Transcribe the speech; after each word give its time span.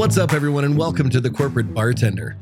What's 0.00 0.16
up, 0.16 0.32
everyone, 0.32 0.64
and 0.64 0.78
welcome 0.78 1.10
to 1.10 1.20
the 1.20 1.28
Corporate 1.28 1.74
Bartender. 1.74 2.34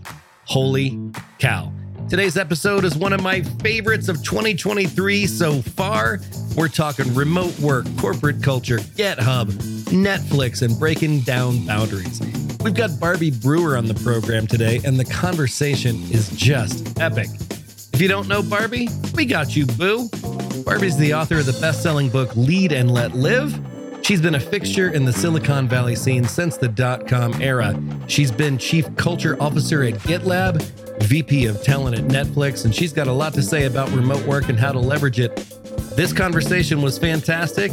Holy 0.45 0.96
cow. 1.40 1.72
Today's 2.08 2.37
episode 2.37 2.84
is 2.84 2.96
one 2.96 3.12
of 3.12 3.21
my 3.21 3.42
favorites 3.42 4.08
of 4.08 4.22
2023 4.22 5.27
so 5.27 5.60
far. 5.60 6.21
We're 6.56 6.68
talking 6.68 7.12
remote 7.16 7.58
work, 7.58 7.84
corporate 7.98 8.44
culture, 8.44 8.79
GitHub, 8.79 9.46
Netflix, 9.86 10.62
and 10.62 10.79
breaking 10.79 11.22
down 11.22 11.67
boundaries. 11.67 12.21
We've 12.63 12.74
got 12.74 13.01
Barbie 13.01 13.33
Brewer 13.33 13.77
on 13.77 13.87
the 13.87 13.95
program 14.04 14.47
today, 14.47 14.81
and 14.85 14.97
the 14.97 15.04
conversation 15.04 15.97
is 16.12 16.30
just 16.30 17.01
epic. 17.01 17.27
If 17.93 18.01
you 18.01 18.06
don't 18.06 18.29
know 18.29 18.41
Barbie, 18.41 18.88
we 19.16 19.27
got 19.27 19.56
you, 19.56 19.66
boo. 19.66 20.09
Barbie's 20.65 20.97
the 20.97 21.12
author 21.12 21.41
of 21.41 21.47
the 21.47 21.59
best 21.61 21.83
selling 21.83 22.09
book 22.09 22.37
Lead 22.37 22.70
and 22.70 22.88
Let 22.88 23.16
Live. 23.16 23.52
She's 24.09 24.23
been 24.23 24.37
a 24.37 24.41
fixture 24.41 24.88
in 24.95 25.05
the 25.05 25.12
Silicon 25.12 25.69
Valley 25.69 25.95
scene 25.95 26.25
since 26.25 26.57
the 26.57 26.66
dot 26.66 27.07
com 27.07 27.43
era. 27.43 27.79
She's 28.07 28.33
been 28.33 28.57
chief 28.57 28.87
culture 28.97 29.37
officer 29.39 29.83
at 29.83 29.97
GitLab, 29.97 30.62
VP 31.03 31.45
of 31.45 31.62
talent 31.62 31.99
at 31.99 32.05
Netflix, 32.05 32.65
and 32.65 32.75
she's 32.75 32.91
got 32.91 33.07
a 33.07 33.13
lot 33.13 33.35
to 33.35 33.43
say 33.43 33.66
about 33.66 33.91
remote 33.91 34.25
work 34.25 34.49
and 34.49 34.59
how 34.59 34.73
to 34.73 34.79
leverage 34.79 35.21
it. 35.21 35.37
This 35.95 36.15
conversation 36.15 36.80
was 36.80 36.97
fantastic, 36.97 37.71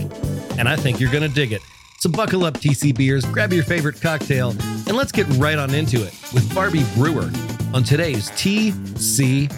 and 0.58 0.68
I 0.68 0.76
think 0.76 1.00
you're 1.00 1.10
going 1.10 1.24
to 1.24 1.34
dig 1.34 1.54
it. 1.54 1.62
So 2.00 2.10
buckle 2.10 2.44
up, 2.44 2.56
TC 2.56 2.94
Beers, 2.94 3.24
grab 3.28 3.54
your 3.54 3.64
favorite 3.64 4.02
cocktail, 4.02 4.50
and 4.50 4.92
let's 4.92 5.14
get 5.14 5.28
right 5.38 5.58
on 5.58 5.74
into 5.74 6.06
it 6.06 6.14
with 6.34 6.54
Barbie 6.54 6.84
Brewer 6.96 7.32
on 7.74 7.82
today's 7.86 8.30
TCB. 8.32 9.54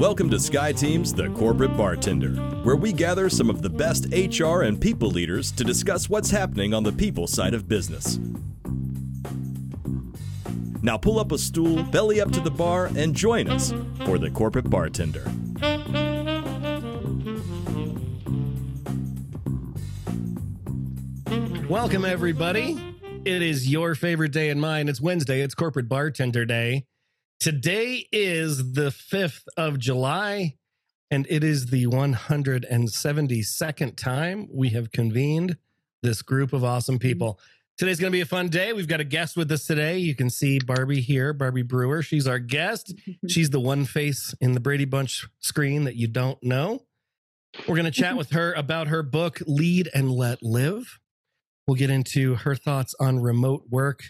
Welcome 0.00 0.30
to 0.30 0.40
Sky 0.40 0.72
Team's 0.72 1.12
The 1.12 1.28
Corporate 1.28 1.76
Bartender, 1.76 2.30
where 2.62 2.74
we 2.74 2.90
gather 2.90 3.28
some 3.28 3.50
of 3.50 3.60
the 3.60 3.68
best 3.68 4.06
HR 4.14 4.62
and 4.62 4.80
people 4.80 5.10
leaders 5.10 5.52
to 5.52 5.62
discuss 5.62 6.08
what's 6.08 6.30
happening 6.30 6.72
on 6.72 6.82
the 6.82 6.90
people 6.90 7.26
side 7.26 7.52
of 7.52 7.68
business. 7.68 8.18
Now 10.80 10.96
pull 10.96 11.18
up 11.18 11.32
a 11.32 11.38
stool, 11.38 11.82
belly 11.82 12.18
up 12.18 12.32
to 12.32 12.40
the 12.40 12.50
bar, 12.50 12.86
and 12.96 13.14
join 13.14 13.46
us 13.46 13.74
for 14.06 14.16
The 14.16 14.30
Corporate 14.30 14.70
Bartender. 14.70 15.24
Welcome, 21.68 22.06
everybody. 22.06 22.82
It 23.26 23.42
is 23.42 23.68
your 23.68 23.94
favorite 23.94 24.32
day 24.32 24.48
and 24.48 24.62
mine. 24.62 24.88
It's 24.88 25.02
Wednesday. 25.02 25.42
It's 25.42 25.54
Corporate 25.54 25.90
Bartender 25.90 26.46
Day. 26.46 26.86
Today 27.40 28.06
is 28.12 28.74
the 28.74 28.90
5th 28.90 29.44
of 29.56 29.78
July, 29.78 30.56
and 31.10 31.26
it 31.30 31.42
is 31.42 31.68
the 31.68 31.86
172nd 31.86 33.96
time 33.96 34.46
we 34.52 34.68
have 34.68 34.92
convened 34.92 35.56
this 36.02 36.20
group 36.20 36.52
of 36.52 36.64
awesome 36.64 36.98
people. 36.98 37.40
Today's 37.78 37.98
going 37.98 38.10
to 38.10 38.14
be 38.14 38.20
a 38.20 38.26
fun 38.26 38.50
day. 38.50 38.74
We've 38.74 38.86
got 38.86 39.00
a 39.00 39.04
guest 39.04 39.38
with 39.38 39.50
us 39.50 39.64
today. 39.64 39.96
You 39.96 40.14
can 40.14 40.28
see 40.28 40.58
Barbie 40.58 41.00
here, 41.00 41.32
Barbie 41.32 41.62
Brewer. 41.62 42.02
She's 42.02 42.26
our 42.26 42.38
guest. 42.38 42.92
She's 43.26 43.48
the 43.48 43.58
one 43.58 43.86
face 43.86 44.34
in 44.42 44.52
the 44.52 44.60
Brady 44.60 44.84
Bunch 44.84 45.26
screen 45.38 45.84
that 45.84 45.96
you 45.96 46.08
don't 46.08 46.42
know. 46.42 46.84
We're 47.66 47.76
going 47.76 47.86
to 47.86 47.90
chat 47.90 48.18
with 48.18 48.32
her 48.32 48.52
about 48.52 48.88
her 48.88 49.02
book, 49.02 49.38
Lead 49.46 49.88
and 49.94 50.12
Let 50.12 50.42
Live. 50.42 50.98
We'll 51.66 51.76
get 51.76 51.88
into 51.88 52.34
her 52.34 52.54
thoughts 52.54 52.94
on 53.00 53.20
remote 53.20 53.62
work 53.70 54.02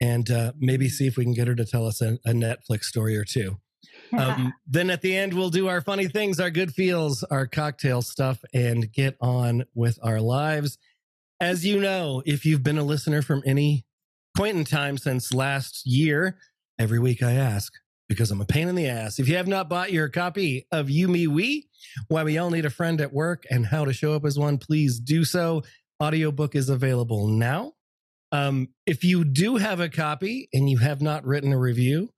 and 0.00 0.30
uh, 0.30 0.52
maybe 0.58 0.88
see 0.88 1.06
if 1.06 1.16
we 1.16 1.24
can 1.24 1.34
get 1.34 1.48
her 1.48 1.54
to 1.54 1.64
tell 1.64 1.86
us 1.86 2.00
a, 2.00 2.18
a 2.24 2.32
Netflix 2.32 2.84
story 2.84 3.16
or 3.16 3.24
two. 3.24 3.58
Um, 4.12 4.52
then 4.66 4.90
at 4.90 5.02
the 5.02 5.16
end, 5.16 5.34
we'll 5.34 5.50
do 5.50 5.68
our 5.68 5.80
funny 5.80 6.08
things, 6.08 6.40
our 6.40 6.50
good 6.50 6.74
feels, 6.74 7.22
our 7.22 7.46
cocktail 7.46 8.02
stuff, 8.02 8.42
and 8.52 8.92
get 8.92 9.16
on 9.20 9.64
with 9.72 10.00
our 10.02 10.20
lives. 10.20 10.78
As 11.38 11.64
you 11.64 11.80
know, 11.80 12.20
if 12.26 12.44
you've 12.44 12.64
been 12.64 12.76
a 12.76 12.82
listener 12.82 13.22
from 13.22 13.40
any 13.46 13.86
point 14.36 14.56
in 14.56 14.64
time 14.64 14.98
since 14.98 15.32
last 15.32 15.86
year, 15.86 16.38
every 16.76 16.98
week 16.98 17.22
I 17.22 17.32
ask, 17.32 17.72
because 18.08 18.32
I'm 18.32 18.40
a 18.40 18.46
pain 18.46 18.66
in 18.66 18.74
the 18.74 18.88
ass. 18.88 19.20
If 19.20 19.28
you 19.28 19.36
have 19.36 19.46
not 19.46 19.68
bought 19.68 19.92
your 19.92 20.08
copy 20.08 20.66
of 20.72 20.90
You, 20.90 21.06
Me, 21.06 21.28
We, 21.28 21.68
Why 22.08 22.24
We 22.24 22.36
All 22.36 22.50
Need 22.50 22.64
a 22.64 22.70
Friend 22.70 23.00
at 23.00 23.12
Work 23.12 23.44
and 23.48 23.64
How 23.64 23.84
to 23.84 23.92
Show 23.92 24.14
Up 24.14 24.24
as 24.24 24.38
One, 24.38 24.58
please 24.58 24.98
do 24.98 25.24
so. 25.24 25.62
Audiobook 26.02 26.56
is 26.56 26.68
available 26.68 27.28
now. 27.28 27.74
Um, 28.32 28.68
if 28.86 29.04
you 29.04 29.24
do 29.24 29.56
have 29.56 29.80
a 29.80 29.88
copy 29.88 30.48
and 30.52 30.70
you 30.70 30.78
have 30.78 31.02
not 31.02 31.24
written 31.24 31.52
a 31.52 31.58
review, 31.58 32.10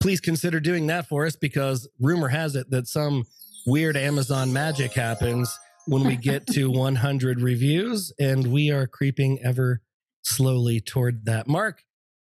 please 0.00 0.20
consider 0.20 0.60
doing 0.60 0.86
that 0.88 1.08
for 1.08 1.26
us 1.26 1.36
because 1.36 1.88
rumor 2.00 2.28
has 2.28 2.56
it 2.56 2.70
that 2.70 2.88
some 2.88 3.24
weird 3.66 3.96
Amazon 3.96 4.52
magic 4.52 4.92
happens 4.92 5.56
when 5.86 6.04
we 6.04 6.16
get 6.16 6.46
to 6.48 6.70
100 6.72 7.40
reviews, 7.40 8.12
and 8.18 8.46
we 8.46 8.70
are 8.70 8.86
creeping 8.86 9.38
ever 9.44 9.80
slowly 10.22 10.80
toward 10.80 11.24
that 11.26 11.46
mark. 11.46 11.82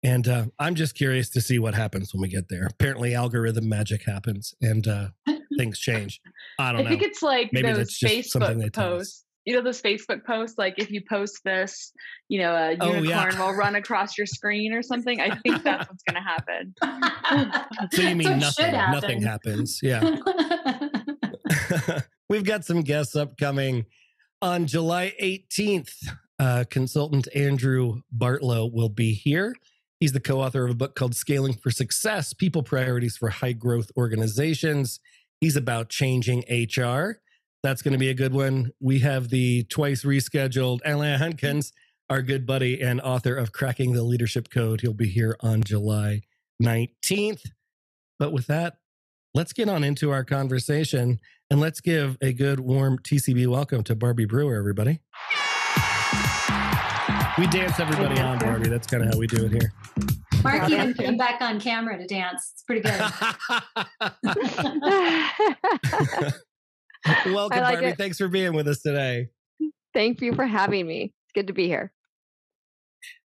And 0.02 0.28
uh, 0.28 0.46
I'm 0.58 0.76
just 0.76 0.94
curious 0.94 1.28
to 1.30 1.40
see 1.40 1.58
what 1.58 1.74
happens 1.74 2.14
when 2.14 2.22
we 2.22 2.28
get 2.28 2.48
there. 2.48 2.66
Apparently, 2.66 3.14
algorithm 3.14 3.68
magic 3.68 4.04
happens 4.04 4.54
and 4.60 4.86
uh, 4.86 5.08
things 5.58 5.78
change. 5.78 6.20
I 6.58 6.72
don't 6.72 6.82
I 6.82 6.84
know. 6.84 6.86
I 6.86 6.90
think 6.90 7.02
it's 7.02 7.22
like 7.22 7.50
Maybe 7.52 7.68
those 7.68 7.78
that's 7.78 7.98
just 7.98 8.30
something 8.30 8.58
they 8.58 8.66
Facebook 8.68 8.74
posts. 8.74 9.24
You 9.48 9.54
know 9.54 9.62
those 9.62 9.80
Facebook 9.80 10.26
posts, 10.26 10.58
like 10.58 10.74
if 10.76 10.90
you 10.90 11.00
post 11.08 11.38
this, 11.42 11.90
you 12.28 12.38
know, 12.38 12.54
a 12.54 12.76
Oh, 12.80 12.92
unicorn 12.96 13.32
yeah. 13.32 13.46
will 13.46 13.54
run 13.54 13.76
across 13.76 14.18
your 14.18 14.26
screen 14.26 14.74
or 14.74 14.82
something. 14.82 15.22
I 15.22 15.36
think 15.36 15.62
that's 15.64 15.88
what's 15.88 16.02
going 16.02 16.16
to 16.16 16.20
happen. 16.20 17.88
so 17.94 18.02
you 18.02 18.14
mean 18.14 18.26
So 18.28 18.36
nothing? 18.36 18.74
happen. 18.74 18.92
Nothing 18.92 19.22
happens. 19.22 19.80
Yeah. 19.82 20.16
We've 22.28 22.44
got 22.44 22.66
some 22.66 22.82
guests 22.82 23.16
upcoming 23.16 23.86
on 24.42 24.66
July 24.66 25.14
18th. 25.18 25.94
Uh, 26.38 26.64
consultant 26.70 27.26
Andrew 27.34 28.02
Bartlow 28.14 28.70
will 28.70 28.90
be 28.90 29.14
here. 29.14 29.54
He's 29.98 30.12
the 30.12 30.20
co 30.20 30.42
author 30.42 30.64
of 30.64 30.70
a 30.70 30.74
book 30.74 30.94
called 30.94 31.14
Scaling 31.14 31.54
for 31.54 31.70
Success 31.70 32.34
People 32.34 32.62
Priorities 32.62 33.16
for 33.16 33.30
High 33.30 33.54
Growth 33.54 33.90
Organizations. 33.96 35.00
He's 35.40 35.56
about 35.56 35.88
changing 35.88 36.44
HR. 36.50 37.20
That's 37.62 37.82
going 37.82 37.92
to 37.92 37.98
be 37.98 38.08
a 38.08 38.14
good 38.14 38.32
one. 38.32 38.70
We 38.80 39.00
have 39.00 39.30
the 39.30 39.64
twice 39.64 40.04
rescheduled 40.04 40.78
Alain 40.84 41.18
Hunkins, 41.18 41.72
our 42.08 42.22
good 42.22 42.46
buddy 42.46 42.80
and 42.80 43.00
author 43.00 43.34
of 43.34 43.52
Cracking 43.52 43.94
the 43.94 44.04
Leadership 44.04 44.48
Code. 44.48 44.80
He'll 44.80 44.92
be 44.92 45.08
here 45.08 45.36
on 45.40 45.62
July 45.64 46.22
19th. 46.62 47.50
But 48.18 48.32
with 48.32 48.46
that, 48.46 48.78
let's 49.34 49.52
get 49.52 49.68
on 49.68 49.82
into 49.82 50.10
our 50.10 50.22
conversation 50.24 51.18
and 51.50 51.58
let's 51.58 51.80
give 51.80 52.16
a 52.20 52.32
good 52.32 52.60
warm 52.60 52.98
TCB 52.98 53.48
welcome 53.48 53.82
to 53.84 53.96
Barbie 53.96 54.24
Brewer, 54.24 54.54
everybody. 54.56 55.00
We 57.38 57.46
dance 57.48 57.80
everybody 57.80 58.20
on, 58.20 58.38
Barbie. 58.38 58.68
That's 58.68 58.86
kind 58.86 59.02
of 59.02 59.12
how 59.12 59.18
we 59.18 59.26
do 59.26 59.46
it 59.46 59.52
here. 59.52 59.72
Mark 60.44 60.68
Yeah, 60.68 60.82
even 60.82 60.94
thank 60.94 60.98
came 60.98 61.16
back 61.16 61.40
on 61.40 61.58
camera 61.60 61.98
to 61.98 62.06
dance. 62.06 62.52
It's 62.52 62.62
pretty 62.62 62.82
good. 62.82 63.02
welcome, 67.26 67.60
like 67.60 67.74
Barbie. 67.74 67.86
it. 67.88 67.98
Thanks 67.98 68.18
for 68.18 68.28
being 68.28 68.52
with 68.52 68.68
us 68.68 68.80
today. 68.82 69.28
Thank 69.94 70.20
you 70.20 70.34
for 70.34 70.46
having 70.46 70.86
me. 70.86 71.14
It's 71.24 71.32
good 71.34 71.46
to 71.48 71.52
be 71.52 71.66
here. 71.66 71.92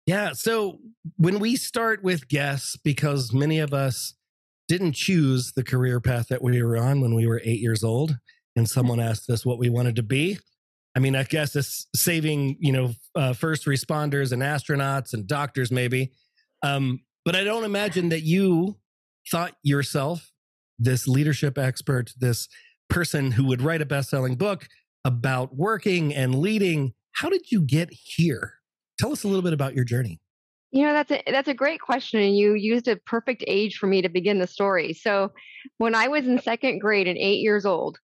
Yeah. 0.06 0.32
So 0.32 0.78
when 1.16 1.38
we 1.41 1.56
start 1.56 2.03
with 2.03 2.28
guests, 2.28 2.76
because 2.76 3.32
many 3.32 3.59
of 3.59 3.75
us 3.75 4.14
didn't 4.69 4.92
choose 4.92 5.53
the 5.53 5.64
career 5.64 6.00
path 6.00 6.28
that 6.28 6.42
we 6.42 6.62
were 6.62 6.76
on 6.76 7.00
when 7.00 7.14
we 7.14 7.26
were 7.26 7.41
eight 7.44 7.60
years 7.60 7.84
old, 7.84 8.16
and 8.54 8.69
someone 8.69 9.00
asked 9.00 9.28
us 9.31 9.44
what 9.44 9.59
we 9.59 9.69
wanted 9.69 9.97
to 9.97 10.03
be. 10.03 10.38
I 10.97 10.98
mean, 10.98 11.14
I 11.14 11.25
guess 11.25 11.54
it's 11.54 11.87
saving, 11.94 12.56
you 12.58 12.72
know, 12.72 12.94
uh, 13.14 13.34
first 13.34 13.66
responders 13.66 14.32
and 14.32 14.43
astronauts 14.43 15.12
and 15.12 15.26
doctors, 15.26 15.70
maybe. 15.70 16.12
Um, 16.62 17.00
but 17.25 17.37
I 17.37 17.44
don't 17.44 17.64
imagine 17.64 18.08
that 18.08 18.22
you 18.22 18.78
thought 19.31 19.54
yourself 19.62 20.32
this 20.78 21.06
leadership 21.06 21.58
expert, 21.58 22.12
this 22.19 22.48
person 22.88 23.32
who 23.32 23.44
would 23.44 23.62
write 23.62 23.82
a 23.82 23.87
best 23.87 24.11
selling 24.11 24.37
book 24.37 24.69
about 25.05 25.56
working 25.56 26.14
and 26.14 26.34
leading. 26.34 26.94
How 27.12 27.28
did 27.28 27.50
you 27.50 27.61
get 27.62 27.90
here? 27.93 28.55
Tell 28.99 29.12
us 29.12 29.25
a 29.25 29.28
little 29.28 29.43
bit 29.43 29.52
about 29.52 29.75
your 29.75 29.84
journey. 29.84 30.20
You 30.72 30.84
know, 30.84 30.93
that's 30.93 31.11
a 31.11 31.22
that's 31.26 31.49
a 31.49 31.55
great 31.55 31.81
question, 31.81 32.20
and 32.20 32.37
you 32.37 32.55
used 32.55 32.88
a 32.88 32.96
perfect 32.96 33.44
age 33.46 33.78
for 33.78 33.87
me 33.87 34.02
to 34.02 34.08
begin 34.08 34.38
the 34.38 34.46
story. 34.46 34.93
So, 34.93 35.32
when 35.78 35.94
I 35.94 36.08
was 36.08 36.26
in 36.26 36.40
second 36.40 36.81
grade 36.81 37.06
and 37.06 37.16
eight 37.16 37.38
years 37.38 37.64
old, 37.64 37.99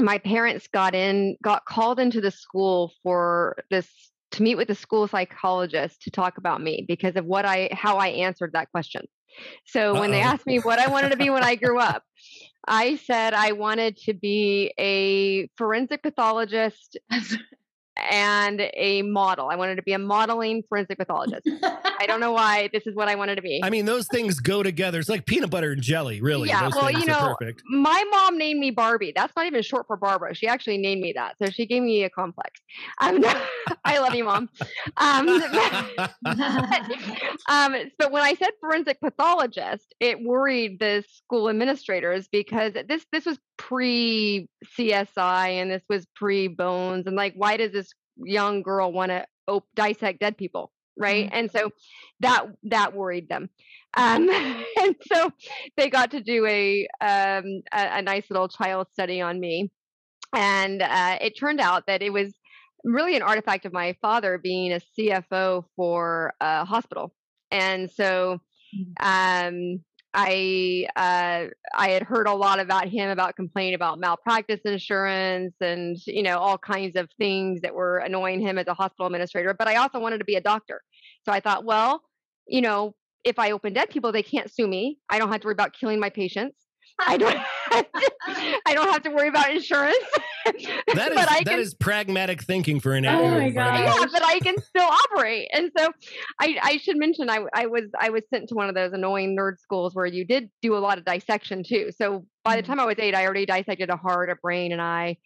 my 0.00 0.18
parents 0.18 0.66
got 0.66 0.94
in 0.94 1.36
got 1.42 1.64
called 1.64 2.00
into 2.00 2.20
the 2.20 2.30
school 2.30 2.92
for 3.02 3.56
this 3.70 3.88
to 4.32 4.42
meet 4.42 4.56
with 4.56 4.68
the 4.68 4.74
school 4.74 5.06
psychologist 5.06 6.02
to 6.02 6.10
talk 6.10 6.38
about 6.38 6.60
me 6.60 6.84
because 6.86 7.16
of 7.16 7.24
what 7.24 7.44
I 7.44 7.68
how 7.72 7.98
I 7.98 8.08
answered 8.08 8.52
that 8.52 8.70
question. 8.70 9.02
So 9.66 9.98
when 9.98 10.10
they 10.10 10.22
Uh-oh. 10.22 10.30
asked 10.30 10.46
me 10.46 10.58
what 10.58 10.78
I 10.78 10.88
wanted 10.88 11.10
to 11.10 11.16
be 11.16 11.30
when 11.30 11.44
I 11.44 11.56
grew 11.56 11.78
up, 11.78 12.02
I 12.66 12.96
said 12.96 13.34
I 13.34 13.52
wanted 13.52 13.96
to 13.98 14.14
be 14.14 14.72
a 14.78 15.48
forensic 15.56 16.02
pathologist 16.02 16.96
and 18.10 18.70
a 18.74 19.02
model. 19.02 19.48
I 19.50 19.56
wanted 19.56 19.76
to 19.76 19.82
be 19.82 19.92
a 19.92 19.98
modeling 19.98 20.62
forensic 20.68 20.98
pathologist. 20.98 21.48
I 22.00 22.06
don't 22.06 22.20
know 22.20 22.32
why 22.32 22.68
this 22.72 22.86
is 22.86 22.94
what 22.94 23.08
I 23.08 23.14
wanted 23.14 23.36
to 23.36 23.42
be. 23.42 23.60
I 23.62 23.70
mean, 23.70 23.84
those 23.84 24.06
things 24.08 24.40
go 24.40 24.62
together. 24.62 24.98
It's 24.98 25.08
like 25.08 25.26
peanut 25.26 25.50
butter 25.50 25.72
and 25.72 25.82
jelly, 25.82 26.20
really. 26.20 26.48
Yeah, 26.48 26.64
those 26.64 26.74
well, 26.74 26.90
you 26.90 27.06
know, 27.06 27.34
perfect. 27.38 27.62
my 27.68 28.04
mom 28.10 28.38
named 28.38 28.60
me 28.60 28.70
Barbie. 28.70 29.12
That's 29.14 29.34
not 29.36 29.46
even 29.46 29.62
short 29.62 29.86
for 29.86 29.96
Barbara. 29.96 30.34
She 30.34 30.46
actually 30.46 30.78
named 30.78 31.00
me 31.00 31.12
that. 31.14 31.36
So 31.42 31.50
she 31.50 31.66
gave 31.66 31.82
me 31.82 32.04
a 32.04 32.10
complex. 32.10 32.60
Um, 33.00 33.24
I 33.84 33.98
love 33.98 34.14
you, 34.14 34.24
mom. 34.24 34.48
Um, 34.96 35.28
um, 37.48 37.76
but 37.98 38.10
when 38.10 38.22
I 38.22 38.34
said 38.38 38.50
forensic 38.60 39.00
pathologist, 39.00 39.94
it 40.00 40.22
worried 40.22 40.78
the 40.80 41.04
school 41.08 41.48
administrators 41.48 42.28
because 42.28 42.72
this 42.88 43.06
this 43.12 43.24
was 43.24 43.38
pre 43.56 44.48
CSI 44.78 45.48
and 45.60 45.70
this 45.70 45.82
was 45.88 46.06
pre 46.14 46.48
Bones 46.48 47.06
and 47.06 47.16
like, 47.16 47.34
why 47.36 47.56
does 47.56 47.72
this 47.72 47.92
young 48.16 48.62
girl 48.62 48.92
want 48.92 49.10
to 49.10 49.26
op- 49.48 49.66
dissect 49.74 50.20
dead 50.20 50.36
people? 50.36 50.72
Right, 50.96 51.28
and 51.32 51.50
so 51.50 51.70
that 52.20 52.46
that 52.64 52.94
worried 52.94 53.28
them, 53.28 53.50
um, 53.96 54.28
and 54.80 54.96
so 55.02 55.32
they 55.76 55.90
got 55.90 56.12
to 56.12 56.20
do 56.20 56.46
a 56.46 56.86
um, 57.00 57.62
a, 57.72 57.98
a 57.98 58.02
nice 58.02 58.30
little 58.30 58.48
child 58.48 58.86
study 58.92 59.20
on 59.20 59.40
me, 59.40 59.70
and 60.34 60.82
uh, 60.82 61.18
it 61.20 61.38
turned 61.38 61.60
out 61.60 61.86
that 61.88 62.02
it 62.02 62.12
was 62.12 62.32
really 62.84 63.16
an 63.16 63.22
artifact 63.22 63.64
of 63.64 63.72
my 63.72 63.96
father 64.00 64.38
being 64.38 64.72
a 64.72 64.80
CFO 64.96 65.64
for 65.74 66.34
a 66.40 66.64
hospital. 66.64 67.12
And 67.50 67.90
so 67.90 68.40
um, 69.00 69.80
I 70.14 70.86
uh, 70.94 71.50
I 71.74 71.88
had 71.90 72.04
heard 72.04 72.28
a 72.28 72.32
lot 72.32 72.60
about 72.60 72.88
him 72.88 73.10
about 73.10 73.34
complaining 73.34 73.74
about 73.74 73.98
malpractice 73.98 74.60
insurance 74.64 75.54
and 75.60 75.96
you 76.06 76.22
know 76.22 76.38
all 76.38 76.56
kinds 76.56 76.96
of 76.96 77.08
things 77.18 77.60
that 77.62 77.74
were 77.74 77.98
annoying 77.98 78.40
him 78.40 78.56
as 78.56 78.68
a 78.68 78.74
hospital 78.74 79.06
administrator. 79.06 79.54
But 79.54 79.66
I 79.66 79.76
also 79.76 79.98
wanted 79.98 80.18
to 80.18 80.24
be 80.24 80.36
a 80.36 80.40
doctor, 80.40 80.80
so 81.24 81.32
I 81.32 81.40
thought, 81.40 81.64
well, 81.64 82.02
you 82.46 82.60
know, 82.60 82.94
if 83.24 83.38
I 83.40 83.50
open 83.50 83.72
dead 83.72 83.90
people, 83.90 84.12
they 84.12 84.22
can't 84.22 84.52
sue 84.52 84.68
me. 84.68 84.98
I 85.10 85.18
don't 85.18 85.32
have 85.32 85.40
to 85.40 85.48
worry 85.48 85.54
about 85.54 85.72
killing 85.72 85.98
my 85.98 86.10
patients. 86.10 86.56
I 87.00 87.16
don't. 87.16 87.36
I 88.66 88.72
don't 88.72 88.88
have 88.90 89.02
to 89.02 89.10
worry 89.10 89.28
about 89.28 89.50
insurance. 89.50 89.96
That 90.94 91.12
is 91.12 91.18
but 91.18 91.30
I 91.30 91.36
that 91.36 91.46
can, 91.46 91.60
is 91.60 91.74
pragmatic 91.74 92.42
thinking 92.42 92.80
for 92.80 92.94
an 92.94 93.04
Oh 93.04 93.10
eight-year-old. 93.12 93.40
my 93.40 93.50
Barbie. 93.50 93.78
gosh. 93.84 93.96
yeah, 94.00 94.06
but 94.12 94.24
I 94.24 94.40
can 94.40 94.56
still 94.58 94.88
operate. 94.88 95.48
And 95.52 95.70
so 95.76 95.90
I, 96.40 96.58
I 96.62 96.76
should 96.78 96.96
mention 96.96 97.28
I, 97.30 97.40
I 97.54 97.66
was 97.66 97.84
I 97.98 98.10
was 98.10 98.22
sent 98.32 98.48
to 98.50 98.54
one 98.54 98.68
of 98.68 98.74
those 98.74 98.92
annoying 98.92 99.36
nerd 99.36 99.58
schools 99.58 99.94
where 99.94 100.06
you 100.06 100.24
did 100.24 100.50
do 100.62 100.76
a 100.76 100.78
lot 100.78 100.98
of 100.98 101.04
dissection 101.04 101.62
too. 101.64 101.90
So 101.96 102.26
by 102.44 102.56
the 102.56 102.62
Mhm. 102.62 102.66
time 102.66 102.80
I 102.80 102.84
was 102.86 102.96
eight, 102.98 103.14
I 103.14 103.24
already 103.24 103.46
dissected 103.46 103.90
a 103.90 103.96
heart, 103.96 104.30
a 104.30 104.36
brain, 104.36 104.72
an 104.72 104.80
eye. 104.80 105.16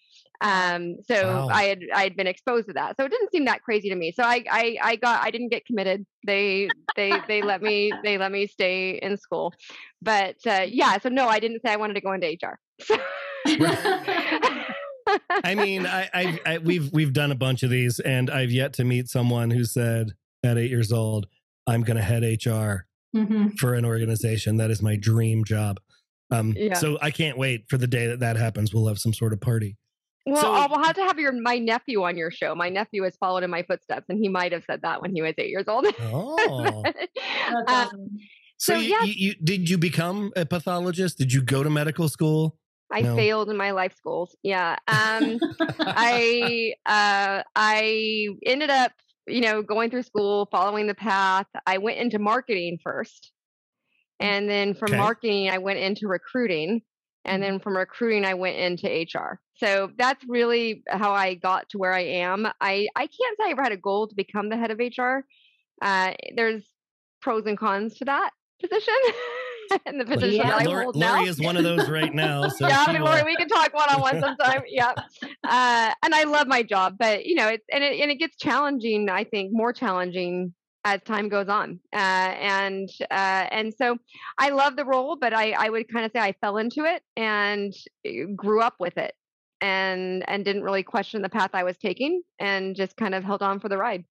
Um, 0.40 0.96
so 1.04 1.14
Wow. 1.26 1.48
I 1.48 1.64
had 1.64 1.80
I 1.94 2.02
had 2.04 2.16
been 2.16 2.26
exposed 2.28 2.68
to 2.68 2.74
that. 2.74 2.96
So 2.98 3.04
it 3.06 3.10
didn't 3.10 3.32
seem 3.32 3.44
that 3.46 3.62
crazy 3.62 3.88
to 3.90 3.96
me. 3.96 4.12
So 4.12 4.22
I 4.22 4.44
I, 4.50 4.78
I 4.82 4.96
got 4.96 5.22
I 5.24 5.30
didn't 5.30 5.48
get 5.48 5.66
committed. 5.66 6.06
They 6.24 6.70
they 6.96 7.20
they 7.26 7.42
let 7.42 7.60
me 7.60 7.98
they 8.04 8.18
let 8.18 8.30
me 8.32 8.46
stay 8.46 8.92
in 9.02 9.16
school. 9.16 9.52
But 10.00 10.36
uh, 10.46 10.64
yeah, 10.68 10.98
so 10.98 11.08
no, 11.08 11.26
I 11.28 11.40
didn't 11.40 11.60
say 11.64 11.72
I 11.72 11.76
wanted 11.76 11.94
to 11.94 12.00
go 12.00 12.12
into 12.12 12.28
HR. 12.28 12.58
I 15.44 15.54
mean, 15.54 15.86
I, 15.86 16.08
I, 16.14 16.40
I 16.46 16.58
we've 16.58 16.90
we've 16.92 17.12
done 17.12 17.30
a 17.32 17.34
bunch 17.36 17.62
of 17.62 17.70
these, 17.70 18.00
and 18.00 18.30
I've 18.30 18.50
yet 18.50 18.72
to 18.74 18.84
meet 18.84 19.08
someone 19.08 19.50
who 19.50 19.64
said 19.64 20.12
at 20.44 20.58
eight 20.58 20.70
years 20.70 20.92
old, 20.92 21.26
"I'm 21.66 21.82
going 21.82 21.96
to 21.96 22.02
head 22.02 22.22
HR 22.22 22.86
Mhm. 23.16 23.56
for 23.58 23.74
an 23.74 23.84
organization. 23.84 24.56
That 24.58 24.70
is 24.70 24.82
my 24.82 24.96
dream 24.96 25.44
job." 25.44 25.80
Um, 26.30 26.52
Yeah. 26.56 26.74
So 26.74 26.98
I 27.00 27.10
can't 27.10 27.38
wait 27.38 27.64
for 27.68 27.78
the 27.78 27.86
day 27.86 28.06
that 28.08 28.20
that 28.20 28.36
happens. 28.36 28.74
We'll 28.74 28.86
have 28.88 28.98
some 28.98 29.14
sort 29.14 29.32
of 29.32 29.40
party. 29.40 29.76
Well, 30.26 30.42
So- 30.42 30.52
I'll 30.52 30.68
we'll 30.68 30.84
have 30.84 30.96
to 30.96 31.02
have 31.04 31.18
your 31.18 31.32
my 31.32 31.58
nephew 31.58 32.02
on 32.02 32.16
your 32.18 32.30
show. 32.30 32.54
My 32.54 32.68
nephew 32.68 33.02
has 33.04 33.16
followed 33.16 33.44
in 33.44 33.50
my 33.50 33.62
footsteps, 33.62 34.06
and 34.10 34.18
he 34.18 34.28
might 34.28 34.52
have 34.52 34.64
said 34.64 34.82
that 34.82 35.00
when 35.00 35.14
he 35.14 35.22
was 35.22 35.32
eight 35.38 35.48
years 35.48 35.64
old. 35.68 35.86
Oh, 36.02 36.82
That's 37.66 37.92
Um, 37.94 38.18
so, 38.58 38.74
So, 38.74 38.78
you, 38.78 38.90
yeah. 38.90 39.02
you, 39.04 39.12
you 39.16 39.34
did 39.42 39.70
you 39.70 39.78
become 39.78 40.32
a 40.36 40.44
pathologist? 40.44 41.16
Did 41.16 41.32
you 41.32 41.40
go 41.42 41.62
to 41.62 41.70
medical 41.70 42.08
school? 42.10 42.58
I 42.92 43.02
No. 43.02 43.14
failed 43.16 43.50
in 43.50 43.56
my 43.56 43.72
life 43.72 43.96
goals. 44.02 44.36
Yeah. 44.42 44.76
Um, 44.88 45.40
I 45.94 46.74
uh, 46.86 47.42
I 47.54 48.28
ended 48.46 48.70
up, 48.70 48.92
you 49.26 49.40
know, 49.40 49.62
going 49.62 49.90
through 49.90 50.02
school, 50.02 50.48
following 50.50 50.86
the 50.86 50.94
path. 50.94 51.46
I 51.66 51.78
went 51.78 51.98
into 51.98 52.18
marketing 52.18 52.78
first, 52.82 53.32
and 54.20 54.48
then 54.48 54.74
from 54.74 54.94
Okay. 54.94 54.96
marketing, 54.96 55.50
I 55.50 55.58
went 55.58 55.78
into 55.78 56.08
recruiting, 56.08 56.82
and 57.24 57.42
then 57.42 57.60
from 57.60 57.76
recruiting, 57.76 58.24
I 58.24 58.34
went 58.34 58.56
into 58.58 58.88
HR. 58.88 59.40
So 59.56 59.90
that's 59.96 60.24
really 60.28 60.82
how 60.88 61.12
I 61.12 61.34
got 61.34 61.68
to 61.70 61.78
where 61.78 61.92
I 61.92 62.02
am. 62.02 62.46
I 62.60 62.88
I 62.96 63.06
can't 63.06 63.38
say 63.38 63.46
I 63.46 63.50
ever 63.50 63.62
had 63.62 63.72
a 63.72 63.76
goal 63.76 64.08
to 64.08 64.14
become 64.14 64.48
the 64.48 64.56
head 64.56 64.70
of 64.70 64.80
HR. 64.80 65.24
Uh, 65.82 66.14
there's 66.36 66.64
pros 67.22 67.46
and 67.46 67.58
cons 67.58 67.96
to 67.98 68.04
that 68.06 68.30
position. 68.60 68.94
and 69.86 70.00
the 70.00 70.04
position 70.04 70.46
Yeah. 70.46 70.56
I 70.56 70.64
Lori, 70.64 70.84
hold 70.84 70.96
Lori 70.96 71.24
is 71.24 71.40
one 71.40 71.56
of 71.56 71.64
those 71.64 71.88
right 71.88 72.12
now. 72.14 72.48
So 72.58 72.66
yeah, 72.66 72.84
she 72.84 72.92
but 72.92 73.00
will- 73.00 73.06
Lori, 73.08 73.22
we 73.24 73.36
can 73.36 73.48
talk 73.48 73.72
one 73.74 73.88
on 73.90 74.00
one 74.00 74.20
sometime. 74.20 74.62
yeah, 74.68 74.92
uh, 75.44 75.94
and 76.02 76.14
I 76.14 76.24
love 76.24 76.46
my 76.46 76.62
job, 76.62 76.96
but 76.98 77.24
you 77.24 77.34
know, 77.34 77.48
it's 77.48 77.64
and 77.72 77.84
it 77.84 78.00
and 78.00 78.10
it 78.10 78.16
gets 78.16 78.36
challenging. 78.36 79.08
I 79.08 79.24
think 79.24 79.50
more 79.52 79.72
challenging 79.72 80.54
as 80.84 81.02
time 81.02 81.28
goes 81.28 81.48
on, 81.48 81.80
uh, 81.92 81.96
and 81.96 82.88
uh, 83.10 83.46
and 83.50 83.72
so 83.74 83.98
I 84.38 84.50
love 84.50 84.76
the 84.76 84.84
role, 84.84 85.16
but 85.16 85.34
I 85.34 85.52
I 85.52 85.68
would 85.68 85.92
kind 85.92 86.04
of 86.06 86.12
say 86.12 86.20
I 86.20 86.32
fell 86.40 86.56
into 86.56 86.84
it 86.84 87.02
and 87.16 87.72
eh, 88.04 88.24
grew 88.34 88.60
up 88.60 88.74
with 88.80 88.96
it, 88.96 89.14
and 89.60 90.24
and 90.28 90.44
didn't 90.44 90.62
really 90.62 90.82
question 90.82 91.22
the 91.22 91.28
path 91.28 91.50
I 91.52 91.64
was 91.64 91.76
taking, 91.76 92.22
and 92.38 92.74
just 92.74 92.96
kind 92.96 93.14
of 93.14 93.24
held 93.24 93.42
on 93.42 93.60
for 93.60 93.68
the 93.68 93.78
ride. 93.78 94.04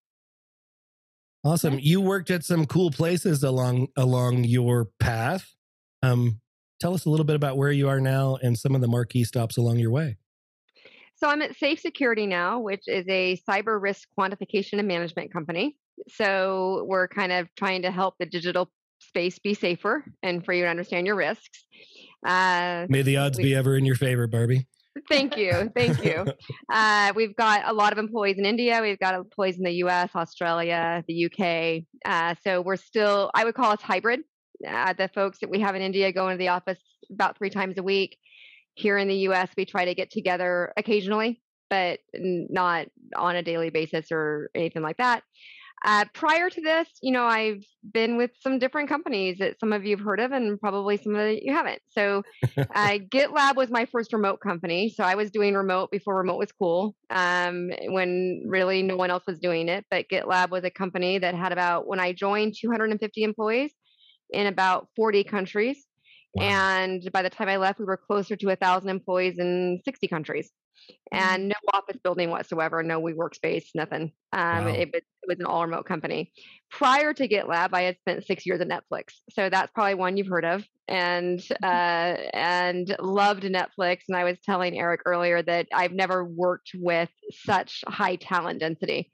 Awesome. 1.47 1.79
You 1.79 2.01
worked 2.01 2.29
at 2.29 2.43
some 2.43 2.65
cool 2.65 2.91
places 2.91 3.41
along 3.41 3.87
along 3.95 4.43
your 4.43 4.89
path. 4.99 5.55
Um, 6.03 6.41
tell 6.81 6.93
us 6.93 7.05
a 7.05 7.09
little 7.09 7.25
bit 7.25 7.37
about 7.37 7.55
where 7.55 7.71
you 7.71 7.87
are 7.87 8.01
now 8.01 8.37
and 8.43 8.57
some 8.59 8.75
of 8.75 8.81
the 8.81 8.87
marquee 8.89 9.23
stops 9.23 9.55
along 9.55 9.79
your 9.79 9.91
way. 9.91 10.17
So 11.15 11.29
I'm 11.29 11.41
at 11.41 11.55
Safe 11.55 11.79
Security 11.79 12.27
now, 12.27 12.59
which 12.59 12.83
is 12.87 13.05
a 13.07 13.39
cyber 13.49 13.81
risk 13.81 14.09
quantification 14.19 14.77
and 14.77 14.89
management 14.89 15.31
company. 15.31 15.77
So 16.09 16.83
we're 16.85 17.07
kind 17.07 17.31
of 17.31 17.47
trying 17.55 17.83
to 17.83 17.91
help 17.91 18.15
the 18.19 18.25
digital 18.25 18.69
space 18.99 19.39
be 19.39 19.53
safer 19.53 20.03
and 20.21 20.43
for 20.43 20.51
you 20.51 20.63
to 20.63 20.69
understand 20.69 21.07
your 21.07 21.15
risks. 21.15 21.65
Uh, 22.25 22.87
May 22.89 23.03
the 23.03 23.15
odds 23.15 23.37
We- 23.37 23.45
be 23.45 23.55
ever 23.55 23.77
in 23.77 23.85
your 23.85 23.95
favor, 23.95 24.27
Barbie. 24.27 24.67
Thank 25.09 25.37
you, 25.37 25.71
thank 25.75 26.03
you. 26.03 26.25
Uh, 26.71 27.13
we've 27.15 27.35
got 27.35 27.63
a 27.65 27.73
lot 27.73 27.91
of 27.93 27.97
employees 27.97 28.37
in 28.37 28.45
India. 28.45 28.79
We've 28.81 28.99
got 28.99 29.15
employees 29.15 29.57
in 29.57 29.63
the 29.63 29.73
U.S., 29.75 30.09
Australia, 30.15 31.03
the 31.07 31.25
UK. 31.25 31.83
Uh, 32.05 32.35
so 32.43 32.61
we're 32.61 32.75
still, 32.75 33.31
I 33.33 33.45
would 33.45 33.55
call 33.55 33.71
us 33.71 33.81
hybrid. 33.81 34.21
Uh, 34.67 34.93
the 34.93 35.09
folks 35.13 35.39
that 35.39 35.49
we 35.49 35.59
have 35.61 35.75
in 35.75 35.81
India 35.81 36.11
go 36.11 36.27
into 36.27 36.37
the 36.37 36.49
office 36.49 36.79
about 37.11 37.37
three 37.37 37.49
times 37.49 37.77
a 37.77 37.83
week. 37.83 38.17
Here 38.75 38.97
in 38.97 39.07
the 39.07 39.15
U.S., 39.15 39.49
we 39.57 39.65
try 39.65 39.85
to 39.85 39.95
get 39.95 40.11
together 40.11 40.73
occasionally, 40.77 41.41
but 41.69 41.99
not 42.13 42.87
on 43.15 43.35
a 43.35 43.43
daily 43.43 43.69
basis 43.69 44.11
or 44.11 44.49
anything 44.53 44.83
like 44.83 44.97
that. 44.97 45.23
Uh, 45.85 46.05
prior 46.13 46.49
to 46.49 46.61
this, 46.61 46.87
you 47.01 47.11
know, 47.11 47.25
I've 47.25 47.63
been 47.93 48.17
with 48.17 48.31
some 48.41 48.57
different 48.57 48.89
companies 48.89 49.37
that 49.37 49.59
some 49.59 49.73
of 49.73 49.85
you 49.85 49.95
have 49.95 50.03
heard 50.03 50.19
of, 50.19 50.31
and 50.31 50.59
probably 50.59 50.97
some 50.97 51.15
of 51.15 51.37
you 51.41 51.53
haven't. 51.53 51.81
So, 51.89 52.23
uh, 52.57 52.97
GitLab 53.13 53.55
was 53.55 53.69
my 53.69 53.85
first 53.85 54.11
remote 54.11 54.39
company. 54.41 54.89
So 54.89 55.03
I 55.03 55.15
was 55.15 55.29
doing 55.29 55.53
remote 55.53 55.91
before 55.91 56.17
remote 56.17 56.39
was 56.39 56.51
cool, 56.51 56.95
um, 57.09 57.69
when 57.89 58.43
really 58.47 58.81
no 58.81 58.97
one 58.97 59.11
else 59.11 59.23
was 59.27 59.39
doing 59.39 59.69
it. 59.69 59.85
But 59.91 60.07
GitLab 60.09 60.49
was 60.49 60.63
a 60.63 60.71
company 60.71 61.19
that 61.19 61.35
had 61.35 61.51
about 61.51 61.87
when 61.87 61.99
I 61.99 62.11
joined 62.11 62.55
250 62.59 63.23
employees 63.23 63.71
in 64.31 64.47
about 64.47 64.87
40 64.95 65.23
countries. 65.25 65.85
Wow. 66.33 66.43
And 66.43 67.11
by 67.11 67.21
the 67.21 67.29
time 67.29 67.49
I 67.49 67.57
left, 67.57 67.79
we 67.79 67.85
were 67.85 67.97
closer 67.97 68.35
to 68.35 68.49
a 68.49 68.55
thousand 68.55 68.89
employees 68.89 69.39
in 69.39 69.79
60 69.85 70.07
countries, 70.07 70.51
and 71.11 71.47
no 71.47 71.55
office 71.73 71.97
building 72.03 72.29
whatsoever, 72.29 72.83
no 72.83 73.01
WeWork 73.01 73.33
space, 73.33 73.71
nothing. 73.73 74.11
Um, 74.33 74.65
Wow. 74.65 74.67
it, 74.67 74.89
was, 74.93 75.01
it 75.16 75.16
was 75.27 75.39
an 75.39 75.45
all 75.45 75.65
remote 75.65 75.85
company. 75.85 76.31
Prior 76.71 77.13
to 77.13 77.27
GitLab, 77.27 77.69
I 77.73 77.83
had 77.83 77.97
spent 77.99 78.25
six 78.25 78.45
years 78.45 78.61
at 78.61 78.67
Netflix, 78.67 79.13
so 79.31 79.49
that's 79.49 79.71
probably 79.73 79.95
one 79.95 80.17
you've 80.17 80.27
heard 80.27 80.45
of, 80.45 80.65
and 80.87 81.41
uh, 81.63 82.15
and 82.33 82.95
loved 82.99 83.43
Netflix. 83.43 83.99
And 84.07 84.17
I 84.17 84.23
was 84.23 84.37
telling 84.43 84.79
Eric 84.79 85.01
earlier 85.05 85.41
that 85.43 85.67
I've 85.73 85.93
never 85.93 86.25
worked 86.25 86.71
with 86.75 87.09
such 87.31 87.83
high 87.87 88.15
talent 88.15 88.59
density 88.59 89.11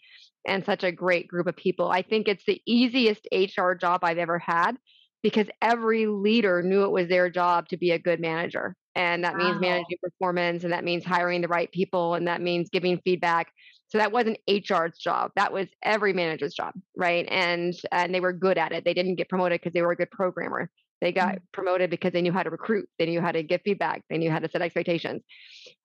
and 0.47 0.65
such 0.65 0.83
a 0.83 0.91
great 0.91 1.27
group 1.27 1.47
of 1.47 1.55
people. 1.55 1.89
I 1.89 2.01
think 2.01 2.27
it's 2.27 2.45
the 2.45 2.61
easiest 2.65 3.27
HR 3.31 3.73
job 3.73 4.01
I've 4.03 4.17
ever 4.17 4.39
had 4.39 4.77
because 5.21 5.47
every 5.61 6.05
leader 6.05 6.61
knew 6.61 6.83
it 6.83 6.91
was 6.91 7.07
their 7.07 7.29
job 7.29 7.69
to 7.69 7.77
be 7.77 7.91
a 7.91 7.99
good 7.99 8.19
manager. 8.19 8.75
And 8.95 9.23
that 9.23 9.37
means 9.37 9.59
managing 9.59 9.97
performance, 10.03 10.63
and 10.63 10.73
that 10.73 10.83
means 10.83 11.03
hiring 11.03 11.41
the 11.41 11.47
right 11.47 11.71
people, 11.71 12.13
and 12.13 12.27
that 12.27 12.41
means 12.41 12.69
giving 12.69 12.99
feedback. 13.03 13.47
So 13.93 13.99
that 13.99 14.11
wasn't 14.11 14.39
HR's 14.49 14.97
job. 14.97 15.33
That 15.35 15.53
was 15.53 15.67
every 15.83 16.13
manager's 16.13 16.55
job, 16.55 16.73
right? 16.97 17.27
And 17.29 17.75
and 17.91 18.11
they 18.11 18.21
were 18.21 18.33
good 18.33 18.57
at 18.57 18.71
it. 18.71 18.83
They 18.83 18.95
didn't 18.95 19.17
get 19.17 19.29
promoted 19.29 19.61
because 19.61 19.73
they 19.73 19.83
were 19.83 19.91
a 19.91 19.95
good 19.95 20.09
programmer. 20.09 20.71
They 20.99 21.11
got 21.11 21.37
promoted 21.51 21.91
because 21.91 22.11
they 22.11 22.23
knew 22.23 22.31
how 22.31 22.41
to 22.41 22.49
recruit. 22.49 22.89
They 22.97 23.05
knew 23.05 23.21
how 23.21 23.31
to 23.31 23.43
give 23.43 23.61
feedback. 23.63 24.01
They 24.09 24.17
knew 24.17 24.31
how 24.31 24.39
to 24.39 24.49
set 24.49 24.63
expectations. 24.63 25.21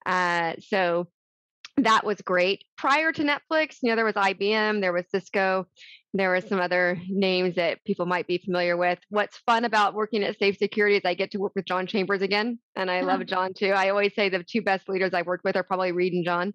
Uh, 0.06 0.54
so 0.58 1.08
that 1.84 2.04
was 2.04 2.20
great. 2.20 2.64
Prior 2.76 3.12
to 3.12 3.22
Netflix, 3.22 3.76
you 3.82 3.90
know, 3.90 3.96
there 3.96 4.04
was 4.04 4.14
IBM, 4.14 4.80
there 4.80 4.92
was 4.92 5.04
Cisco, 5.10 5.66
there 6.14 6.30
were 6.30 6.40
some 6.40 6.60
other 6.60 7.00
names 7.08 7.56
that 7.56 7.84
people 7.84 8.06
might 8.06 8.26
be 8.26 8.38
familiar 8.38 8.76
with. 8.76 8.98
What's 9.10 9.36
fun 9.46 9.64
about 9.64 9.94
working 9.94 10.22
at 10.22 10.38
Safe 10.38 10.56
Security 10.56 10.96
is 10.96 11.02
I 11.04 11.14
get 11.14 11.30
to 11.32 11.38
work 11.38 11.52
with 11.54 11.66
John 11.66 11.86
Chambers 11.86 12.22
again, 12.22 12.58
and 12.76 12.90
I 12.90 13.02
love 13.02 13.24
John 13.26 13.52
too. 13.54 13.70
I 13.72 13.90
always 13.90 14.14
say 14.14 14.28
the 14.28 14.42
two 14.42 14.62
best 14.62 14.88
leaders 14.88 15.12
I've 15.14 15.26
worked 15.26 15.44
with 15.44 15.56
are 15.56 15.62
probably 15.62 15.92
Reed 15.92 16.12
and 16.12 16.24
John, 16.24 16.54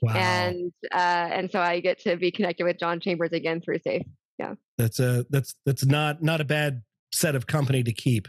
Wow. 0.00 0.14
and 0.14 0.72
uh, 0.92 0.96
and 0.96 1.50
so 1.50 1.60
I 1.60 1.80
get 1.80 2.00
to 2.00 2.16
be 2.16 2.30
connected 2.30 2.64
with 2.64 2.78
John 2.78 3.00
Chambers 3.00 3.32
again 3.32 3.60
through 3.60 3.80
Safe. 3.80 4.02
Yeah, 4.38 4.54
that's 4.78 4.98
a 4.98 5.26
that's 5.30 5.54
that's 5.66 5.84
not 5.84 6.22
not 6.22 6.40
a 6.40 6.44
bad 6.44 6.82
set 7.12 7.34
of 7.36 7.46
company 7.46 7.82
to 7.82 7.92
keep. 7.92 8.28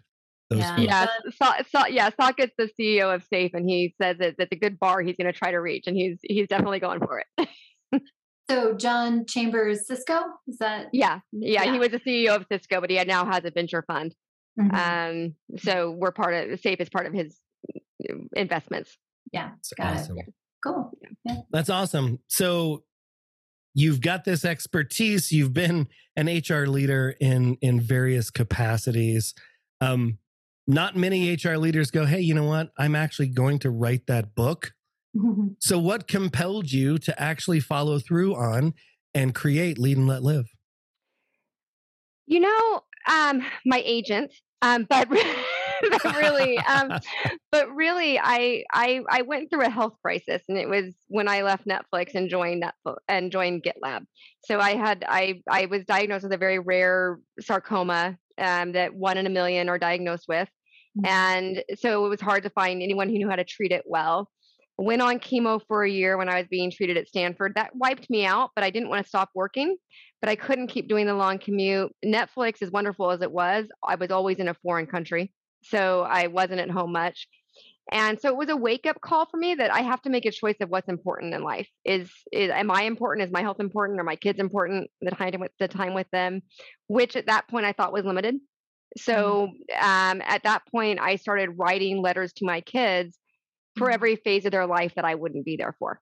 Those 0.50 0.60
Yeah. 0.60 0.76
folks. 0.76 0.82
Yeah, 0.88 1.08
Sa- 1.38 1.64
Sa- 1.70 1.88
yeah, 1.88 2.10
Saket's 2.12 2.54
the 2.58 2.70
CEO 2.80 3.14
of 3.14 3.24
Safe, 3.24 3.52
and 3.54 3.68
he 3.70 3.96
says 4.02 4.18
that 4.20 4.36
that's 4.38 4.52
a 4.52 4.56
good 4.56 4.80
bar 4.80 5.02
he's 5.02 5.16
going 5.16 5.32
to 5.32 5.38
try 5.38 5.52
to 5.52 5.58
reach, 5.60 5.86
and 5.88 5.96
he's 5.98 6.20
he's 6.24 6.48
definitely 6.48 6.80
going 6.80 7.00
for 7.00 7.24
it. 7.38 7.50
So 8.48 8.76
John 8.76 9.26
Chambers 9.26 9.88
Cisco 9.88 10.20
is 10.48 10.60
that? 10.60 10.90
yeah, 10.94 11.22
yeah, 11.32 11.64
Yeah. 11.64 11.74
he 11.74 11.80
was 11.80 11.90
the 11.90 12.00
CEO 12.00 12.36
of 12.36 12.46
Cisco, 12.52 12.80
but 12.80 12.92
he 12.92 13.04
now 13.04 13.26
has 13.26 13.44
a 13.44 13.50
venture 13.50 13.84
fund. 13.88 14.14
Mhm. 14.60 14.74
Um, 15.32 15.58
so 15.58 15.90
we're 15.90 16.12
part 16.12 16.36
of 16.52 16.60
Safe 16.60 16.80
is 16.80 16.88
part 16.88 17.08
of 17.08 17.14
his 17.14 17.40
uh, 18.08 18.14
investments. 18.36 19.00
yeah, 19.34 19.50
It's 19.58 19.74
got 19.74 19.96
it. 19.96 20.00
awesome. 20.00 20.18
cool. 20.64 20.92
That's 21.50 21.72
awesome. 21.72 22.20
So 22.28 22.84
you've 23.74 24.00
got 24.02 24.26
this 24.26 24.46
expertise. 24.46 25.32
You've 25.32 25.54
been 25.54 25.88
an 26.16 26.28
HR 26.28 26.68
leader 26.68 27.16
in 27.20 27.58
in 27.62 27.82
various 27.82 28.30
capacities. 28.30 29.34
Um, 29.82 30.20
not 30.68 30.96
many 30.96 31.32
HR 31.34 31.58
leaders 31.58 31.92
go, 31.92 32.06
"Hey, 32.06 32.22
you 32.22 32.34
know 32.34 32.46
what? 32.46 32.72
I'm 32.78 32.96
actually 32.96 33.30
going 33.30 33.60
to 33.60 33.70
write 33.70 34.08
that 34.08 34.36
book." 34.36 34.72
So, 35.60 35.80
what 35.80 36.08
compelled 36.08 36.72
you 36.72 36.98
to 37.00 37.22
actually 37.22 37.62
follow 37.62 38.00
through 38.00 38.36
on 38.36 38.74
and 39.14 39.34
create 39.34 39.80
Lead 39.80 39.98
and 39.98 40.08
Let 40.08 40.24
Live? 40.24 40.48
You 42.28 42.42
know, 42.42 42.82
um, 43.10 43.42
my 43.66 43.82
agent, 43.86 44.34
um, 44.62 44.86
but, 44.90 45.08
but 45.90 46.04
really, 46.18 46.58
um, 46.58 47.00
but 47.50 47.74
really, 47.74 48.20
I, 48.20 48.66
I 48.74 49.04
I 49.10 49.22
went 49.22 49.50
through 49.50 49.66
a 49.66 49.70
health 49.70 49.94
crisis, 50.04 50.42
and 50.50 50.58
it 50.58 50.68
was 50.68 50.94
when 51.08 51.30
I 51.30 51.44
left 51.44 51.66
Netflix 51.66 52.16
and 52.16 52.30
joined 52.30 52.64
Netflix 52.64 52.98
and 53.08 53.32
joined 53.32 53.64
GitLab. 53.64 54.06
So 54.44 54.60
I 54.60 54.76
had 54.76 55.06
I 55.08 55.42
I 55.50 55.68
was 55.68 55.86
diagnosed 55.86 56.24
with 56.24 56.34
a 56.34 56.38
very 56.38 56.60
rare 56.60 57.20
sarcoma 57.40 58.18
um, 58.38 58.74
that 58.74 58.94
one 58.94 59.18
in 59.18 59.28
a 59.28 59.30
million 59.30 59.70
are 59.70 59.80
diagnosed 59.80 60.26
with. 60.28 60.50
Mm. 60.98 61.08
and 61.08 61.64
so 61.78 62.06
it 62.06 62.10
was 62.10 62.22
hard 62.22 62.44
to 62.44 62.50
find 62.50 62.82
anyone 62.82 63.10
who 63.10 63.18
knew 63.18 63.30
how 63.30 63.36
to 63.36 63.44
treat 63.44 63.72
it 63.72 63.84
well. 63.86 64.30
Went 64.78 65.02
on 65.02 65.20
chemo 65.20 65.62
for 65.68 65.84
a 65.84 65.90
year 65.90 66.18
when 66.18 66.28
I 66.28 66.40
was 66.40 66.48
being 66.50 66.70
treated 66.70 66.98
at 66.98 67.08
Stanford. 67.08 67.54
That 67.56 67.76
wiped 67.76 68.10
me 68.10 68.26
out, 68.26 68.52
but 68.56 68.64
I 68.64 68.70
didn't 68.70 68.90
want 68.90 69.04
to 69.04 69.08
stop 69.08 69.30
working 69.34 69.78
but 70.26 70.32
I 70.32 70.36
couldn't 70.36 70.70
keep 70.70 70.88
doing 70.88 71.06
the 71.06 71.14
long 71.14 71.38
commute. 71.38 71.96
Netflix, 72.04 72.64
as 72.64 72.72
wonderful 72.72 73.12
as 73.12 73.22
it 73.22 73.32
was, 73.32 73.68
I 73.88 73.94
was 73.94 74.10
always 74.10 74.38
in 74.38 74.48
a 74.48 74.56
foreign 74.56 74.88
country. 74.88 75.32
So 75.62 76.02
I 76.02 76.26
wasn't 76.26 76.62
at 76.62 76.72
home 76.72 76.94
much. 76.94 77.28
And 77.92 78.20
so 78.20 78.30
it 78.30 78.36
was 78.36 78.50
a 78.50 78.58
wake 78.58 78.88
up 78.88 79.00
call 79.02 79.28
for 79.28 79.38
me 79.38 79.54
that 79.54 79.72
I 79.72 79.82
have 79.82 80.02
to 80.02 80.10
make 80.10 80.26
a 80.26 80.32
choice 80.32 80.56
of 80.62 80.70
what's 80.70 80.90
important 80.90 81.36
in 81.36 81.44
life. 81.44 81.68
Is, 81.84 82.10
is 82.32 82.50
am 82.50 82.72
I 82.72 82.84
important? 82.86 83.28
Is 83.28 83.32
my 83.32 83.42
health 83.42 83.60
important? 83.60 84.00
Are 84.00 84.04
my 84.04 84.16
kids 84.16 84.40
important? 84.40 84.90
The 85.00 85.12
time 85.12 85.40
with 85.40 85.52
the 85.60 85.68
time 85.68 85.94
with 85.94 86.10
them, 86.12 86.42
which 86.88 87.16
at 87.16 87.28
that 87.28 87.48
point 87.48 87.68
I 87.68 87.74
thought 87.74 87.94
was 87.94 88.04
limited. 88.04 88.38
So 88.98 89.50
um, 89.82 90.22
at 90.26 90.44
that 90.44 90.64
point, 90.72 91.00
I 91.00 91.16
started 91.18 91.52
writing 91.58 92.02
letters 92.02 92.34
to 92.34 92.46
my 92.46 92.62
kids 92.62 93.18
for 93.78 93.90
Mhm. 93.90 93.94
every 93.94 94.16
phase 94.18 94.46
of 94.46 94.52
their 94.52 94.68
life 94.68 94.94
that 94.96 95.06
I 95.06 95.16
wouldn't 95.16 95.46
be 95.46 95.58
there 95.58 95.76
for. 95.80 96.02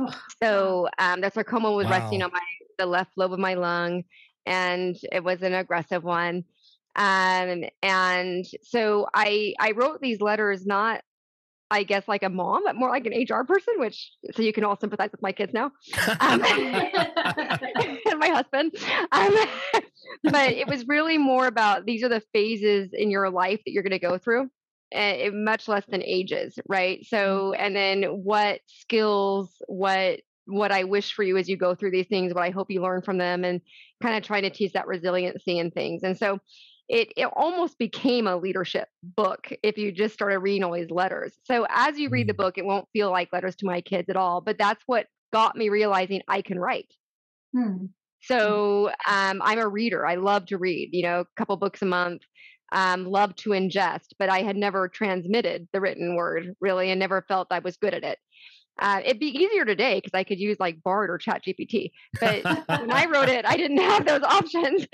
Ugh, 0.00 0.14
So 0.42 0.88
um, 0.98 1.20
the 1.20 1.30
sarcoma 1.30 1.72
was 1.72 1.88
resting 1.88 2.22
on 2.22 2.30
my 2.32 2.40
the 2.78 2.86
left 2.86 3.12
lobe 3.16 3.32
of 3.32 3.38
my 3.38 3.54
lung, 3.54 4.04
and 4.46 4.96
it 5.12 5.22
was 5.24 5.42
an 5.42 5.54
aggressive 5.54 6.02
one. 6.04 6.44
Um, 6.96 7.64
and 7.82 8.44
so 8.62 9.06
I 9.14 9.54
I 9.60 9.72
wrote 9.72 10.00
these 10.00 10.20
letters 10.20 10.66
not, 10.66 11.02
I 11.70 11.84
guess, 11.84 12.06
like 12.08 12.22
a 12.22 12.28
mom, 12.30 12.64
but 12.64 12.76
more 12.76 12.90
like 12.90 13.06
an 13.06 13.14
HR 13.14 13.44
person. 13.44 13.74
Which 13.78 14.12
so 14.34 14.42
you 14.42 14.52
can 14.52 14.64
all 14.64 14.76
sympathize 14.76 15.10
with 15.12 15.22
my 15.22 15.32
kids 15.32 15.52
now, 15.52 15.72
um, 16.20 16.42
and 16.44 16.68
my 18.24 18.34
husband. 18.34 18.72
Um, 19.12 19.34
but 20.24 20.52
it 20.52 20.68
was 20.68 20.86
really 20.86 21.18
more 21.18 21.46
about 21.46 21.86
these 21.86 22.02
are 22.02 22.08
the 22.08 22.22
phases 22.32 22.90
in 22.92 23.10
your 23.10 23.30
life 23.30 23.60
that 23.64 23.72
you're 23.72 23.82
going 23.82 23.92
to 23.92 23.98
go 23.98 24.18
through 24.18 24.48
uh, 24.94 25.30
much 25.32 25.68
less 25.68 25.84
than 25.88 26.02
ages 26.02 26.58
right 26.68 27.04
so 27.06 27.52
and 27.52 27.74
then 27.74 28.02
what 28.04 28.60
skills 28.66 29.56
what 29.66 30.20
what 30.46 30.70
i 30.70 30.84
wish 30.84 31.14
for 31.14 31.22
you 31.22 31.36
as 31.36 31.48
you 31.48 31.56
go 31.56 31.74
through 31.74 31.90
these 31.90 32.06
things 32.06 32.32
what 32.34 32.44
i 32.44 32.50
hope 32.50 32.70
you 32.70 32.80
learn 32.80 33.02
from 33.02 33.18
them 33.18 33.44
and 33.44 33.60
kind 34.02 34.16
of 34.16 34.22
trying 34.22 34.42
to 34.42 34.50
teach 34.50 34.72
that 34.72 34.86
resiliency 34.86 35.58
and 35.58 35.72
things 35.74 36.02
and 36.02 36.16
so 36.18 36.38
it, 36.86 37.08
it 37.16 37.26
almost 37.34 37.78
became 37.78 38.26
a 38.26 38.36
leadership 38.36 38.88
book 39.02 39.48
if 39.62 39.78
you 39.78 39.90
just 39.90 40.12
started 40.14 40.38
reading 40.40 40.62
all 40.62 40.74
these 40.74 40.90
letters 40.90 41.34
so 41.44 41.66
as 41.70 41.98
you 41.98 42.10
read 42.10 42.28
the 42.28 42.34
Mm. 42.34 42.38
book 42.38 42.58
it 42.58 42.64
won't 42.64 42.88
feel 42.92 43.10
like 43.10 43.32
letters 43.32 43.56
to 43.56 43.66
my 43.66 43.80
kids 43.80 44.08
at 44.10 44.16
all 44.16 44.42
but 44.42 44.58
that's 44.58 44.82
what 44.86 45.06
got 45.32 45.56
me 45.56 45.70
realizing 45.70 46.20
i 46.28 46.42
can 46.42 46.58
write 46.58 46.92
Hmm. 47.54 47.86
So 48.26 48.90
um, 49.06 49.40
I'm 49.42 49.58
a 49.58 49.68
reader. 49.68 50.06
I 50.06 50.16
love 50.16 50.46
to 50.46 50.58
read, 50.58 50.90
you 50.92 51.02
know, 51.02 51.20
a 51.20 51.26
couple 51.36 51.56
books 51.56 51.82
a 51.82 51.86
month. 51.86 52.22
Um, 52.72 53.04
love 53.04 53.36
to 53.36 53.50
ingest, 53.50 54.14
but 54.18 54.28
I 54.28 54.42
had 54.42 54.56
never 54.56 54.88
transmitted 54.88 55.68
the 55.72 55.80
written 55.80 56.16
word 56.16 56.56
really 56.60 56.90
and 56.90 56.98
never 56.98 57.24
felt 57.28 57.48
I 57.50 57.60
was 57.60 57.76
good 57.76 57.94
at 57.94 58.02
it. 58.02 58.18
Uh, 58.80 59.00
it'd 59.04 59.20
be 59.20 59.26
easier 59.26 59.64
today 59.64 59.96
because 59.96 60.18
I 60.18 60.24
could 60.24 60.40
use 60.40 60.56
like 60.58 60.82
Bard 60.82 61.08
or 61.08 61.18
Chat 61.18 61.42
GPT. 61.46 61.92
But 62.20 62.42
when 62.44 62.90
I 62.90 63.06
wrote 63.06 63.28
it, 63.28 63.44
I 63.46 63.56
didn't 63.56 63.76
have 63.82 64.04
those 64.04 64.22
options. 64.22 64.86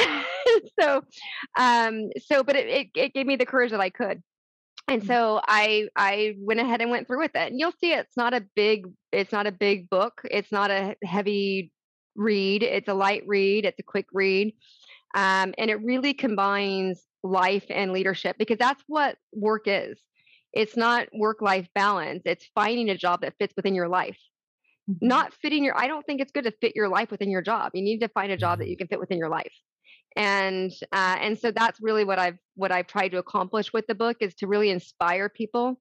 so, 0.80 1.02
um, 1.56 2.10
so, 2.26 2.42
but 2.42 2.56
it, 2.56 2.66
it, 2.66 2.88
it 2.96 3.14
gave 3.14 3.26
me 3.26 3.36
the 3.36 3.46
courage 3.46 3.70
that 3.70 3.80
I 3.80 3.90
could. 3.90 4.22
And 4.88 5.04
so 5.04 5.40
I 5.46 5.88
I 5.94 6.34
went 6.38 6.60
ahead 6.60 6.80
and 6.80 6.90
went 6.90 7.06
through 7.06 7.18
with 7.18 7.32
it. 7.34 7.52
And 7.52 7.60
you'll 7.60 7.74
see 7.78 7.92
it's 7.92 8.16
not 8.16 8.32
a 8.32 8.42
big 8.56 8.86
it's 9.12 9.32
not 9.32 9.46
a 9.46 9.52
big 9.52 9.90
book. 9.90 10.22
It's 10.24 10.50
not 10.50 10.70
a 10.70 10.96
heavy 11.04 11.72
read. 12.18 12.62
It's 12.62 12.88
a 12.88 12.94
light 12.94 13.22
read. 13.26 13.64
It's 13.64 13.78
a 13.78 13.84
quick 13.84 14.06
read. 14.12 14.54
Um, 15.14 15.54
and 15.56 15.70
it 15.70 15.82
really 15.82 16.12
combines 16.12 17.02
life 17.22 17.64
and 17.70 17.92
leadership 17.92 18.36
because 18.38 18.58
that's 18.58 18.82
what 18.86 19.16
work 19.32 19.62
is. 19.66 19.98
It's 20.52 20.76
not 20.76 21.08
work 21.14 21.40
life 21.40 21.68
balance. 21.74 22.22
It's 22.24 22.48
finding 22.54 22.90
a 22.90 22.96
job 22.96 23.22
that 23.22 23.34
fits 23.38 23.54
within 23.56 23.74
your 23.74 23.88
life. 23.88 24.18
Mm-hmm. 24.90 25.06
Not 25.06 25.34
fitting 25.34 25.64
your 25.64 25.78
I 25.78 25.86
don't 25.86 26.04
think 26.04 26.20
it's 26.20 26.32
good 26.32 26.44
to 26.44 26.52
fit 26.60 26.76
your 26.76 26.88
life 26.88 27.10
within 27.10 27.30
your 27.30 27.42
job. 27.42 27.72
You 27.74 27.82
need 27.82 28.00
to 28.00 28.08
find 28.08 28.32
a 28.32 28.36
job 28.36 28.58
that 28.58 28.68
you 28.68 28.76
can 28.76 28.88
fit 28.88 29.00
within 29.00 29.18
your 29.18 29.28
life. 29.28 29.52
And 30.16 30.72
uh, 30.92 31.16
and 31.20 31.38
so 31.38 31.50
that's 31.50 31.80
really 31.80 32.04
what 32.04 32.18
I've 32.18 32.38
what 32.54 32.72
I've 32.72 32.86
tried 32.86 33.10
to 33.10 33.18
accomplish 33.18 33.72
with 33.72 33.86
the 33.86 33.94
book 33.94 34.18
is 34.20 34.34
to 34.36 34.46
really 34.46 34.70
inspire 34.70 35.28
people, 35.28 35.80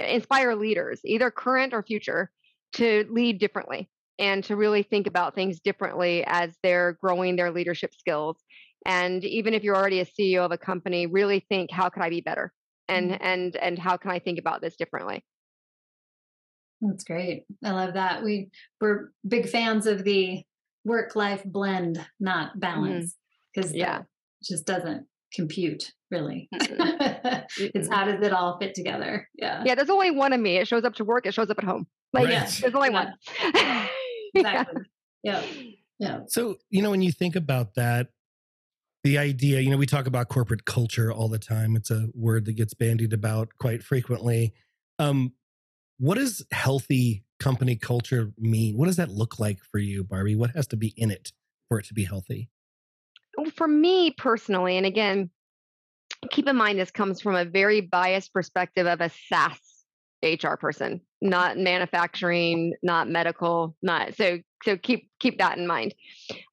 inspire 0.00 0.54
leaders, 0.54 1.00
either 1.04 1.30
current 1.30 1.74
or 1.74 1.82
future, 1.82 2.30
to 2.74 3.06
lead 3.10 3.38
differently 3.38 3.88
and 4.18 4.42
to 4.44 4.56
really 4.56 4.82
think 4.82 5.06
about 5.06 5.34
things 5.34 5.60
differently 5.60 6.24
as 6.26 6.56
they're 6.62 6.98
growing 7.02 7.36
their 7.36 7.50
leadership 7.50 7.94
skills. 7.94 8.36
And 8.84 9.24
even 9.24 9.52
if 9.54 9.62
you're 9.64 9.76
already 9.76 10.00
a 10.00 10.06
CEO 10.06 10.44
of 10.44 10.52
a 10.52 10.58
company, 10.58 11.06
really 11.06 11.40
think 11.48 11.70
how 11.70 11.88
could 11.88 12.02
I 12.02 12.10
be 12.10 12.20
better? 12.20 12.52
And 12.88 13.10
Mhm. 13.12 13.18
and 13.20 13.56
and 13.56 13.78
how 13.78 13.96
can 13.96 14.10
I 14.12 14.18
think 14.20 14.38
about 14.38 14.60
this 14.60 14.76
differently? 14.76 15.24
That's 16.80 17.04
great. 17.04 17.44
I 17.64 17.72
love 17.72 17.94
that. 17.94 18.22
We 18.22 18.50
we're 18.80 19.10
big 19.26 19.48
fans 19.48 19.86
of 19.86 20.04
the 20.04 20.44
work 20.84 21.16
life 21.16 21.42
blend, 21.44 22.04
not 22.20 22.60
balance, 22.60 23.16
because 23.54 23.74
Yeah. 23.74 23.98
that 23.98 24.06
just 24.44 24.66
doesn't 24.66 25.06
compute 25.34 25.92
really. 26.10 26.48
It's 27.58 27.88
how 27.88 28.04
does 28.04 28.20
it 28.24 28.32
all 28.32 28.58
fit 28.60 28.74
together? 28.74 29.28
Yeah. 29.34 29.62
Yeah, 29.64 29.74
there's 29.74 29.90
only 29.90 30.10
one 30.10 30.32
of 30.32 30.40
me. 30.40 30.56
It 30.58 30.68
shows 30.68 30.84
up 30.84 30.94
to 30.96 31.04
work, 31.04 31.26
it 31.26 31.32
shows 31.34 31.50
up 31.50 31.58
at 31.58 31.64
home. 31.64 31.86
Like 32.12 32.28
Right. 32.28 32.58
there's 32.60 32.74
only 32.74 32.90
one. 32.90 33.12
Yeah. 34.36 34.60
Exactly. 34.60 34.82
Yeah. 35.22 35.42
Yeah. 35.98 36.20
So, 36.28 36.56
you 36.70 36.82
know, 36.82 36.90
when 36.90 37.02
you 37.02 37.10
think 37.10 37.36
about 37.36 37.74
that, 37.74 38.08
the 39.02 39.18
idea, 39.18 39.60
you 39.60 39.70
know, 39.70 39.76
we 39.76 39.86
talk 39.86 40.06
about 40.06 40.28
corporate 40.28 40.64
culture 40.64 41.12
all 41.12 41.28
the 41.28 41.38
time. 41.38 41.76
It's 41.76 41.90
a 41.90 42.08
word 42.14 42.44
that 42.46 42.54
gets 42.54 42.74
bandied 42.74 43.12
about 43.12 43.50
quite 43.58 43.82
frequently. 43.82 44.52
Um, 44.98 45.32
what 45.98 46.16
does 46.16 46.44
healthy 46.52 47.24
company 47.38 47.76
culture 47.76 48.32
mean? 48.38 48.76
What 48.76 48.86
does 48.86 48.96
that 48.96 49.10
look 49.10 49.38
like 49.38 49.60
for 49.62 49.78
you, 49.78 50.04
Barbie? 50.04 50.36
What 50.36 50.50
has 50.50 50.66
to 50.68 50.76
be 50.76 50.92
in 50.96 51.10
it 51.10 51.32
for 51.68 51.78
it 51.78 51.86
to 51.86 51.94
be 51.94 52.04
healthy? 52.04 52.50
for 53.54 53.68
me 53.68 54.10
personally, 54.12 54.76
and 54.76 54.86
again, 54.86 55.30
keep 56.30 56.48
in 56.48 56.56
mind 56.56 56.78
this 56.78 56.90
comes 56.90 57.20
from 57.20 57.34
a 57.34 57.44
very 57.44 57.80
biased 57.82 58.32
perspective 58.32 58.86
of 58.86 59.00
a 59.00 59.10
SaaS 59.28 59.60
HR 60.22 60.54
person, 60.54 61.00
not 61.20 61.58
manufacturing, 61.58 62.74
not 62.82 63.08
medical, 63.08 63.76
not 63.82 64.16
so 64.16 64.38
so 64.64 64.76
keep 64.76 65.10
keep 65.20 65.38
that 65.38 65.58
in 65.58 65.66
mind. 65.66 65.94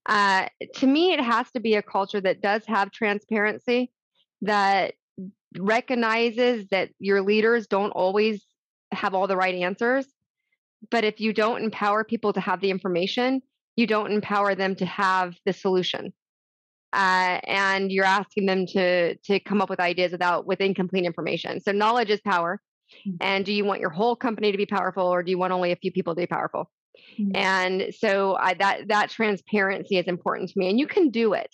Uh, 0.05 0.47
to 0.75 0.87
me, 0.87 1.13
it 1.13 1.21
has 1.21 1.49
to 1.51 1.59
be 1.59 1.75
a 1.75 1.81
culture 1.81 2.21
that 2.21 2.41
does 2.41 2.63
have 2.67 2.91
transparency, 2.91 3.91
that 4.41 4.93
recognizes 5.57 6.67
that 6.67 6.89
your 6.99 7.21
leaders 7.21 7.67
don't 7.67 7.91
always 7.91 8.45
have 8.91 9.13
all 9.13 9.27
the 9.27 9.37
right 9.37 9.55
answers, 9.55 10.05
But 10.91 11.03
if 11.03 11.19
you 11.19 11.33
don't 11.33 11.63
empower 11.63 12.03
people 12.03 12.33
to 12.33 12.39
have 12.39 12.61
the 12.61 12.69
information, 12.69 13.41
you 13.75 13.87
don't 13.87 14.11
empower 14.11 14.55
them 14.55 14.75
to 14.75 14.85
have 14.85 15.35
the 15.45 15.53
solution. 15.53 16.13
Uh, 16.91 17.39
and 17.47 17.91
you're 17.91 18.05
asking 18.05 18.45
them 18.45 18.67
to 18.67 19.15
to 19.15 19.39
come 19.39 19.61
up 19.61 19.69
with 19.69 19.79
ideas 19.79 20.11
without 20.11 20.45
with 20.45 20.61
incomplete 20.61 21.05
information. 21.05 21.59
So 21.59 21.71
knowledge 21.71 22.11
is 22.11 22.21
power. 22.21 22.61
Mm-hmm. 23.07 23.17
And 23.21 23.45
do 23.45 23.53
you 23.53 23.65
want 23.65 23.81
your 23.81 23.89
whole 23.89 24.15
company 24.15 24.51
to 24.51 24.57
be 24.57 24.65
powerful, 24.65 25.05
or 25.05 25.23
do 25.23 25.31
you 25.31 25.37
want 25.37 25.53
only 25.53 25.71
a 25.71 25.75
few 25.75 25.91
people 25.91 26.15
to 26.15 26.21
be 26.21 26.27
powerful? 26.27 26.69
Mm-hmm. 27.19 27.35
And 27.35 27.93
so 27.97 28.35
I, 28.39 28.53
that 28.55 28.87
that 28.89 29.09
transparency 29.09 29.97
is 29.97 30.07
important 30.07 30.49
to 30.49 30.59
me, 30.59 30.69
and 30.69 30.79
you 30.79 30.87
can 30.87 31.09
do 31.09 31.33
it 31.33 31.53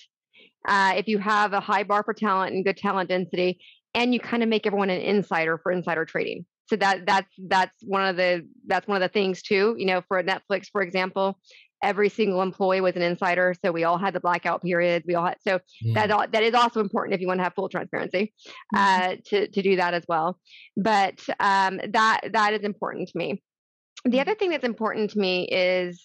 uh, 0.68 0.94
if 0.96 1.08
you 1.08 1.18
have 1.18 1.54
a 1.54 1.60
high 1.60 1.84
bar 1.84 2.04
for 2.04 2.14
talent 2.14 2.54
and 2.54 2.66
good 2.66 2.78
talent 2.78 3.10
density, 3.10 3.60
and 3.94 4.14
you 4.14 4.20
kind 4.20 4.44
of 4.44 4.50
make 4.50 4.66
everyone 4.68 4.90
an 4.90 5.02
insider 5.02 5.58
for 5.58 5.72
insider 5.72 6.06
trading 6.06 6.46
so 6.70 6.76
that 6.76 7.06
that's 7.06 7.34
that's 7.48 7.84
one 7.84 8.06
of 8.06 8.16
the 8.16 8.48
that's 8.68 8.88
one 8.88 8.96
of 8.96 9.02
the 9.02 9.12
things 9.12 9.42
too 9.42 9.76
you 9.78 9.86
know 9.86 10.02
for 10.08 10.22
netflix 10.24 10.68
for 10.72 10.82
example 10.82 11.40
every 11.82 12.10
single 12.10 12.42
employee 12.42 12.82
was 12.82 12.96
an 12.96 13.02
insider 13.02 13.56
so 13.64 13.72
we 13.72 13.84
all 13.84 13.98
had 13.98 14.14
the 14.14 14.20
blackout 14.20 14.62
periods 14.62 15.06
we 15.08 15.16
all 15.16 15.26
had 15.26 15.38
so 15.42 15.60
mm. 15.84 15.94
that 15.94 16.32
that 16.32 16.44
is 16.44 16.54
also 16.54 16.80
important 16.80 17.14
if 17.14 17.22
you 17.22 17.28
want 17.28 17.40
to 17.40 17.44
have 17.44 17.54
full 17.54 17.70
transparency 17.70 18.34
mm-hmm. 18.74 19.12
uh, 19.12 19.16
to 19.26 19.48
to 19.48 19.62
do 19.62 19.76
that 19.76 19.94
as 19.94 20.04
well 20.08 20.38
but 20.76 21.20
um, 21.40 21.80
that 21.90 22.22
that 22.32 22.54
is 22.54 22.64
important 22.64 23.08
to 23.08 23.18
me 23.18 23.42
the 24.06 24.20
other 24.20 24.36
thing 24.36 24.50
that's 24.50 24.66
important 24.66 25.12
to 25.12 25.20
me 25.20 25.48
is 25.48 26.04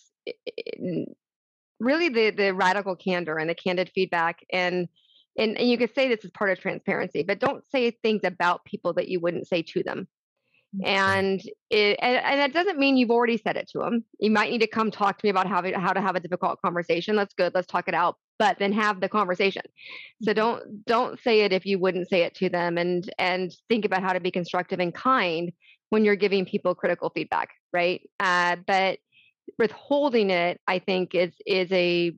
really 1.80 2.08
the 2.08 2.30
the 2.30 2.54
radical 2.54 2.96
candor 2.96 3.38
and 3.38 3.48
the 3.48 3.54
candid 3.54 3.90
feedback 3.94 4.40
and 4.52 4.88
and, 5.36 5.58
and 5.58 5.68
you 5.68 5.76
could 5.76 5.92
say 5.94 6.08
this 6.08 6.24
is 6.24 6.30
part 6.30 6.50
of 6.50 6.60
transparency 6.60 7.22
but 7.22 7.40
don't 7.40 7.64
say 7.70 7.90
things 7.90 8.22
about 8.24 8.64
people 8.64 8.92
that 8.92 9.08
you 9.08 9.20
wouldn't 9.20 9.48
say 9.48 9.62
to 9.62 9.82
them 9.82 10.06
and 10.82 11.40
it 11.70 11.98
and, 12.00 12.16
and 12.16 12.40
that 12.40 12.52
doesn't 12.52 12.78
mean 12.78 12.96
you've 12.96 13.10
already 13.10 13.36
said 13.36 13.56
it 13.56 13.68
to 13.68 13.78
them 13.78 14.04
you 14.18 14.30
might 14.30 14.50
need 14.50 14.60
to 14.60 14.66
come 14.66 14.90
talk 14.90 15.18
to 15.18 15.26
me 15.26 15.30
about 15.30 15.46
how, 15.46 15.62
how 15.78 15.92
to 15.92 16.00
have 16.00 16.16
a 16.16 16.20
difficult 16.20 16.60
conversation. 16.62 17.16
That's 17.16 17.34
good. 17.34 17.54
Let's 17.54 17.66
talk 17.66 17.88
it 17.88 17.94
out 17.94 18.16
but 18.38 18.58
then 18.58 18.72
have 18.72 19.00
the 19.00 19.08
conversation. 19.08 19.62
So 20.22 20.30
mm-hmm. 20.30 20.36
don't 20.36 20.84
don't 20.86 21.20
say 21.20 21.42
it 21.42 21.52
if 21.52 21.66
you 21.66 21.78
wouldn't 21.78 22.08
say 22.08 22.22
it 22.22 22.34
to 22.36 22.48
them 22.48 22.78
and 22.78 23.08
and 23.18 23.54
think 23.68 23.84
about 23.84 24.02
how 24.02 24.12
to 24.12 24.20
be 24.20 24.30
constructive 24.30 24.80
and 24.80 24.94
kind 24.94 25.52
when 25.90 26.04
you're 26.04 26.16
giving 26.16 26.44
people 26.44 26.74
critical 26.74 27.10
feedback 27.10 27.50
right? 27.72 28.08
Uh, 28.20 28.56
but 28.66 28.98
withholding 29.58 30.30
it 30.30 30.60
i 30.66 30.78
think 30.78 31.14
is 31.14 31.32
is 31.46 31.70
a 31.72 32.12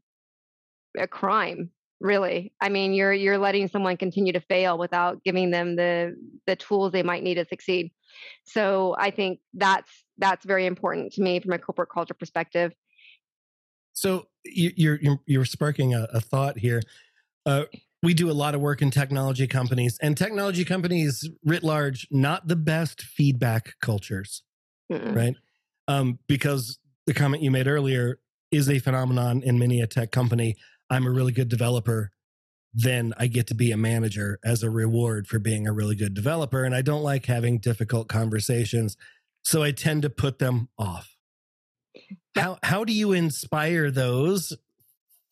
a 0.98 1.06
crime 1.06 1.70
really? 2.00 2.52
I 2.60 2.68
mean 2.68 2.92
you're 2.92 3.12
you're 3.12 3.38
letting 3.38 3.68
someone 3.68 3.96
continue 3.96 4.32
to 4.32 4.40
fail 4.40 4.78
without 4.78 5.22
giving 5.24 5.50
them 5.50 5.76
the 5.76 6.16
the 6.46 6.56
tools 6.56 6.92
they 6.92 7.02
might 7.02 7.22
need 7.22 7.36
to 7.36 7.44
succeed. 7.44 7.92
So 8.44 8.96
i 8.98 9.10
think 9.10 9.40
that's 9.54 9.90
that's 10.18 10.44
very 10.44 10.66
important 10.66 11.12
to 11.12 11.22
me 11.22 11.40
from 11.40 11.52
a 11.52 11.58
corporate 11.58 11.90
culture 11.90 12.14
perspective. 12.14 12.72
So 13.92 14.28
you're 14.44 14.98
you're 15.00 15.18
you're 15.26 15.44
sparking 15.44 15.94
a, 15.94 16.06
a 16.12 16.20
thought 16.20 16.58
here. 16.58 16.82
Uh, 17.44 17.64
we 18.02 18.12
do 18.14 18.30
a 18.30 18.32
lot 18.32 18.54
of 18.54 18.60
work 18.60 18.82
in 18.82 18.90
technology 18.90 19.46
companies 19.46 19.98
and 20.02 20.16
technology 20.16 20.64
companies 20.64 21.28
writ 21.44 21.62
large 21.62 22.06
not 22.10 22.46
the 22.46 22.56
best 22.56 23.00
feedback 23.00 23.74
cultures 23.80 24.42
Mm-mm. 24.90 25.14
right? 25.14 25.34
Um, 25.88 26.18
because 26.26 26.78
the 27.06 27.14
comment 27.14 27.42
you 27.42 27.50
made 27.50 27.66
earlier 27.66 28.18
is 28.50 28.68
a 28.68 28.78
phenomenon 28.78 29.42
in 29.42 29.58
many 29.58 29.80
a 29.80 29.86
tech 29.86 30.12
company 30.12 30.56
I'm 30.90 31.06
a 31.06 31.10
really 31.10 31.32
good 31.32 31.48
developer, 31.48 32.10
then 32.72 33.14
I 33.16 33.26
get 33.26 33.46
to 33.48 33.54
be 33.54 33.72
a 33.72 33.76
manager 33.76 34.38
as 34.44 34.62
a 34.62 34.70
reward 34.70 35.26
for 35.26 35.38
being 35.38 35.66
a 35.66 35.72
really 35.72 35.96
good 35.96 36.12
developer. 36.12 36.62
And 36.62 36.74
I 36.74 36.82
don't 36.82 37.02
like 37.02 37.24
having 37.24 37.58
difficult 37.58 38.06
conversations. 38.06 38.98
So 39.42 39.62
I 39.62 39.70
tend 39.70 40.02
to 40.02 40.10
put 40.10 40.38
them 40.38 40.68
off. 40.78 41.16
How, 42.36 42.58
how 42.62 42.84
do 42.84 42.92
you 42.92 43.12
inspire 43.12 43.90
those 43.90 44.52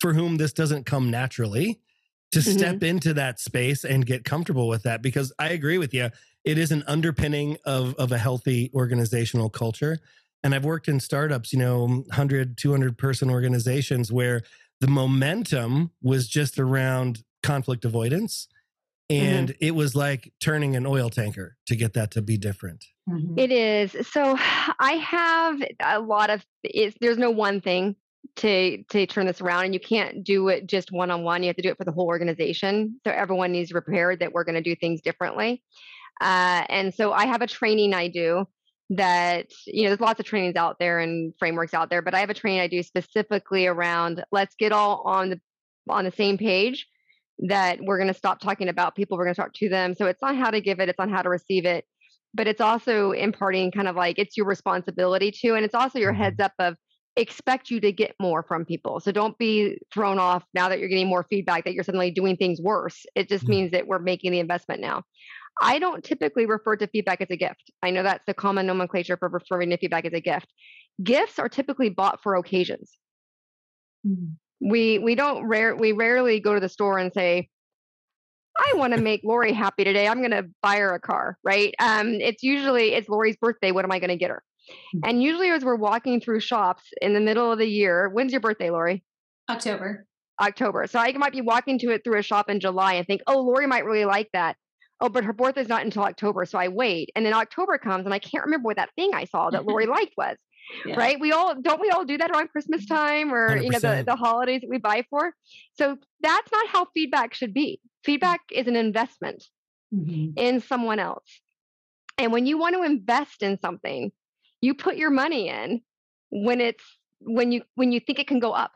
for 0.00 0.14
whom 0.14 0.38
this 0.38 0.54
doesn't 0.54 0.86
come 0.86 1.10
naturally 1.10 1.80
to 2.32 2.38
mm-hmm. 2.38 2.58
step 2.58 2.82
into 2.82 3.12
that 3.14 3.38
space 3.38 3.84
and 3.84 4.06
get 4.06 4.24
comfortable 4.24 4.66
with 4.66 4.84
that? 4.84 5.02
Because 5.02 5.30
I 5.38 5.50
agree 5.50 5.76
with 5.76 5.92
you. 5.92 6.08
It 6.44 6.56
is 6.56 6.72
an 6.72 6.82
underpinning 6.86 7.58
of, 7.66 7.94
of 7.96 8.10
a 8.10 8.18
healthy 8.18 8.70
organizational 8.74 9.50
culture. 9.50 9.98
And 10.42 10.54
I've 10.54 10.64
worked 10.64 10.88
in 10.88 11.00
startups, 11.00 11.52
you 11.52 11.58
know, 11.58 11.86
100, 11.86 12.56
200 12.56 12.96
person 12.96 13.30
organizations 13.30 14.10
where 14.10 14.42
the 14.84 14.90
momentum 14.90 15.90
was 16.02 16.28
just 16.28 16.58
around 16.58 17.24
conflict 17.42 17.86
avoidance 17.86 18.48
and 19.08 19.48
mm-hmm. 19.48 19.64
it 19.64 19.74
was 19.74 19.96
like 19.96 20.30
turning 20.40 20.76
an 20.76 20.84
oil 20.84 21.08
tanker 21.08 21.56
to 21.66 21.74
get 21.74 21.94
that 21.94 22.10
to 22.10 22.20
be 22.20 22.36
different. 22.36 22.84
Mm-hmm. 23.08 23.38
it 23.38 23.50
is. 23.50 23.96
So 24.08 24.36
i 24.38 24.92
have 24.92 25.62
a 25.80 26.00
lot 26.00 26.28
of 26.28 26.44
it's, 26.62 26.94
there's 27.00 27.16
no 27.16 27.30
one 27.30 27.62
thing 27.62 27.96
to 28.36 28.82
to 28.90 29.06
turn 29.06 29.24
this 29.24 29.40
around 29.40 29.64
and 29.64 29.72
you 29.72 29.80
can't 29.80 30.22
do 30.22 30.48
it 30.48 30.66
just 30.66 30.92
one 30.92 31.10
on 31.10 31.22
one 31.22 31.42
you 31.42 31.46
have 31.46 31.56
to 31.56 31.62
do 31.62 31.70
it 31.70 31.78
for 31.78 31.84
the 31.84 31.92
whole 31.92 32.06
organization. 32.06 33.00
So 33.04 33.10
everyone 33.10 33.52
needs 33.52 33.70
to 33.70 33.74
be 33.76 33.80
prepared 33.80 34.20
that 34.20 34.34
we're 34.34 34.44
going 34.44 34.56
to 34.56 34.60
do 34.60 34.76
things 34.76 35.00
differently. 35.00 35.62
Uh, 36.20 36.64
and 36.68 36.92
so 36.92 37.10
i 37.10 37.24
have 37.24 37.40
a 37.40 37.46
training 37.46 37.94
i 37.94 38.08
do 38.08 38.46
that 38.90 39.50
you 39.66 39.82
know 39.82 39.88
there's 39.88 40.00
lots 40.00 40.20
of 40.20 40.26
trainings 40.26 40.56
out 40.56 40.78
there 40.78 40.98
and 40.98 41.32
frameworks 41.38 41.72
out 41.72 41.88
there 41.88 42.02
but 42.02 42.14
i 42.14 42.20
have 42.20 42.28
a 42.28 42.34
training 42.34 42.60
i 42.60 42.68
do 42.68 42.82
specifically 42.82 43.66
around 43.66 44.22
let's 44.30 44.54
get 44.56 44.72
all 44.72 45.02
on 45.06 45.30
the 45.30 45.40
on 45.88 46.04
the 46.04 46.10
same 46.10 46.36
page 46.36 46.86
that 47.38 47.78
we're 47.80 47.96
going 47.96 48.08
to 48.08 48.14
stop 48.14 48.40
talking 48.40 48.68
about 48.68 48.94
people 48.94 49.16
we're 49.16 49.24
going 49.24 49.34
to 49.34 49.40
talk 49.40 49.54
to 49.54 49.68
them 49.68 49.94
so 49.94 50.06
it's 50.06 50.22
on 50.22 50.36
how 50.36 50.50
to 50.50 50.60
give 50.60 50.80
it 50.80 50.88
it's 50.88 51.00
on 51.00 51.08
how 51.08 51.22
to 51.22 51.30
receive 51.30 51.64
it 51.64 51.86
but 52.34 52.46
it's 52.46 52.60
also 52.60 53.12
imparting 53.12 53.70
kind 53.70 53.88
of 53.88 53.96
like 53.96 54.18
it's 54.18 54.36
your 54.36 54.46
responsibility 54.46 55.30
to 55.30 55.54
and 55.54 55.64
it's 55.64 55.74
also 55.74 55.98
your 55.98 56.12
heads 56.12 56.36
mm-hmm. 56.36 56.46
up 56.46 56.52
of 56.58 56.76
expect 57.16 57.70
you 57.70 57.80
to 57.80 57.92
get 57.92 58.14
more 58.20 58.42
from 58.42 58.64
people 58.64 59.00
so 59.00 59.12
don't 59.12 59.38
be 59.38 59.78
thrown 59.92 60.18
off 60.18 60.44
now 60.52 60.68
that 60.68 60.78
you're 60.78 60.88
getting 60.88 61.06
more 61.06 61.24
feedback 61.30 61.64
that 61.64 61.72
you're 61.72 61.84
suddenly 61.84 62.10
doing 62.10 62.36
things 62.36 62.60
worse 62.60 63.06
it 63.14 63.28
just 63.28 63.44
mm-hmm. 63.44 63.50
means 63.50 63.70
that 63.70 63.86
we're 63.86 64.00
making 64.00 64.32
the 64.32 64.40
investment 64.40 64.80
now 64.80 65.02
I 65.60 65.78
don't 65.78 66.02
typically 66.02 66.46
refer 66.46 66.76
to 66.76 66.86
feedback 66.88 67.20
as 67.20 67.30
a 67.30 67.36
gift. 67.36 67.70
I 67.82 67.90
know 67.90 68.02
that's 68.02 68.24
the 68.26 68.34
common 68.34 68.66
nomenclature 68.66 69.16
for 69.16 69.28
referring 69.28 69.70
to 69.70 69.78
feedback 69.78 70.04
as 70.04 70.12
a 70.12 70.20
gift. 70.20 70.52
Gifts 71.02 71.38
are 71.38 71.48
typically 71.48 71.90
bought 71.90 72.22
for 72.22 72.34
occasions. 72.34 72.90
Mm-hmm. 74.06 74.68
We 74.68 74.98
we 74.98 75.14
don't 75.14 75.46
rare 75.46 75.76
we 75.76 75.92
rarely 75.92 76.40
go 76.40 76.54
to 76.54 76.60
the 76.60 76.68
store 76.68 76.98
and 76.98 77.12
say, 77.12 77.48
I 78.56 78.76
want 78.76 78.94
to 78.94 79.00
make 79.00 79.22
Lori 79.24 79.52
happy 79.52 79.84
today. 79.84 80.06
I'm 80.06 80.18
going 80.18 80.30
to 80.30 80.46
buy 80.62 80.76
her 80.76 80.94
a 80.94 81.00
car, 81.00 81.38
right? 81.42 81.74
Um, 81.78 82.14
it's 82.14 82.42
usually 82.42 82.94
it's 82.94 83.08
Lori's 83.08 83.36
birthday. 83.36 83.72
What 83.72 83.84
am 83.84 83.92
I 83.92 83.98
going 83.98 84.10
to 84.10 84.16
get 84.16 84.30
her? 84.30 84.42
Mm-hmm. 84.96 85.08
And 85.08 85.22
usually, 85.22 85.50
as 85.50 85.64
we're 85.64 85.76
walking 85.76 86.20
through 86.20 86.40
shops 86.40 86.84
in 87.02 87.14
the 87.14 87.20
middle 87.20 87.50
of 87.52 87.58
the 87.58 87.66
year, 87.66 88.08
when's 88.08 88.32
your 88.32 88.40
birthday, 88.40 88.70
Lori? 88.70 89.04
October. 89.50 90.06
October. 90.40 90.86
So 90.86 90.98
I 90.98 91.12
might 91.12 91.32
be 91.32 91.40
walking 91.40 91.78
to 91.80 91.90
it 91.90 92.02
through 92.02 92.18
a 92.18 92.22
shop 92.22 92.48
in 92.48 92.60
July 92.60 92.94
and 92.94 93.06
think, 93.06 93.22
oh, 93.26 93.40
Lori 93.40 93.66
might 93.66 93.84
really 93.84 94.04
like 94.04 94.28
that 94.32 94.56
oh, 95.04 95.08
but 95.10 95.24
her 95.24 95.32
birthday's 95.32 95.68
not 95.68 95.84
until 95.84 96.02
October. 96.02 96.46
So 96.46 96.58
I 96.58 96.68
wait. 96.68 97.10
And 97.14 97.24
then 97.26 97.34
October 97.34 97.78
comes 97.78 98.04
and 98.06 98.14
I 98.14 98.18
can't 98.18 98.44
remember 98.44 98.66
what 98.66 98.76
that 98.76 98.90
thing 98.96 99.10
I 99.14 99.24
saw 99.24 99.50
that 99.50 99.66
Lori 99.66 99.86
liked 99.98 100.14
was. 100.16 100.36
Yeah. 100.86 100.96
Right. 100.96 101.20
We 101.20 101.30
all 101.32 101.54
don't 101.60 101.80
we 101.80 101.90
all 101.90 102.06
do 102.06 102.16
that 102.16 102.30
around 102.30 102.48
Christmas 102.48 102.86
time 102.86 103.34
or 103.34 103.50
100%. 103.50 103.64
you 103.64 103.70
know 103.70 103.78
the, 103.78 104.04
the 104.06 104.16
holidays 104.16 104.62
that 104.62 104.70
we 104.70 104.78
buy 104.78 105.04
for. 105.10 105.34
So 105.74 105.98
that's 106.22 106.50
not 106.50 106.68
how 106.68 106.86
feedback 106.94 107.34
should 107.34 107.52
be. 107.52 107.80
Feedback 108.02 108.40
is 108.50 108.66
an 108.66 108.76
investment 108.76 109.44
mm-hmm. 109.94 110.38
in 110.38 110.60
someone 110.60 110.98
else. 110.98 111.40
And 112.16 112.32
when 112.32 112.46
you 112.46 112.56
want 112.56 112.76
to 112.76 112.82
invest 112.82 113.42
in 113.42 113.58
something, 113.60 114.10
you 114.62 114.72
put 114.72 114.96
your 114.96 115.10
money 115.10 115.48
in 115.48 115.82
when 116.30 116.62
it's 116.62 116.84
when 117.20 117.52
you 117.52 117.62
when 117.74 117.92
you 117.92 118.00
think 118.00 118.18
it 118.18 118.26
can 118.26 118.38
go 118.38 118.52
up 118.52 118.72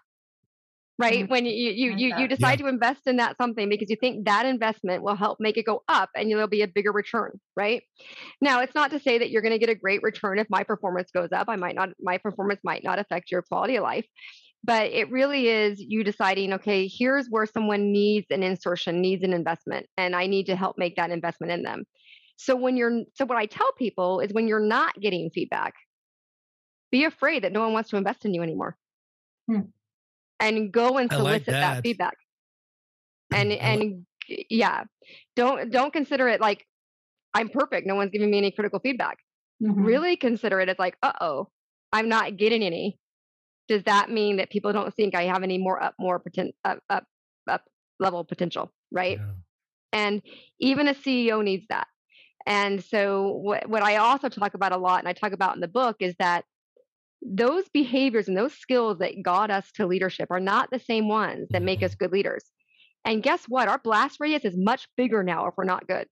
right? 0.99 1.25
Mm-hmm. 1.25 1.33
when 1.33 1.47
you 1.47 1.53
you 1.53 1.93
you, 1.97 2.15
you 2.19 2.29
decide 2.29 2.59
yeah. 2.59 2.67
to 2.67 2.69
invest 2.69 3.07
in 3.07 3.17
that 3.17 3.37
something 3.37 3.69
because 3.69 3.89
you 3.89 3.97
think 3.97 4.27
that 4.27 4.47
investment 4.47 5.03
will 5.03 5.15
help 5.15 5.39
make 5.41 5.57
it 5.57 5.65
go 5.65 5.83
up 5.89 6.11
and 6.15 6.31
there'll 6.31 6.49
be 6.49 6.63
a 6.63 6.69
bigger 6.69 6.93
return 6.93 7.39
right? 7.57 7.83
Now 8.41 8.61
it's 8.61 8.75
not 8.75 8.91
to 8.91 9.01
say 9.01 9.19
that 9.19 9.31
you're 9.31 9.43
going 9.43 9.53
to 9.53 9.59
get 9.59 9.69
a 9.69 9.75
great 9.75 10.03
return 10.03 10.39
if 10.39 10.49
my 10.51 10.65
performance 10.65 11.11
goes 11.13 11.31
up. 11.33 11.49
I 11.49 11.57
might 11.57 11.75
not 11.75 11.91
my 12.01 12.19
performance 12.19 12.61
might 12.65 12.85
not 12.85 12.99
affect 12.99 13.31
your 13.31 13.43
quality 13.43 13.77
of 13.77 13.83
life 13.83 14.07
but 14.65 14.91
it 14.91 15.11
really 15.11 15.47
is 15.49 15.81
you 15.81 16.03
deciding 16.03 16.53
okay 16.53 16.89
here's 16.89 17.29
where 17.29 17.47
someone 17.47 17.93
needs 17.93 18.27
an 18.31 18.43
insertion 18.43 19.01
needs 19.01 19.23
an 19.23 19.33
investment 19.33 19.87
and 19.97 20.17
i 20.17 20.27
need 20.27 20.47
to 20.47 20.57
help 20.57 20.77
make 20.77 20.97
that 20.97 21.11
investment 21.11 21.53
in 21.53 21.63
them. 21.63 21.85
So 22.37 22.57
when 22.57 22.77
you're 22.77 23.03
so 23.15 23.25
what 23.25 23.39
i 23.39 23.47
tell 23.47 23.71
people 23.73 24.21
is 24.21 24.33
when 24.33 24.49
you're 24.49 24.61
not 24.61 24.99
getting 25.01 25.31
feedback 25.31 25.75
be 26.91 27.05
afraid 27.05 27.45
that 27.45 27.53
no 27.53 27.61
one 27.61 27.73
wants 27.73 27.91
to 27.91 27.97
invest 27.97 28.25
in 28.25 28.35
you 28.35 28.43
anymore. 28.43 28.77
Hmm 29.47 29.61
and 30.41 30.73
go 30.73 30.99
and 30.99 31.11
solicit 31.11 31.27
like 31.27 31.45
that. 31.47 31.75
that. 31.75 31.83
feedback. 31.83 32.17
And 33.33 33.53
and 33.53 34.07
yeah, 34.29 34.85
don't 35.37 35.71
don't 35.71 35.93
consider 35.93 36.29
it 36.29 36.41
like 36.41 36.65
I'm 37.35 37.49
perfect. 37.49 37.87
No 37.87 37.95
one's 37.95 38.11
giving 38.11 38.31
me 38.31 38.39
any 38.39 38.51
critical 38.51 38.81
feedback. 38.81 39.19
Mm-hmm. 39.63 39.85
Really 39.85 40.17
consider 40.17 40.61
it 40.61 40.69
as 40.69 40.79
like, 40.79 40.97
uh 41.03 41.13
oh, 41.21 41.49
I'm 41.93 42.09
not 42.09 42.37
getting 42.37 42.63
any. 42.63 42.99
Does 43.67 43.83
that 43.85 44.11
mean 44.11 44.37
that 44.37 44.51
people 44.51 44.73
don't 44.73 44.95
think 44.95 45.15
I 45.15 45.25
have 45.25 45.43
any 45.43 45.59
more 45.59 45.83
up 45.83 45.95
more 45.99 46.21
poten- 46.21 46.53
up, 46.65 46.79
up 46.89 47.05
up 47.49 47.63
level 47.99 48.25
potential, 48.25 48.73
right? 48.91 49.19
Yeah. 49.19 49.33
And 49.93 50.23
even 50.59 50.89
a 50.89 50.95
CEO 50.95 51.43
needs 51.43 51.67
that. 51.69 51.87
And 52.47 52.83
so 52.83 53.29
what 53.29 53.69
what 53.69 53.83
I 53.83 53.97
also 53.97 54.29
talk 54.29 54.55
about 54.55 54.73
a 54.73 54.79
lot, 54.79 55.01
and 55.01 55.09
I 55.09 55.13
talk 55.13 55.33
about 55.33 55.55
in 55.55 55.61
the 55.61 55.69
book, 55.69 55.97
is 56.01 56.15
that 56.19 56.45
those 57.23 57.69
behaviors 57.71 58.29
and 58.29 58.37
those 58.37 58.55
skills 58.55 58.99
that 58.99 59.23
got 59.23 59.51
us 59.51 59.71
to 59.73 59.87
leadership 59.87 60.31
are 60.31 60.41
not 60.41 60.71
the 60.71 60.79
same 60.79 61.09
ones 61.09 61.49
that 61.51 61.63
make 61.63 61.83
us 61.83 61.95
good 61.95 62.13
leaders. 62.13 62.45
And 63.05 63.23
guess 63.23 63.45
what? 63.49 63.69
Our 63.69 63.79
blast 63.79 64.19
radius 64.21 64.45
is 64.45 64.55
much 64.57 64.89
bigger 64.97 65.23
now 65.23 65.47
if 65.47 65.55
we're 65.57 65.65
not 65.65 65.87
good. 65.87 66.07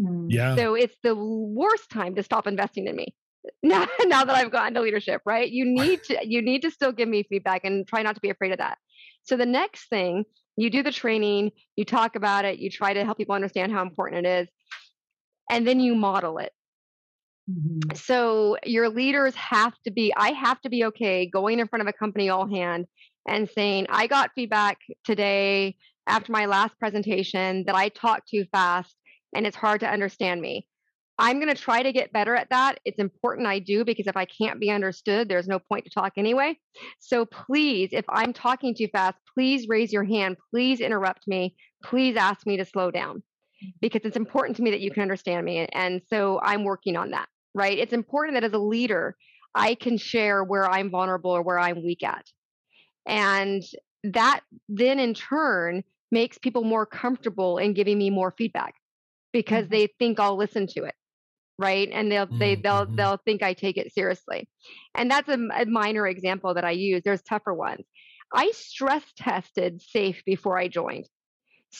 Mm. 0.00 0.26
Yeah. 0.30 0.56
So 0.56 0.74
it's 0.74 0.96
the 1.02 1.14
worst 1.14 1.90
time 1.90 2.14
to 2.14 2.22
stop 2.22 2.46
investing 2.46 2.86
in 2.86 2.96
me. 2.96 3.14
Now, 3.62 3.86
now 4.02 4.24
that 4.24 4.34
I've 4.34 4.50
gotten 4.50 4.74
to 4.74 4.80
leadership, 4.80 5.22
right? 5.24 5.48
You 5.48 5.64
need 5.64 6.02
to 6.04 6.18
you 6.24 6.42
need 6.42 6.62
to 6.62 6.70
still 6.72 6.90
give 6.90 7.08
me 7.08 7.22
feedback 7.22 7.64
and 7.64 7.86
try 7.86 8.02
not 8.02 8.16
to 8.16 8.20
be 8.20 8.28
afraid 8.28 8.50
of 8.50 8.58
that. 8.58 8.76
So 9.22 9.36
the 9.36 9.46
next 9.46 9.88
thing, 9.88 10.24
you 10.56 10.68
do 10.68 10.82
the 10.82 10.90
training, 10.90 11.52
you 11.76 11.84
talk 11.84 12.16
about 12.16 12.44
it, 12.44 12.58
you 12.58 12.70
try 12.70 12.92
to 12.92 13.04
help 13.04 13.18
people 13.18 13.36
understand 13.36 13.70
how 13.70 13.82
important 13.82 14.26
it 14.26 14.40
is, 14.42 14.48
and 15.48 15.64
then 15.64 15.78
you 15.78 15.94
model 15.94 16.38
it. 16.38 16.50
Mhm. 17.48 17.96
So 17.96 18.56
your 18.64 18.88
leaders 18.88 19.34
have 19.36 19.74
to 19.84 19.90
be, 19.92 20.12
I 20.16 20.30
have 20.32 20.60
to 20.62 20.68
be 20.68 20.84
okay 20.86 21.28
going 21.28 21.60
in 21.60 21.68
front 21.68 21.82
of 21.82 21.86
a 21.88 21.92
company 21.92 22.28
all 22.28 22.48
hand 22.48 22.86
and 23.28 23.48
saying, 23.48 23.86
I 23.88 24.06
got 24.06 24.32
feedback 24.34 24.78
today 25.04 25.76
after 26.06 26.32
my 26.32 26.46
last 26.46 26.78
presentation 26.78 27.64
that 27.66 27.74
I 27.76 27.88
talked 27.88 28.28
too 28.28 28.44
fast 28.52 28.96
and 29.34 29.46
it's 29.46 29.56
hard 29.56 29.80
to 29.80 29.88
understand 29.90 30.40
me. 30.40 30.66
I'm 31.18 31.40
going 31.40 31.54
to 31.54 31.60
try 31.60 31.82
to 31.82 31.92
get 31.92 32.12
better 32.12 32.34
at 32.34 32.50
that. 32.50 32.78
It's 32.84 32.98
important 32.98 33.46
I 33.46 33.58
do 33.58 33.84
because 33.84 34.06
if 34.06 34.16
I 34.16 34.26
can't 34.26 34.60
be 34.60 34.70
understood, 34.70 35.28
there's 35.28 35.48
no 35.48 35.58
point 35.58 35.84
to 35.84 35.90
talk 35.90 36.12
anyway. 36.16 36.58
So 37.00 37.24
please, 37.24 37.90
if 37.92 38.04
I'm 38.08 38.32
talking 38.32 38.74
too 38.74 38.88
fast, 38.88 39.16
please 39.34 39.66
raise 39.68 39.92
your 39.92 40.04
hand. 40.04 40.36
Please 40.50 40.80
interrupt 40.80 41.26
me. 41.26 41.56
Please 41.82 42.16
ask 42.16 42.46
me 42.46 42.58
to 42.58 42.66
slow 42.66 42.90
down 42.90 43.22
because 43.80 44.02
it's 44.04 44.16
important 44.16 44.56
to 44.58 44.62
me 44.62 44.70
that 44.72 44.80
you 44.80 44.90
can 44.90 45.02
understand 45.02 45.44
me. 45.46 45.66
And 45.72 46.02
so 46.08 46.38
I'm 46.42 46.64
working 46.64 46.96
on 46.96 47.12
that, 47.12 47.28
right? 47.56 47.78
It's 47.78 47.94
important 47.94 48.36
that 48.36 48.44
as 48.44 48.54
a 48.54 48.58
leader, 48.60 49.16
I 49.56 49.76
can 49.76 49.98
share 49.98 50.44
where 50.44 50.66
I'm 50.70 50.90
vulnerable 50.90 51.32
or 51.32 51.42
where 51.42 51.60
I'm 51.60 51.84
weak 51.84 52.04
at. 52.04 52.26
And 53.06 53.62
that 54.04 54.42
then 54.68 54.98
in 55.00 55.14
turn 55.14 55.84
makes 56.12 56.38
people 56.38 56.64
more 56.64 56.86
comfortable 56.86 57.58
in 57.58 57.74
giving 57.74 57.98
me 57.98 58.10
more 58.10 58.34
feedback 58.38 58.74
because 59.32 59.66
Mhm. 59.66 59.70
they 59.70 59.88
think 59.98 60.20
I'll 60.20 60.36
listen 60.36 60.66
to 60.68 60.84
it. 60.84 60.94
Right. 61.58 61.88
And 61.92 62.12
they'll 62.12 62.28
they 62.38 62.56
they'll 62.56 62.86
Mhm. 62.86 62.96
they'll 62.96 63.18
think 63.18 63.42
I 63.42 63.54
take 63.54 63.78
it 63.78 63.92
seriously. 63.92 64.48
And 64.94 65.10
that's 65.10 65.28
a, 65.28 65.38
a 65.56 65.66
minor 65.66 66.06
example 66.06 66.54
that 66.54 66.64
I 66.64 66.72
use. 66.72 67.02
There's 67.04 67.22
tougher 67.22 67.54
ones. 67.54 67.86
I 68.34 68.50
stress 68.52 69.04
tested 69.16 69.82
safe 69.82 70.22
before 70.26 70.58
I 70.58 70.68
joined. 70.68 71.06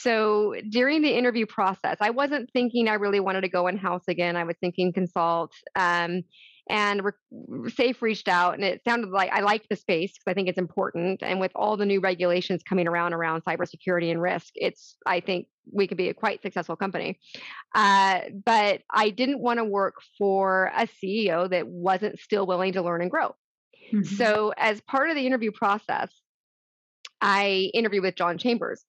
So 0.02 0.54
during 0.70 1.02
the 1.02 1.16
interview 1.16 1.46
process, 1.46 1.96
I 2.00 2.10
wasn't 2.10 2.50
thinking 2.52 2.88
I 2.88 2.94
really 2.94 3.20
wanted 3.20 3.42
to 3.42 3.48
go 3.48 3.66
in 3.66 3.76
house 3.76 4.04
again. 4.08 4.36
I 4.36 4.44
was 4.44 4.56
thinking 4.60 4.92
consult. 4.92 5.52
Um, 5.74 6.22
and 6.68 7.04
re- 7.04 7.70
Safe 7.70 8.02
reached 8.02 8.26
out, 8.28 8.54
and 8.54 8.64
it 8.64 8.82
sounded 8.84 9.10
like 9.10 9.30
I 9.30 9.40
liked 9.40 9.68
the 9.70 9.76
space 9.76 10.12
because 10.12 10.30
I 10.30 10.34
think 10.34 10.48
it's 10.48 10.58
important. 10.58 11.22
And 11.22 11.38
with 11.38 11.52
all 11.54 11.76
the 11.76 11.86
new 11.86 12.00
regulations 12.00 12.62
coming 12.68 12.88
around 12.88 13.12
around 13.14 13.44
cybersecurity 13.44 14.10
and 14.10 14.20
risk, 14.20 14.52
it's 14.56 14.96
I 15.06 15.20
think 15.20 15.46
we 15.72 15.86
could 15.86 15.96
be 15.96 16.08
a 16.08 16.14
quite 16.14 16.42
successful 16.42 16.74
company. 16.76 17.20
Uh, 17.74 18.20
but 18.44 18.82
I 18.90 19.10
didn't 19.10 19.40
want 19.40 19.58
to 19.58 19.64
work 19.64 19.94
for 20.18 20.72
a 20.76 20.88
CEO 20.88 21.48
that 21.48 21.68
wasn't 21.68 22.18
still 22.18 22.46
willing 22.46 22.72
to 22.72 22.82
learn 22.82 23.00
and 23.00 23.10
grow. 23.10 23.34
Mhm. 23.92 24.04
So, 24.04 24.52
as 24.56 24.80
part 24.80 25.08
of 25.08 25.14
the 25.14 25.26
interview 25.26 25.52
process, 25.52 26.10
I 27.20 27.70
interviewed 27.74 28.02
with 28.02 28.16
John 28.16 28.38
Chambers. 28.38 28.84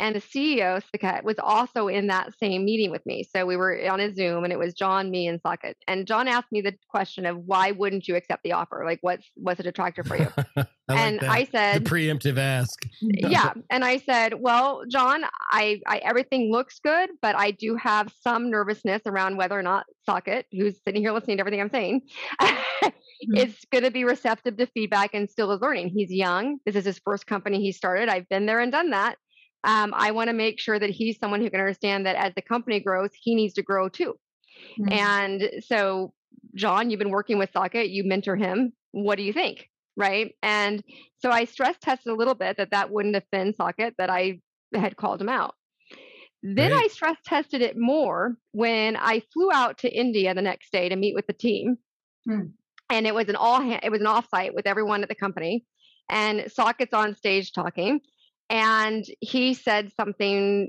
And 0.00 0.16
the 0.16 0.20
CEO, 0.20 0.82
Saket, 0.92 1.22
was 1.24 1.36
also 1.38 1.88
in 1.88 2.06
that 2.08 2.36
same 2.38 2.64
meeting 2.64 2.90
with 2.90 3.04
me. 3.04 3.22
So 3.22 3.46
we 3.46 3.56
were 3.56 3.78
on 3.88 4.00
a 4.00 4.12
Zoom 4.14 4.44
and 4.44 4.52
it 4.52 4.58
was 4.58 4.74
John, 4.74 5.10
me, 5.10 5.28
and 5.28 5.40
Saket. 5.42 5.74
And 5.86 6.06
John 6.06 6.26
asked 6.26 6.50
me 6.50 6.60
the 6.62 6.74
question 6.88 7.26
of 7.26 7.36
why 7.36 7.72
wouldn't 7.72 8.08
you 8.08 8.16
accept 8.16 8.42
the 8.42 8.52
offer? 8.52 8.82
Like 8.84 8.98
what's 9.02 9.30
what's 9.36 9.60
a 9.60 9.62
detractor 9.62 10.02
for 10.02 10.16
you? 10.16 10.28
I 10.90 10.94
like 10.94 11.06
and 11.06 11.20
that. 11.20 11.30
I 11.30 11.44
the 11.44 11.50
said 11.50 11.84
preemptive 11.84 12.38
ask. 12.38 12.86
yeah 13.00 13.52
and 13.70 13.84
i 13.84 13.98
said 13.98 14.34
well 14.34 14.82
john 14.88 15.22
I, 15.50 15.80
I 15.86 15.98
everything 15.98 16.50
looks 16.50 16.80
good 16.80 17.10
but 17.22 17.36
i 17.36 17.50
do 17.52 17.76
have 17.76 18.12
some 18.22 18.50
nervousness 18.50 19.02
around 19.06 19.36
whether 19.36 19.58
or 19.58 19.62
not 19.62 19.86
Saket 20.08 20.44
who's 20.52 20.80
sitting 20.84 21.02
here 21.02 21.12
listening 21.12 21.36
to 21.36 21.42
everything 21.42 21.60
i'm 21.60 21.70
saying 21.70 22.02
mm-hmm. 22.42 23.36
is 23.36 23.56
going 23.70 23.84
to 23.84 23.90
be 23.90 24.04
receptive 24.04 24.56
to 24.56 24.66
feedback 24.66 25.14
and 25.14 25.30
still 25.30 25.52
is 25.52 25.60
learning 25.60 25.88
he's 25.88 26.10
young 26.10 26.58
this 26.66 26.74
is 26.74 26.84
his 26.84 27.00
first 27.04 27.26
company 27.26 27.60
he 27.60 27.72
started 27.72 28.08
i've 28.08 28.28
been 28.28 28.46
there 28.46 28.60
and 28.60 28.72
done 28.72 28.90
that 28.90 29.16
um, 29.64 29.92
i 29.96 30.10
want 30.10 30.28
to 30.28 30.34
make 30.34 30.58
sure 30.60 30.78
that 30.78 30.90
he's 30.90 31.18
someone 31.18 31.40
who 31.40 31.50
can 31.50 31.60
understand 31.60 32.06
that 32.06 32.16
as 32.16 32.32
the 32.34 32.42
company 32.42 32.80
grows 32.80 33.10
he 33.14 33.34
needs 33.34 33.54
to 33.54 33.62
grow 33.62 33.88
too 33.88 34.14
Mhm. 34.78 34.92
and 34.92 35.50
so, 35.64 36.12
John, 36.54 36.90
you've 36.90 36.98
been 36.98 37.10
working 37.10 37.38
with 37.38 37.52
Saket, 37.52 37.90
you 37.90 38.04
mentor 38.04 38.36
him. 38.36 38.72
What 38.92 39.16
do 39.16 39.22
you 39.22 39.32
think? 39.32 39.70
Right. 39.96 40.34
And 40.42 40.82
so 41.18 41.30
I 41.30 41.44
stress 41.46 41.76
tested 41.80 42.12
a 42.12 42.16
little 42.16 42.34
bit 42.34 42.58
that 42.58 42.70
that 42.72 42.90
wouldn't 42.90 43.16
offend 43.16 43.56
Saket, 43.56 43.94
that 43.96 44.10
I 44.10 44.40
had 44.74 44.96
called 44.96 45.20
him 45.22 45.30
out. 45.30 45.54
Then 46.42 46.72
Great. 46.72 46.84
I 46.84 46.88
stress 46.88 47.16
tested 47.24 47.62
it 47.62 47.78
more 47.78 48.36
when 48.52 48.96
I 48.96 49.22
flew 49.32 49.50
out 49.52 49.78
to 49.78 49.88
India 49.88 50.34
the 50.34 50.42
next 50.42 50.72
day 50.72 50.88
to 50.90 50.96
meet 50.96 51.14
with 51.14 51.26
the 51.26 51.32
team. 51.32 51.78
Hmm. 52.26 52.48
And 52.90 53.06
it 53.06 53.14
was 53.14 53.28
an 53.28 53.36
all 53.36 53.60
it 53.62 53.90
was 53.90 54.00
an 54.00 54.06
offsite 54.06 54.54
with 54.54 54.66
everyone 54.66 55.02
at 55.02 55.08
the 55.08 55.14
company. 55.14 55.64
And 56.10 56.40
Saket's 56.40 56.92
on 56.92 57.14
stage 57.14 57.52
talking. 57.52 58.00
And 58.50 59.04
he 59.20 59.54
said 59.54 59.92
something 59.98 60.68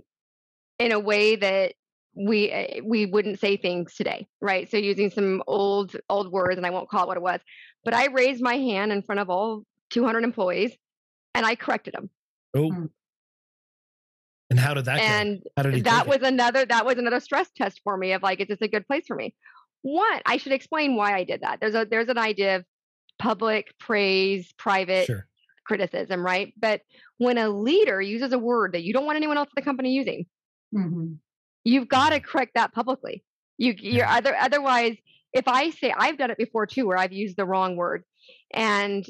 in 0.80 0.92
a 0.92 1.00
way 1.00 1.36
that 1.36 1.74
we 2.16 2.52
uh, 2.52 2.82
we 2.84 3.06
wouldn't 3.06 3.40
say 3.40 3.56
things 3.56 3.96
today 3.96 4.28
right 4.42 4.70
so 4.70 4.76
using 4.76 5.10
some 5.10 5.42
old 5.48 5.96
old 6.10 6.30
words 6.30 6.58
and 6.58 6.66
i 6.66 6.70
won't 6.70 6.90
call 6.90 7.04
it 7.04 7.08
what 7.08 7.16
it 7.16 7.24
was 7.24 7.40
but 7.86 7.94
i 7.94 8.08
raised 8.08 8.42
my 8.42 8.56
hand 8.56 8.92
in 8.92 9.02
front 9.02 9.20
of 9.20 9.30
all 9.30 9.64
200 9.92 10.22
employees 10.26 10.76
and 11.34 11.46
i 11.46 11.56
corrected 11.56 11.96
him 11.96 12.10
Oh. 12.54 12.70
Mm. 12.70 12.90
And 14.50 14.60
how 14.60 14.74
did 14.74 14.84
that 14.86 14.98
go? 14.98 15.04
and 15.04 15.42
How 15.56 15.64
did 15.64 15.76
he 15.76 15.82
that 15.84 16.06
was 16.08 16.18
it? 16.18 16.24
another 16.24 16.66
that 16.66 16.86
was 16.86 16.98
another 16.98 17.22
stress 17.22 17.50
test 17.56 17.80
for 17.86 17.96
me 17.96 18.12
of 18.12 18.22
like 18.22 18.42
is 18.42 18.50
this 18.50 18.62
a 18.62 18.68
good 18.68 18.86
place 18.86 19.06
for 19.08 19.16
me 19.16 19.34
what 19.84 20.22
i 20.26 20.36
should 20.36 20.52
explain 20.52 20.96
why 20.98 21.16
i 21.16 21.24
did 21.24 21.42
that 21.42 21.60
there's 21.62 21.76
a 21.76 21.86
there's 21.90 22.10
an 22.10 22.18
idea 22.18 22.58
of 22.58 22.66
public 23.20 23.74
praise 23.80 24.52
private 24.58 25.06
Sure. 25.06 25.26
Criticism 25.66 26.26
right 26.26 26.54
but 26.60 26.82
when 27.18 27.38
a 27.38 27.50
leader 27.50 28.02
uses 28.02 28.34
a 28.34 28.40
word 28.40 28.74
that 28.74 28.84
you 28.84 28.94
don't 28.94 29.06
want 29.06 29.16
anyone 29.16 29.38
else 29.38 29.48
at 29.48 29.56
the 29.56 29.62
company 29.62 29.92
using 29.94 30.26
Mhm. 30.74 31.18
you've 31.64 31.88
got 31.88 32.10
to 32.12 32.20
correct 32.20 32.54
that 32.56 32.74
publicly. 32.74 33.24
You 33.58 33.76
you're 33.78 34.08
other 34.08 34.36
otherwise 34.36 34.98
if 35.34 35.48
I 35.48 35.70
say 35.70 35.94
I've 35.96 36.18
done 36.18 36.32
it 36.32 36.38
before 36.38 36.66
too 36.66 36.88
where 36.88 36.98
I've 36.98 37.14
used 37.14 37.38
the 37.38 37.46
wrong 37.46 37.76
word 37.76 38.04
and 38.54 39.06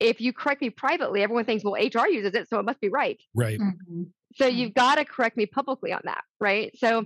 if 0.00 0.20
you 0.20 0.32
correct 0.32 0.60
me 0.62 0.70
privately 0.70 1.22
everyone 1.22 1.44
thinks 1.44 1.62
well 1.64 1.74
HR 1.74 2.08
uses 2.08 2.34
it 2.34 2.48
so 2.48 2.58
it 2.58 2.64
must 2.64 2.80
be 2.80 2.88
right. 2.88 3.18
Right. 3.34 3.60
Mhm. 3.60 4.10
So 4.34 4.46
Mm. 4.46 4.54
you've 4.56 4.74
got 4.74 4.94
to 4.96 5.04
correct 5.04 5.36
me 5.36 5.44
publicly 5.44 5.92
on 5.92 6.00
that, 6.04 6.24
right? 6.40 6.76
So 6.78 7.04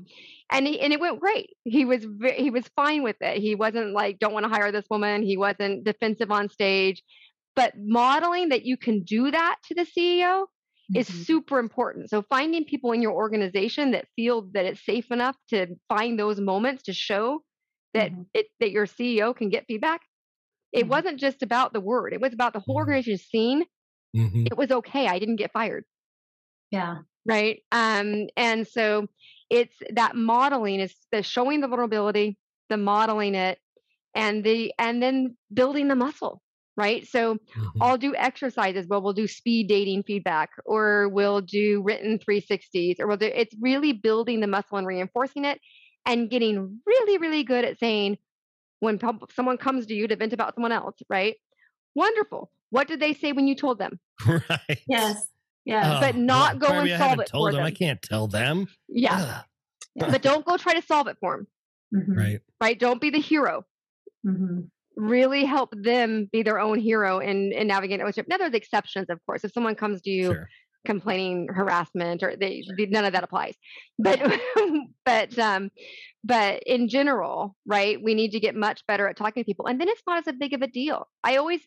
and 0.50 0.66
he, 0.66 0.78
and 0.80 0.92
it 0.92 1.00
went 1.00 1.18
great. 1.18 1.50
He 1.64 1.84
was 1.84 2.04
ve- 2.04 2.40
he 2.40 2.50
was 2.50 2.66
fine 2.76 3.02
with 3.02 3.16
it. 3.20 3.38
He 3.38 3.56
wasn't 3.56 3.92
like 3.92 4.20
don't 4.20 4.32
want 4.32 4.44
to 4.44 4.48
hire 4.48 4.70
this 4.70 4.86
woman. 4.88 5.24
He 5.24 5.36
wasn't 5.36 5.82
defensive 5.84 6.30
on 6.30 6.48
stage. 6.48 7.02
But 7.56 7.74
modeling 7.78 8.50
that 8.50 8.64
you 8.66 8.78
can 8.78 9.02
do 9.04 9.30
that 9.32 9.58
to 9.68 9.76
the 9.76 9.86
CEO 9.86 10.46
is 10.94 11.08
Mhm. 11.08 11.26
super 11.26 11.58
important. 11.60 12.10
So 12.10 12.22
finding 12.22 12.64
people 12.64 12.92
in 12.92 13.02
your 13.02 13.12
organization 13.12 13.92
that 13.92 14.08
feel 14.16 14.42
that 14.54 14.66
it's 14.66 14.84
safe 14.84 15.10
enough 15.12 15.36
to 15.50 15.68
find 15.88 16.18
those 16.20 16.40
moments 16.40 16.84
to 16.84 16.94
show 16.94 17.44
that 17.94 18.12
Mhm. 18.12 18.26
it 18.34 18.48
that 18.60 18.72
your 18.72 18.86
CEO 18.86 19.34
can 19.36 19.50
get 19.50 19.66
feedback. 19.68 20.02
It 20.72 20.86
Mhm. 20.86 20.88
wasn't 20.88 21.20
just 21.20 21.42
about 21.42 21.72
the 21.72 21.80
word. 21.80 22.12
It 22.14 22.20
was 22.20 22.34
about 22.34 22.52
the 22.54 22.60
whole 22.60 22.76
Mhm. 22.76 22.76
organization 22.76 23.18
seeing 23.18 23.66
hmm 24.14 24.46
it 24.46 24.56
was 24.58 24.70
okay. 24.72 25.08
I 25.08 25.18
didn't 25.18 25.36
get 25.36 25.52
fired, 25.52 25.84
Yeah. 26.70 27.02
right? 27.24 27.62
Um, 27.72 28.26
and 28.36 28.66
so 28.66 29.06
it's 29.50 29.76
that 29.94 30.16
modeling 30.16 30.80
is 30.80 30.94
the 31.12 31.22
showing 31.22 31.60
the 31.60 31.68
vulnerability, 31.68 32.38
the 32.68 32.76
modeling 32.76 33.34
it, 33.34 33.58
and 34.14 34.44
the 34.44 34.74
and 34.78 35.02
then 35.02 35.36
building 35.54 35.88
the 35.88 35.96
muscle, 35.96 36.42
right? 36.76 37.06
So 37.06 37.34
Mm-hmm. 37.36 37.82
I'll 37.82 37.96
do 37.98 38.14
exercises 38.14 38.86
where 38.86 39.00
we'll 39.00 39.12
do 39.12 39.26
speed 39.26 39.68
dating 39.68 40.02
feedback 40.04 40.50
or 40.64 41.08
we'll 41.08 41.40
do 41.40 41.82
written 41.82 42.18
360s 42.18 43.00
or 43.00 43.06
we'll 43.06 43.16
do 43.16 43.26
it's 43.26 43.54
really 43.60 43.92
building 43.92 44.40
the 44.40 44.46
muscle 44.46 44.76
and 44.78 44.86
reinforcing 44.86 45.44
it 45.44 45.60
and 46.04 46.30
getting 46.30 46.80
really, 46.86 47.18
really 47.18 47.44
good 47.44 47.64
at 47.64 47.78
saying 47.78 48.18
when 48.80 48.98
pub- 48.98 49.30
someone 49.32 49.56
comes 49.58 49.86
to 49.86 49.94
you 49.94 50.06
to 50.06 50.16
vent 50.16 50.32
about 50.32 50.54
someone 50.54 50.72
else, 50.72 50.96
right? 51.08 51.36
Wonderful. 51.94 52.50
What 52.70 52.88
did 52.88 53.00
they 53.00 53.14
say 53.14 53.32
when 53.32 53.46
you 53.48 53.54
told 53.54 53.78
them? 53.78 53.98
Right. 54.26 54.80
Yes. 54.86 55.26
Yeah. 55.64 55.98
but 56.00 56.14
not 56.16 56.58
go 56.60 56.68
and 56.68 56.78
I 56.92 56.96
solve 56.98 57.00
haven't 57.10 57.20
it 57.22 57.26
told 57.28 57.48
for 57.50 57.56
them. 57.56 57.64
I 57.64 57.70
can't 57.72 58.00
tell 58.02 58.28
them. 58.28 58.68
Yeah. 58.88 59.42
Ugh. 60.00 60.10
But 60.12 60.22
don't 60.22 60.44
go 60.44 60.56
try 60.58 60.74
to 60.74 60.82
solve 60.86 61.08
it 61.08 61.16
for 61.20 61.36
them, 61.38 61.46
Mhm. 61.94 62.16
Right. 62.16 62.40
right? 62.60 62.78
Don't 62.78 63.00
be 63.00 63.10
the 63.10 63.18
hero. 63.20 63.64
Mhm. 64.24 64.68
Really 64.96 65.44
help 65.44 65.74
them 65.76 66.28
be 66.32 66.42
their 66.42 66.58
own 66.58 66.78
hero 66.78 67.18
in, 67.18 67.52
in 67.52 67.66
navigating 67.66 68.00
relationship. 68.00 68.28
Now, 68.28 68.38
there's 68.38 68.54
exceptions, 68.54 69.10
of 69.10 69.20
course. 69.26 69.44
If 69.44 69.52
someone 69.52 69.74
comes 69.74 70.00
to 70.02 70.10
you 70.10 70.32
Sure. 70.32 70.48
complaining 70.86 71.48
harassment 71.48 72.22
or 72.22 72.36
they, 72.36 72.62
none 72.78 73.04
of 73.04 73.12
that 73.12 73.24
applies 73.24 73.56
but 73.98 74.20
but 75.04 75.36
um 75.38 75.70
but 76.22 76.62
in 76.64 76.88
general 76.88 77.56
right 77.66 77.98
we 78.02 78.14
need 78.14 78.30
to 78.30 78.40
get 78.40 78.54
much 78.54 78.86
better 78.86 79.08
at 79.08 79.16
talking 79.16 79.42
to 79.42 79.44
people 79.46 79.66
and 79.66 79.80
then 79.80 79.88
it's 79.88 80.02
not 80.06 80.18
as 80.18 80.28
a 80.28 80.32
big 80.32 80.52
of 80.52 80.62
a 80.62 80.66
deal 80.68 81.08
i 81.24 81.36
always 81.36 81.60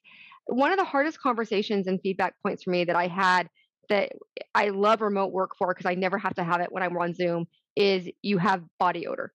one 0.45 0.71
of 0.71 0.77
the 0.77 0.85
hardest 0.85 1.19
conversations 1.21 1.85
and 1.85 1.99
feedback 2.01 2.33
points 2.41 2.63
for 2.63 2.71
me 2.71 2.85
that 2.85 2.95
i 2.95 3.07
had 3.07 3.49
that 3.89 4.11
i 4.55 4.69
love 4.69 5.01
remote 5.01 5.33
work 5.33 5.51
for 5.57 5.73
because 5.73 5.85
i 5.85 5.95
never 5.95 6.17
have 6.17 6.33
to 6.33 6.43
have 6.43 6.61
it 6.61 6.71
when 6.71 6.81
i'm 6.81 6.95
on 6.97 7.13
zoom 7.13 7.45
is 7.75 8.07
you 8.21 8.37
have 8.37 8.63
body 8.79 9.05
odor 9.05 9.33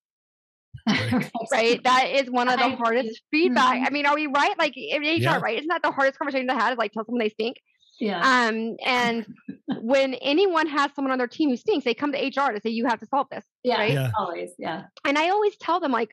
Right. 0.86 1.30
right 1.52 1.84
that 1.84 2.10
is 2.10 2.30
one 2.30 2.48
of 2.48 2.58
the 2.58 2.64
I 2.66 2.74
hardest 2.74 3.22
agree. 3.32 3.44
feedback 3.48 3.78
Mhm. 3.78 3.86
i 3.86 3.90
mean 3.90 4.06
are 4.06 4.14
we 4.14 4.26
right 4.26 4.58
like 4.58 4.74
in 4.76 5.02
hr 5.02 5.06
Yeah. 5.06 5.38
right 5.38 5.56
isn't 5.58 5.68
that 5.68 5.82
the 5.82 5.90
hardest 5.90 6.18
conversation 6.18 6.46
to 6.48 6.54
have 6.54 6.72
is 6.72 6.78
like 6.78 6.92
tell 6.92 7.04
someone 7.06 7.20
they 7.20 7.30
stink 7.30 7.56
Yeah. 8.00 8.20
um, 8.20 8.76
and 8.84 9.26
when 9.80 10.14
anyone 10.14 10.66
has 10.66 10.90
someone 10.94 11.10
on 11.12 11.18
their 11.18 11.28
team 11.28 11.48
who 11.50 11.56
stinks, 11.56 11.84
they 11.84 11.94
come 11.94 12.12
to 12.12 12.18
HR 12.18 12.52
to 12.52 12.60
say, 12.60 12.70
you 12.70 12.86
have 12.86 12.98
to 13.00 13.06
solve 13.06 13.28
this. 13.30 13.44
yeah. 13.62 13.78
right? 13.78 13.92
Yeah. 13.92 14.10
Always. 14.18 14.50
Yeah. 14.58 14.84
And 15.06 15.16
I 15.16 15.28
always 15.30 15.56
tell 15.56 15.78
them, 15.80 15.92
like, 15.92 16.10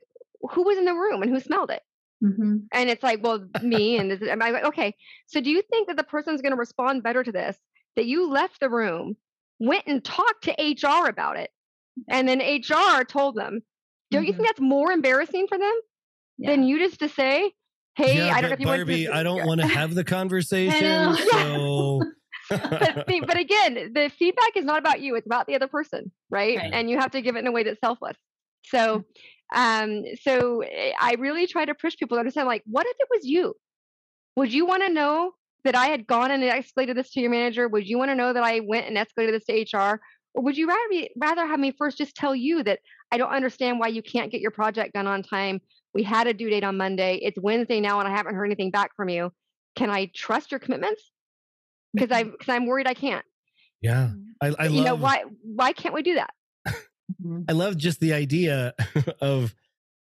who 0.52 0.62
was 0.64 0.78
in 0.78 0.86
the 0.86 0.94
room 0.94 1.22
and 1.24 1.32
who 1.32 1.40
smelled 1.40 1.72
it? 1.72 1.82
hmm 2.22 2.58
And 2.72 2.90
it's 2.90 3.02
like, 3.04 3.24
well, 3.24 3.48
me. 3.64 3.98
And 3.98 4.12
this, 4.12 4.22
and 4.22 4.44
I'm 4.44 4.54
like, 4.54 4.64
okay. 4.66 4.94
So 5.28 5.42
do 5.42 5.50
you 5.50 5.62
think 5.72 5.88
that 5.88 5.98
the 5.98 6.04
person's 6.04 6.42
going 6.42 6.52
to 6.54 6.58
respond 6.58 7.02
better 7.04 7.24
to 7.24 7.32
this? 7.32 7.58
That 7.96 8.06
you 8.06 8.30
left 8.30 8.60
the 8.60 8.70
room, 8.70 9.16
went 9.60 9.84
and 9.88 10.04
talked 10.06 10.44
to 10.46 10.52
HR 10.60 11.08
about 11.10 11.38
it, 11.38 11.50
and 12.08 12.28
then 12.30 12.40
HR 12.42 13.04
told 13.04 13.36
them. 13.36 13.62
Don't 14.12 14.26
you 14.26 14.34
Mhm. 14.34 14.38
think 14.38 14.48
that's 14.50 14.60
more 14.60 14.92
embarrassing 14.92 15.48
for 15.48 15.58
them 15.58 15.74
than 16.38 16.64
you 16.64 16.80
just 16.80 17.00
to 17.00 17.10
say, 17.10 17.54
hey, 17.96 18.18
yeah, 18.18 18.34
I 18.36 18.42
don't 18.42 18.50
know 18.50 18.56
if 18.56 18.60
you 18.60 18.68
want 18.68 18.80
Barbie, 18.80 19.06
to. 19.06 19.16
I 19.16 19.24
don't 19.24 19.46
want 19.46 19.62
to 19.62 19.68
have 19.68 19.96
the 19.96 20.04
conversation. 20.18 21.16
So 21.16 22.02
but, 22.50 23.06
but 23.08 23.38
again, 23.38 23.92
the 23.94 24.12
feedback 24.18 24.56
is 24.56 24.66
not 24.66 24.80
about 24.80 25.02
you; 25.02 25.16
it's 25.16 25.26
about 25.26 25.48
the 25.48 25.56
other 25.56 25.68
person, 25.68 26.12
right? 26.30 26.58
Right. 26.58 26.74
And 26.74 26.90
you 26.90 27.00
have 27.00 27.12
to 27.12 27.22
give 27.22 27.36
it 27.36 27.40
in 27.40 27.48
a 27.48 27.52
way 27.52 27.64
that's 27.64 27.80
selfless. 27.80 28.18
So, 28.66 29.04
um, 29.56 30.04
so 30.22 30.62
eh, 30.62 30.92
I 31.00 31.16
really 31.18 31.48
try 31.48 31.66
to 31.66 31.74
push 31.74 31.96
people 31.98 32.18
to 32.18 32.20
understand, 32.20 32.48
like, 32.48 32.64
what 32.66 32.86
if 32.86 32.96
it 33.00 33.08
was 33.10 33.26
you? 33.26 33.56
Would 34.36 34.54
you 34.54 34.66
want 34.66 34.84
to 34.84 34.90
know 34.90 35.32
that 35.64 35.76
I 35.76 35.88
had 35.88 36.08
gone 36.08 36.32
and 36.32 36.44
escalated 36.44 36.96
this 36.96 37.12
to 37.12 37.22
your 37.22 37.30
manager? 37.30 37.68
Would 37.68 37.88
you 37.88 37.98
want 37.98 38.10
to 38.12 38.16
know 38.16 38.34
that 38.34 38.44
I 38.44 38.62
went 38.62 38.88
and 38.88 38.98
escalated 38.98 39.32
this 39.32 39.46
to 39.46 39.78
HR? 39.78 40.02
Or 40.34 40.44
would 40.44 40.58
you 40.58 40.68
rather 40.68 40.88
be, 40.90 41.10
rather 41.18 41.46
have 41.46 41.60
me 41.60 41.72
first 41.78 41.98
just 41.98 42.16
tell 42.16 42.36
you 42.36 42.64
that 42.64 42.80
I 43.12 43.18
don't 43.18 43.32
understand 43.32 43.80
why 43.80 43.88
you 43.88 44.02
can't 44.02 44.32
get 44.32 44.42
your 44.42 44.52
project 44.52 44.94
done 44.94 45.08
on 45.08 45.24
time? 45.24 45.60
We 45.94 46.04
had 46.04 46.28
a 46.28 46.34
due 46.34 46.50
date 46.50 46.64
on 46.64 46.78
Monday. 46.78 47.20
It's 47.22 47.38
Wednesday 47.40 47.82
now, 47.82 48.00
and 48.00 48.08
I 48.08 48.12
haven't 48.16 48.36
heard 48.36 48.46
anything 48.46 48.72
back 48.72 48.96
from 48.96 49.10
you. 49.10 49.32
Can 49.76 49.90
I 49.90 50.10
trust 50.16 50.52
your 50.52 50.60
commitments? 50.60 51.12
Because 51.94 52.12
I 52.12 52.24
because 52.24 52.48
I'm 52.48 52.66
worried 52.66 52.88
I 52.88 52.94
can't. 52.94 53.26
yeah, 53.82 54.12
I, 54.42 54.54
I 54.58 54.68
you 54.68 54.78
love 54.78 54.86
know 54.86 54.96
why 54.96 55.24
why 55.44 55.74
can't 55.74 55.94
we 55.94 56.02
do 56.04 56.16
that? 56.16 56.30
Mhm. 57.22 57.46
I 57.50 57.52
love 57.52 57.76
just 57.78 58.00
the 58.00 58.14
idea 58.14 58.74
of 59.22 59.54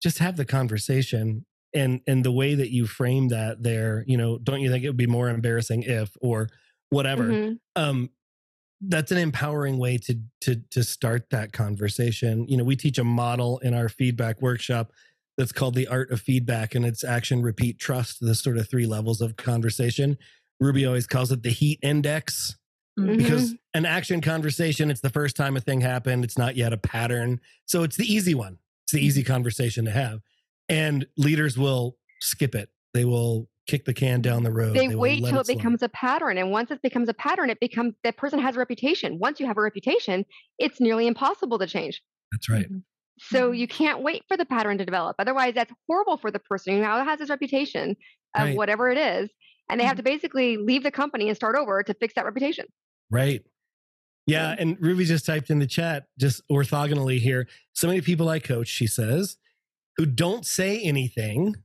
just 0.04 0.20
have 0.20 0.36
the 0.36 0.46
conversation 0.46 1.46
and 1.74 2.02
and 2.08 2.26
the 2.26 2.32
way 2.32 2.56
that 2.56 2.72
you 2.74 2.86
frame 2.88 3.30
that 3.30 3.64
there. 3.64 4.04
You 4.06 4.18
know, 4.18 4.38
don't 4.38 4.60
you 4.60 4.70
think 4.70 4.84
it 4.84 4.90
would 4.90 4.98
be 4.98 5.08
more 5.08 5.30
embarrassing 5.30 5.84
if 5.84 6.12
or 6.20 6.50
whatever? 6.90 7.24
Mhm. 7.24 7.60
um 7.78 8.10
that's 8.82 9.12
an 9.12 9.18
empowering 9.18 9.78
way 9.78 9.98
to 9.98 10.18
to 10.42 10.56
to 10.72 10.84
start 10.84 11.30
that 11.32 11.52
conversation. 11.52 12.48
You 12.48 12.58
know 12.58 12.64
we 12.64 12.76
teach 12.76 12.98
a 12.98 13.04
model 13.04 13.60
in 13.60 13.74
our 13.74 13.90
feedback 13.90 14.42
workshop 14.42 14.92
that's 15.38 15.52
called 15.52 15.76
the 15.76 15.88
art 15.88 16.12
of 16.12 16.22
feedback 16.22 16.76
and 16.76 16.86
it's 16.86 17.04
action 17.04 17.42
repeat 17.42 17.80
trust 17.80 18.20
the 18.20 18.36
sort 18.36 18.58
of 18.58 18.70
three 18.70 18.86
levels 18.86 19.22
of 19.22 19.36
conversation. 19.38 20.18
Ruby 20.60 20.86
always 20.86 21.08
calls 21.08 21.32
it 21.32 21.44
the 21.44 21.50
heat 21.50 21.80
index 21.82 22.56
Mhm. 23.00 23.18
because 23.18 23.56
an 23.74 23.86
action 23.86 24.20
conversation 24.20 24.92
it's 24.92 25.00
the 25.00 25.10
first 25.10 25.36
time 25.38 25.56
a 25.56 25.62
thing 25.62 25.80
happened 25.80 26.26
it's 26.26 26.38
not 26.38 26.58
yet 26.58 26.74
a 26.74 26.78
pattern 26.78 27.40
so 27.66 27.84
it's 27.84 27.96
the 27.96 28.12
easy 28.12 28.34
one. 28.34 28.58
It's 28.86 28.94
the 28.94 29.00
easy 29.06 29.24
conversation 29.24 29.86
to 29.86 29.92
have. 29.92 30.22
And 30.68 31.06
leaders 31.16 31.58
will 31.58 31.98
skip 32.20 32.56
it. 32.56 32.70
They 32.94 33.06
will 33.06 33.48
kick 33.70 33.86
the 33.86 33.94
can 33.94 34.22
down 34.22 34.44
the 34.44 34.52
road 34.52 34.76
They 34.76 34.88
will 34.88 34.98
wait 35.00 35.22
let 35.22 35.30
till 35.32 35.40
it 35.42 35.46
slide. 35.46 35.58
becomes 35.58 35.84
a 35.84 35.90
pattern, 35.90 36.38
and 36.38 36.52
once 36.52 36.72
it 36.72 36.82
becomes 36.82 37.08
a 37.10 37.14
pattern, 37.14 37.50
it 37.50 37.60
becomes 37.60 37.94
that 38.04 38.18
person 38.18 38.40
has 38.40 38.56
a 38.56 38.60
reputation. 38.60 39.20
Once 39.20 39.40
you 39.40 39.46
have 39.46 39.58
a 39.58 39.62
reputation, 39.62 40.26
it's 40.58 40.80
nearly 40.82 41.08
impossible 41.08 41.60
to 41.60 41.68
change. 41.68 42.02
that's 42.32 42.48
right 42.50 42.68
So 43.22 43.52
Mhm. 43.52 43.58
you 43.60 43.68
can't 43.68 44.02
wait 44.02 44.24
for 44.30 44.38
the 44.38 44.46
pattern 44.46 44.78
to 44.78 44.86
develop. 44.86 45.16
Otherwise, 45.20 45.54
that's 45.54 45.74
horrible 45.88 46.18
for 46.18 46.32
the 46.32 46.40
person 46.40 46.76
who 46.76 46.82
now 46.82 47.04
has 47.04 47.20
this 47.20 47.30
reputation 47.30 47.96
of 48.36 48.44
Right. 48.48 48.56
whatever 48.56 48.90
it 48.90 48.98
is, 48.98 49.30
and 49.70 49.80
they 49.80 49.84
have 49.84 49.98
to 49.98 50.04
basically 50.04 50.56
leave 50.58 50.84
the 50.84 50.92
company 50.92 51.28
and 51.28 51.36
start 51.36 51.56
over 51.58 51.84
to 51.84 51.94
fix 51.96 52.14
that 52.16 52.24
reputation. 52.26 52.66
Right. 53.12 53.44
Yeah. 54.26 54.50
Yeah. 54.52 54.56
And 54.60 54.78
Ruby 54.80 55.04
just 55.06 55.26
typed 55.26 55.50
in 55.50 55.60
the 55.60 55.68
chat, 55.68 56.06
just 56.18 56.42
orthogonally 56.50 57.20
here. 57.20 57.48
So 57.74 57.88
many 57.88 58.00
people 58.02 58.30
I 58.30 58.40
coach, 58.40 58.68
she 58.68 58.88
says, 58.88 59.38
who 59.98 60.06
don't 60.06 60.46
say 60.46 60.80
anything. 60.82 61.56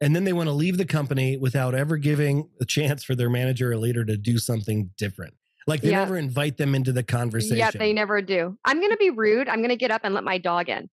And 0.00 0.14
then 0.14 0.24
they 0.24 0.32
want 0.32 0.48
to 0.48 0.52
leave 0.52 0.76
the 0.76 0.84
company 0.84 1.36
without 1.36 1.74
ever 1.74 1.96
giving 1.96 2.48
a 2.60 2.64
chance 2.64 3.04
for 3.04 3.14
their 3.14 3.30
manager 3.30 3.72
or 3.72 3.76
leader 3.76 4.04
to 4.04 4.16
do 4.16 4.38
something 4.38 4.90
different. 4.98 5.34
Like 5.66 5.80
they 5.80 5.90
Yeah. 5.90 6.00
never 6.00 6.18
invite 6.18 6.56
them 6.58 6.74
into 6.74 6.92
the 6.92 7.02
conversation. 7.02 7.56
Yeah, 7.56 7.70
they 7.70 7.92
never 7.92 8.20
do. 8.20 8.58
I'm 8.64 8.80
going 8.80 8.90
to 8.90 8.96
be 8.98 9.10
rude. 9.10 9.48
I'm 9.48 9.58
going 9.58 9.70
to 9.70 9.76
get 9.76 9.90
up 9.90 10.02
and 10.04 10.14
let 10.14 10.24
my 10.24 10.38
dog 10.38 10.68
in. 10.68 10.90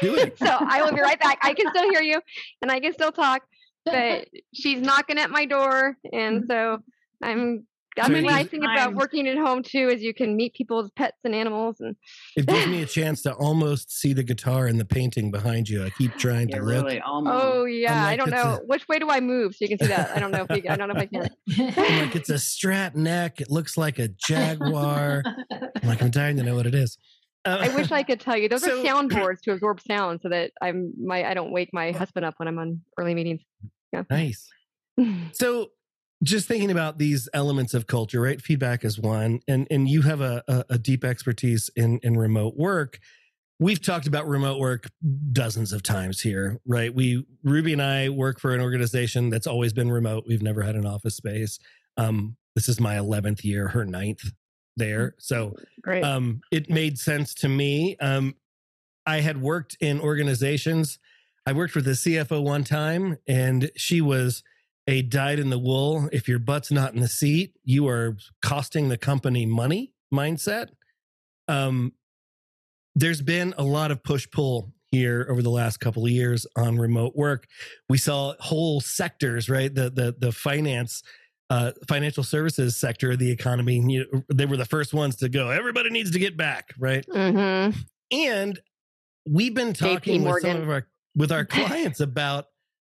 Do 0.00 0.14
it. 0.14 0.38
so 0.38 0.46
I 0.46 0.82
will 0.82 0.92
be 0.92 1.00
right 1.00 1.18
back. 1.18 1.38
I 1.42 1.54
can 1.54 1.68
still 1.70 1.90
hear 1.90 2.02
you 2.02 2.20
and 2.62 2.70
I 2.70 2.80
can 2.80 2.92
still 2.92 3.12
talk, 3.12 3.42
but 3.84 4.28
she's 4.54 4.80
knocking 4.80 5.18
at 5.18 5.30
my 5.30 5.46
door. 5.46 5.96
And 6.12 6.44
so 6.46 6.78
I'm. 7.22 7.66
That's 7.96 8.08
So 8.08 8.14
it 8.14 8.24
what 8.24 8.32
I 8.34 8.42
think 8.44 8.64
about 8.64 8.94
working 8.94 9.28
at 9.28 9.36
home 9.38 9.62
too, 9.62 9.88
is 9.88 10.02
you 10.02 10.12
can 10.12 10.34
meet 10.36 10.54
people's 10.54 10.90
pets 10.96 11.18
and 11.24 11.34
animals, 11.34 11.76
and 11.80 11.94
It 12.36 12.46
gives 12.46 12.66
me 12.66 12.82
a 12.82 12.86
chance 12.98 13.22
to 13.22 13.32
almost 13.34 13.92
see 13.96 14.12
the 14.12 14.24
guitar 14.24 14.66
and 14.66 14.80
the 14.80 14.84
painting 14.84 15.30
behind 15.30 15.68
you. 15.68 15.84
I 15.84 15.90
keep 15.90 16.14
trying 16.18 16.48
Yeah, 16.48 16.56
to 16.58 16.62
look. 16.64 16.84
really 16.84 17.00
almost. 17.00 17.44
oh 17.44 17.64
yeah, 17.66 18.04
I 18.04 18.16
don't 18.16 18.30
know 18.30 18.58
a- 18.62 18.66
which 18.66 18.88
way 18.88 18.98
do 18.98 19.08
I 19.10 19.20
move 19.20 19.54
so 19.54 19.58
you 19.64 19.68
can 19.68 19.78
see 19.78 19.86
that. 19.86 20.10
I 20.16 20.18
don't 20.18 20.32
know 20.32 20.46
if 20.48 20.64
you, 20.64 20.68
I 20.70 20.76
don't 20.76 20.88
know 20.88 20.94
if 20.96 21.02
I 21.02 21.06
can. 21.06 21.30
I'm 21.76 22.06
like, 22.06 22.16
it's 22.16 22.30
a 22.30 22.34
strat 22.34 22.94
neck. 22.96 23.40
It 23.40 23.50
looks 23.50 23.76
like 23.76 23.98
a 24.00 24.08
jaguar. 24.08 25.22
I'm 25.52 25.88
like, 25.88 26.02
I'm 26.02 26.10
dying 26.10 26.36
to 26.38 26.42
know 26.42 26.54
what 26.56 26.66
it 26.66 26.74
is. 26.74 26.98
Uh, 27.46 27.58
I 27.60 27.74
wish 27.76 27.92
I 27.92 28.02
could 28.02 28.20
tell 28.20 28.36
you. 28.38 28.48
Those 28.48 28.62
So- 28.64 28.80
are 28.80 28.84
soundboards 28.84 29.40
to 29.42 29.52
absorb 29.52 29.80
sound, 29.80 30.20
so 30.22 30.30
that 30.30 30.50
I'm 30.62 30.92
my 31.00 31.24
I 31.28 31.34
don't 31.34 31.52
wake 31.52 31.70
my 31.72 31.92
husband 31.92 32.24
up 32.24 32.34
when 32.38 32.48
I'm 32.48 32.58
on 32.58 32.80
early 32.98 33.14
meetings. 33.14 33.42
Yeah. 33.92 34.02
nice. 34.10 34.48
So 35.32 35.68
just 36.24 36.48
thinking 36.48 36.70
about 36.70 36.98
these 36.98 37.28
elements 37.34 37.74
of 37.74 37.86
culture, 37.86 38.20
right? 38.20 38.40
Feedback 38.40 38.84
is 38.84 38.98
one, 38.98 39.40
and 39.46 39.66
and 39.70 39.88
you 39.88 40.02
have 40.02 40.20
a, 40.20 40.42
a, 40.48 40.64
a 40.70 40.78
deep 40.78 41.04
expertise 41.04 41.70
in 41.76 42.00
in 42.02 42.16
remote 42.16 42.56
work. 42.56 42.98
We've 43.60 43.80
talked 43.80 44.08
about 44.08 44.26
remote 44.26 44.58
work 44.58 44.90
dozens 45.32 45.72
of 45.72 45.82
times 45.82 46.20
here, 46.20 46.60
right? 46.66 46.92
We 46.92 47.24
Ruby 47.44 47.72
and 47.72 47.82
I 47.82 48.08
work 48.08 48.40
for 48.40 48.54
an 48.54 48.60
organization 48.60 49.30
that's 49.30 49.46
always 49.46 49.72
been 49.72 49.90
remote. 49.90 50.24
We've 50.26 50.42
never 50.42 50.62
had 50.62 50.74
an 50.74 50.86
office 50.86 51.16
space. 51.16 51.58
Um, 51.96 52.36
this 52.56 52.68
is 52.68 52.80
my 52.80 52.98
eleventh 52.98 53.44
year, 53.44 53.68
her 53.68 53.84
ninth 53.84 54.32
there. 54.76 55.14
So 55.18 55.54
Great. 55.82 56.02
um, 56.02 56.40
it 56.50 56.68
made 56.68 56.98
sense 56.98 57.34
to 57.34 57.48
me. 57.48 57.96
Um, 58.00 58.34
I 59.06 59.20
had 59.20 59.40
worked 59.40 59.76
in 59.80 60.00
organizations. 60.00 60.98
I 61.46 61.52
worked 61.52 61.74
with 61.74 61.84
the 61.84 61.92
CFO 61.92 62.42
one 62.42 62.64
time, 62.64 63.18
and 63.28 63.70
she 63.76 64.00
was 64.00 64.42
a 64.86 65.02
dyed 65.02 65.38
in 65.38 65.50
the 65.50 65.58
wool. 65.58 66.08
If 66.12 66.28
your 66.28 66.38
butt's 66.38 66.70
not 66.70 66.94
in 66.94 67.00
the 67.00 67.08
seat, 67.08 67.54
you 67.64 67.88
are 67.88 68.16
costing 68.42 68.88
the 68.88 68.98
company 68.98 69.46
money 69.46 69.92
mindset. 70.12 70.68
Um, 71.48 71.92
there's 72.94 73.22
been 73.22 73.54
a 73.58 73.64
lot 73.64 73.90
of 73.90 74.02
push 74.02 74.28
pull 74.30 74.72
here 74.90 75.26
over 75.28 75.42
the 75.42 75.50
last 75.50 75.78
couple 75.78 76.04
of 76.04 76.10
years 76.10 76.46
on 76.56 76.78
remote 76.78 77.16
work. 77.16 77.46
We 77.88 77.98
saw 77.98 78.34
whole 78.38 78.80
sectors, 78.80 79.48
right? 79.48 79.74
The 79.74 79.90
the 79.90 80.14
the 80.18 80.32
finance 80.32 81.02
uh, 81.50 81.72
financial 81.88 82.22
services 82.22 82.76
sector 82.76 83.12
of 83.12 83.18
the 83.18 83.30
economy. 83.30 83.80
You 83.80 84.24
they 84.32 84.46
were 84.46 84.56
the 84.56 84.64
first 84.64 84.94
ones 84.94 85.16
to 85.16 85.28
go. 85.28 85.50
Everybody 85.50 85.90
needs 85.90 86.10
to 86.12 86.18
get 86.18 86.36
back, 86.36 86.72
right? 86.78 87.04
hmm 87.10 87.70
And 88.10 88.60
we've 89.28 89.54
been 89.54 89.72
talking 89.72 90.22
with 90.22 90.42
some 90.42 90.62
of 90.62 90.68
our 90.70 90.86
with 91.16 91.32
our 91.32 91.44
clients 91.44 92.00
about 92.00 92.46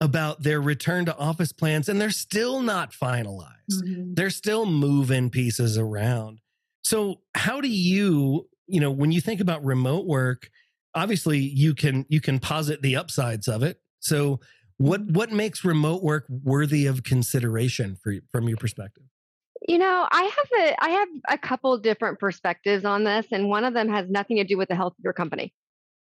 about 0.00 0.42
their 0.42 0.60
return 0.60 1.06
to 1.06 1.16
office 1.16 1.52
plans, 1.52 1.88
and 1.88 2.00
they're 2.00 2.10
still 2.10 2.60
not 2.60 2.92
finalized. 2.92 3.82
Mhm. 3.82 4.14
They're 4.14 4.30
still 4.30 4.66
moving 4.66 5.30
pieces 5.30 5.78
around. 5.78 6.40
So, 6.82 7.22
how 7.34 7.60
do 7.60 7.68
you, 7.68 8.48
you 8.66 8.80
know, 8.80 8.90
when 8.90 9.10
you 9.10 9.20
think 9.20 9.40
about 9.40 9.64
remote 9.64 10.06
work, 10.06 10.50
obviously 10.94 11.38
you 11.38 11.74
can 11.74 12.04
you 12.08 12.20
can 12.20 12.38
posit 12.38 12.82
the 12.82 12.96
upsides 12.96 13.48
of 13.48 13.62
it. 13.62 13.80
So, 14.00 14.40
what 14.78 15.02
what 15.10 15.32
makes 15.32 15.64
remote 15.64 16.02
work 16.02 16.26
worthy 16.28 16.86
of 16.86 17.02
consideration 17.02 17.96
for 17.96 18.12
you, 18.12 18.22
from 18.30 18.48
your 18.48 18.58
perspective? 18.58 19.04
You 19.66 19.78
know, 19.78 20.06
I 20.10 20.22
have 20.22 20.60
a 20.60 20.84
I 20.84 20.88
have 20.90 21.08
a 21.28 21.38
couple 21.38 21.76
different 21.78 22.18
perspectives 22.18 22.84
on 22.84 23.04
this, 23.04 23.26
and 23.32 23.48
one 23.48 23.64
of 23.64 23.74
them 23.74 23.88
has 23.88 24.08
nothing 24.08 24.36
to 24.36 24.44
do 24.44 24.58
with 24.58 24.68
the 24.68 24.76
health 24.76 24.92
of 24.98 25.02
your 25.02 25.14
company. 25.14 25.54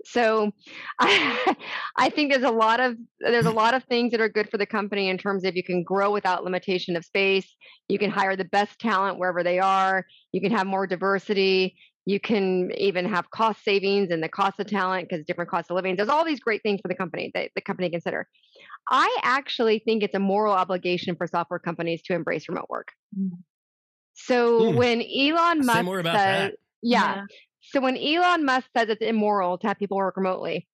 So 0.06 0.52
I, 1.00 1.56
I 1.98 2.10
think 2.10 2.32
there's 2.32 2.44
a 2.44 2.52
lot 2.52 2.80
of 2.80 2.96
there's 3.20 3.46
a 3.46 3.52
lot 3.52 3.74
of 3.74 3.84
things 3.86 4.12
that 4.12 4.22
are 4.22 4.30
good 4.30 4.50
for 4.50 4.58
the 4.58 4.66
company 4.66 5.10
in 5.10 5.18
terms 5.18 5.44
of 5.44 5.56
you 5.56 5.64
can 5.64 5.84
grow 5.84 6.12
without 6.12 6.44
limitation 6.44 6.96
of 6.96 7.06
space. 7.06 7.56
You 7.88 8.00
can 8.00 8.10
hire 8.10 8.36
the 8.36 8.46
best 8.46 8.80
talent 8.80 9.20
wherever 9.20 9.44
they 9.44 9.60
are. 9.60 10.06
You 10.32 10.42
can 10.42 10.52
have 10.52 10.68
more 10.68 10.88
diversity. 10.88 11.76
You 12.06 12.20
can 12.20 12.72
even 12.78 13.06
have 13.06 13.30
cost 13.30 13.64
savings 13.64 14.10
and 14.10 14.24
the 14.24 14.30
cost 14.30 14.60
of 14.60 14.68
talent 14.68 15.10
because 15.10 15.26
different 15.26 15.50
cost 15.52 15.70
of 15.70 15.76
living. 15.76 15.96
There's 15.96 16.10
all 16.10 16.26
these 16.26 16.40
great 16.40 16.64
things 16.64 16.80
for 16.82 16.88
the 16.88 16.96
company 16.96 17.30
that 17.36 17.52
the 17.56 17.62
company 17.62 17.90
consider. 17.90 18.28
I 18.90 19.16
actually 19.24 19.80
think 19.86 20.02
it's 20.02 20.16
a 20.16 20.20
moral 20.20 20.54
obligation 20.54 21.16
for 21.16 21.28
software 21.28 21.60
companies 21.60 22.02
to 22.04 22.14
embrace 22.14 22.50
remote 22.50 22.66
work. 22.70 22.88
Mm. 23.18 23.30
So 24.14 24.72
Hmm. 24.72 24.76
when 24.76 25.02
Elon 25.02 25.64
Say 25.64 25.66
Musk 25.68 25.86
more 25.86 26.00
about 26.00 26.18
says, 26.18 26.52
that. 26.52 26.54
yeah, 26.82 27.26
so 27.72 27.82
when 27.82 27.98
Elon 27.98 28.46
Musk 28.46 28.68
says 28.76 28.90
it's 28.90 29.02
immoral 29.02 29.58
to 29.60 29.68
have 29.68 29.78
people 29.78 29.98
work 29.98 30.18
remotely, 30.18 30.68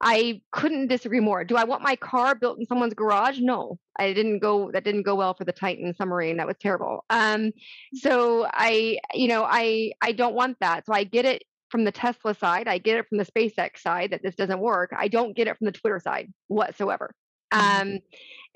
I 0.00 0.42
couldn't 0.50 0.88
disagree 0.88 1.20
more. 1.20 1.44
Do 1.44 1.56
I 1.56 1.64
want 1.64 1.82
my 1.82 1.94
car 1.94 2.34
built 2.34 2.58
in 2.58 2.66
someone's 2.66 2.94
garage? 2.94 3.38
No, 3.38 3.78
I 3.98 4.12
didn't 4.12 4.40
go. 4.40 4.70
That 4.72 4.82
didn't 4.82 5.04
go 5.04 5.14
well 5.14 5.34
for 5.34 5.44
the 5.44 5.52
Titan 5.52 5.94
submarine. 5.94 6.38
That 6.38 6.48
was 6.48 6.56
terrible. 6.60 7.04
Um, 7.08 7.52
so 7.94 8.48
I, 8.52 8.98
you 9.14 9.28
know, 9.28 9.46
I 9.48 9.92
I 10.00 10.10
don't 10.12 10.34
want 10.34 10.56
that. 10.60 10.86
So 10.86 10.92
I 10.92 11.04
get 11.04 11.24
it 11.24 11.44
from 11.70 11.84
the 11.84 11.92
Tesla 11.92 12.34
side. 12.34 12.66
I 12.66 12.78
get 12.78 12.98
it 12.98 13.08
from 13.08 13.18
the 13.18 13.24
SpaceX 13.24 13.78
side 13.78 14.10
that 14.10 14.22
this 14.22 14.34
doesn't 14.34 14.58
work. 14.58 14.90
I 14.96 15.06
don't 15.06 15.36
get 15.36 15.46
it 15.46 15.56
from 15.56 15.66
the 15.66 15.72
Twitter 15.72 16.00
side 16.00 16.32
whatsoever. 16.48 17.14
Um, 17.52 17.98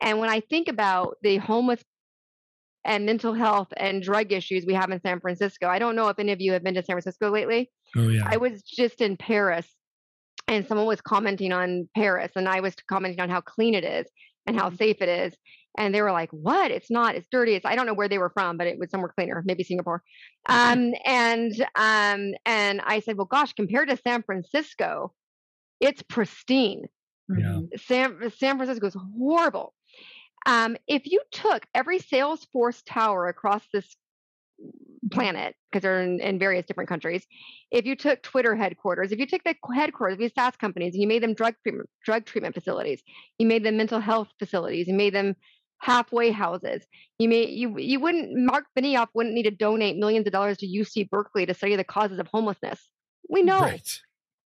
and 0.02 0.18
when 0.18 0.28
I 0.28 0.40
think 0.40 0.68
about 0.68 1.16
the 1.22 1.36
homeless 1.36 1.82
and 2.86 3.04
mental 3.04 3.34
health 3.34 3.68
and 3.76 4.02
drug 4.02 4.32
issues 4.32 4.64
we 4.64 4.74
have 4.74 4.90
in 4.90 5.00
San 5.00 5.20
Francisco, 5.20 5.66
I 5.66 5.78
don't 5.78 5.96
know 5.96 6.08
if 6.08 6.18
any 6.18 6.32
of 6.32 6.40
you 6.40 6.52
have 6.52 6.62
been 6.62 6.74
to 6.74 6.82
San 6.82 6.94
Francisco 6.94 7.30
lately. 7.30 7.70
Oh 7.96 8.08
yeah. 8.08 8.22
I 8.24 8.38
was 8.38 8.62
just 8.62 9.00
in 9.00 9.16
Paris 9.16 9.66
and 10.48 10.66
someone 10.66 10.86
was 10.86 11.00
commenting 11.00 11.52
on 11.52 11.88
Paris 11.94 12.32
and 12.36 12.48
I 12.48 12.60
was 12.60 12.74
commenting 12.88 13.20
on 13.20 13.28
how 13.28 13.40
clean 13.40 13.74
it 13.74 13.84
is 13.84 14.06
and 14.46 14.58
how 14.58 14.70
safe 14.70 15.02
it 15.02 15.08
is. 15.08 15.36
And 15.76 15.94
they 15.94 16.00
were 16.00 16.12
like, 16.12 16.30
what? 16.30 16.70
It's 16.70 16.90
not, 16.90 17.16
it's 17.16 17.28
dirty. 17.30 17.54
It's, 17.54 17.66
I 17.66 17.74
don't 17.74 17.86
know 17.86 17.92
where 17.92 18.08
they 18.08 18.18
were 18.18 18.30
from, 18.30 18.56
but 18.56 18.66
it 18.66 18.78
was 18.78 18.90
somewhere 18.90 19.12
cleaner, 19.14 19.42
maybe 19.44 19.62
Singapore. 19.62 20.02
Um, 20.48 20.94
and, 21.04 21.52
um, 21.74 22.32
and 22.46 22.80
I 22.82 23.00
said, 23.04 23.18
well, 23.18 23.26
gosh, 23.26 23.52
compared 23.52 23.90
to 23.90 23.98
San 23.98 24.22
Francisco, 24.22 25.12
it's 25.80 26.02
pristine. 26.02 26.86
Yeah. 27.28 27.60
San, 27.76 28.30
San 28.38 28.56
Francisco 28.56 28.86
is 28.86 28.96
horrible. 29.18 29.74
Um, 30.46 30.76
if 30.86 31.06
you 31.06 31.20
took 31.32 31.66
every 31.74 31.98
Salesforce 31.98 32.82
tower 32.86 33.28
across 33.28 33.62
this 33.72 33.96
planet, 35.10 35.54
because 35.70 35.82
they're 35.82 36.00
in, 36.00 36.20
in 36.20 36.38
various 36.38 36.64
different 36.66 36.88
countries, 36.88 37.26
if 37.70 37.84
you 37.84 37.96
took 37.96 38.22
Twitter 38.22 38.54
headquarters, 38.54 39.12
if 39.12 39.18
you 39.18 39.26
took 39.26 39.42
the 39.44 39.56
headquarters 39.74 40.14
of 40.14 40.20
these 40.20 40.32
SaaS 40.34 40.56
companies 40.56 40.94
and 40.94 41.02
you 41.02 41.08
made 41.08 41.22
them 41.22 41.34
drug 41.34 41.54
treatment, 41.62 41.90
drug 42.04 42.24
treatment 42.24 42.54
facilities, 42.54 43.02
you 43.38 43.46
made 43.46 43.64
them 43.64 43.76
mental 43.76 44.00
health 44.00 44.28
facilities, 44.38 44.86
you 44.86 44.94
made 44.94 45.14
them 45.14 45.34
halfway 45.78 46.30
houses. 46.30 46.86
You 47.18 47.28
may 47.28 47.48
you 47.48 47.78
you 47.78 48.00
wouldn't 48.00 48.30
Mark 48.34 48.64
Benioff 48.78 49.08
wouldn't 49.14 49.34
need 49.34 49.44
to 49.44 49.50
donate 49.50 49.96
millions 49.96 50.26
of 50.26 50.32
dollars 50.32 50.58
to 50.58 50.66
UC 50.66 51.10
Berkeley 51.10 51.44
to 51.46 51.54
study 51.54 51.76
the 51.76 51.84
causes 51.84 52.18
of 52.18 52.28
homelessness. 52.28 52.88
We 53.28 53.42
know. 53.42 53.60
Right. 53.60 54.00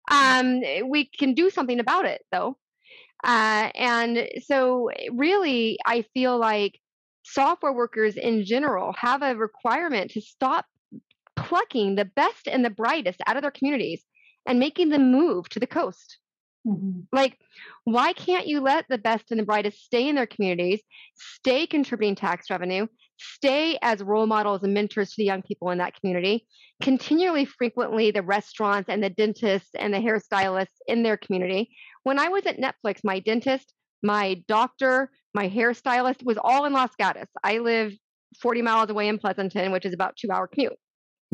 Um, 0.09 0.61
we 0.89 1.05
can 1.05 1.33
do 1.33 1.49
something 1.49 1.79
about 1.79 2.05
it 2.05 2.21
though. 2.31 2.57
Uh, 3.23 3.71
and 3.75 4.29
so, 4.45 4.89
really, 5.11 5.77
I 5.85 6.03
feel 6.13 6.37
like 6.37 6.79
software 7.23 7.73
workers 7.73 8.15
in 8.15 8.45
general 8.45 8.93
have 8.97 9.21
a 9.21 9.35
requirement 9.35 10.11
to 10.11 10.21
stop 10.21 10.65
plucking 11.35 11.95
the 11.95 12.05
best 12.05 12.47
and 12.47 12.63
the 12.63 12.69
brightest 12.69 13.21
out 13.27 13.35
of 13.35 13.41
their 13.41 13.51
communities 13.51 14.03
and 14.47 14.59
making 14.59 14.89
them 14.89 15.11
move 15.11 15.49
to 15.49 15.59
the 15.59 15.67
coast. 15.67 16.19
Mhm. 16.65 17.07
Like, 17.11 17.37
why 17.85 18.13
can't 18.13 18.47
you 18.47 18.59
let 18.59 18.85
the 18.89 18.97
best 18.97 19.31
and 19.31 19.39
the 19.39 19.45
brightest 19.45 19.79
stay 19.83 20.07
in 20.07 20.15
their 20.15 20.27
communities, 20.27 20.81
stay 21.15 21.65
contributing 21.67 22.15
tax 22.15 22.49
revenue, 22.49 22.87
stay 23.17 23.77
as 23.81 24.03
role 24.03 24.25
models 24.27 24.63
and 24.63 24.73
mentors 24.73 25.09
to 25.11 25.15
the 25.17 25.25
young 25.25 25.41
people 25.41 25.69
in 25.69 25.77
that 25.77 25.95
community, 25.99 26.45
continually 26.81 27.45
frequently 27.45 28.11
the 28.11 28.21
restaurants 28.21 28.89
and 28.89 29.01
the 29.03 29.09
dentists 29.09 29.71
and 29.75 29.93
the 29.93 29.99
hairstylists 29.99 30.79
in 30.87 31.03
their 31.03 31.17
community? 31.17 31.69
When 32.07 32.19
I 32.19 32.29
was 32.29 32.45
at 32.45 32.55
Netflix, 32.57 33.03
my 33.03 33.19
dentist, 33.19 33.73
my 34.01 34.41
doctor, 34.47 35.11
my 35.33 35.49
hairstylist 35.49 36.23
was 36.23 36.37
all 36.41 36.63
in 36.63 36.71
Los 36.71 36.95
Gatos. 36.97 37.27
I 37.43 37.57
live 37.57 37.91
40 38.41 38.61
miles 38.61 38.89
away 38.89 39.09
in 39.09 39.17
Pleasanton, 39.17 39.73
which 39.73 39.85
is 39.85 39.93
about 39.93 40.15
two 40.15 40.31
hour 40.31 40.47
commute. 40.47 40.77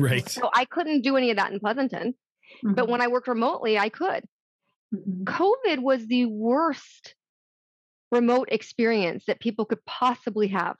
Right. 0.00 0.28
So 0.28 0.50
I 0.52 0.64
couldn't 0.64 1.02
do 1.02 1.16
any 1.16 1.30
of 1.30 1.36
that 1.36 1.52
in 1.52 1.60
Pleasanton. 1.60 2.14
But 2.64 2.86
Mhm. 2.86 2.88
when 2.88 3.00
I 3.00 3.06
worked 3.06 3.28
remotely, 3.28 3.78
I 3.78 3.88
could. 3.88 4.24
Mhm. 4.92 5.22
COVID 5.22 5.78
was 5.78 6.08
the 6.08 6.26
worst 6.26 7.14
remote 8.10 8.48
experience 8.50 9.26
that 9.26 9.38
people 9.38 9.66
could 9.66 9.84
possibly 9.84 10.48
have. 10.48 10.76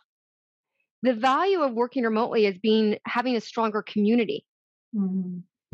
The 1.03 1.15
value 1.15 1.61
of 1.61 1.73
working 1.73 2.03
remotely 2.03 2.47
is 2.47 2.59
being 2.59 2.99
having 3.07 3.37
a 3.37 3.41
stronger 3.41 3.81
community. 3.81 4.45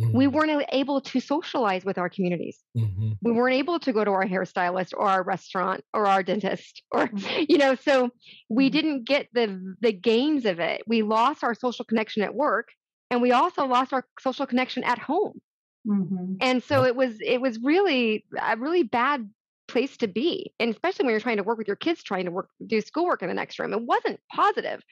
Mhm. 0.00 0.14
We 0.14 0.26
weren't 0.26 0.64
able 0.72 1.00
to 1.02 1.20
socialize 1.20 1.84
with 1.84 1.98
our 1.98 2.08
communities. 2.08 2.62
Mhm. 2.76 3.18
We 3.22 3.32
weren't 3.32 3.56
able 3.56 3.78
to 3.80 3.92
go 3.92 4.04
to 4.04 4.10
our 4.12 4.24
hairstylist 4.24 4.92
or 4.94 5.06
our 5.08 5.22
restaurant 5.22 5.84
or 5.94 6.06
our 6.06 6.22
dentist 6.22 6.82
or 6.90 7.10
you 7.48 7.58
know, 7.58 7.74
so 7.74 8.10
we 8.48 8.68
Mhm. 8.68 8.72
didn't 8.72 9.04
get 9.04 9.28
the 9.32 9.76
the 9.80 9.92
gains 9.92 10.46
of 10.46 10.58
it. 10.60 10.82
We 10.86 11.02
lost 11.02 11.44
our 11.44 11.54
social 11.54 11.84
connection 11.84 12.22
at 12.22 12.34
work 12.34 12.68
and 13.10 13.20
we 13.22 13.32
also 13.32 13.66
lost 13.66 13.92
our 13.92 14.06
social 14.20 14.46
connection 14.46 14.84
at 14.84 14.98
home. 14.98 15.40
Mhm. 15.86 16.36
and 16.40 16.62
so 16.62 16.84
it 16.84 16.94
was 16.94 17.18
it 17.24 17.40
was 17.40 17.58
really 17.62 18.24
a 18.40 18.56
really 18.58 18.82
bad 18.82 19.30
place 19.70 19.96
to 19.96 20.08
be 20.08 20.52
and 20.60 20.70
especially 20.70 21.04
when 21.04 21.12
you're 21.12 21.20
trying 21.20 21.36
to 21.36 21.42
work 21.44 21.58
with 21.58 21.68
your 21.68 21.76
kids 21.76 22.02
trying 22.02 22.24
to 22.26 22.30
work 22.30 22.50
do 22.66 22.80
schoolwork 22.80 23.22
in 23.22 23.28
the 23.28 23.34
next 23.34 23.58
room 23.58 23.72
it 23.72 23.82
wasn't 23.82 24.20
positive 24.34 24.82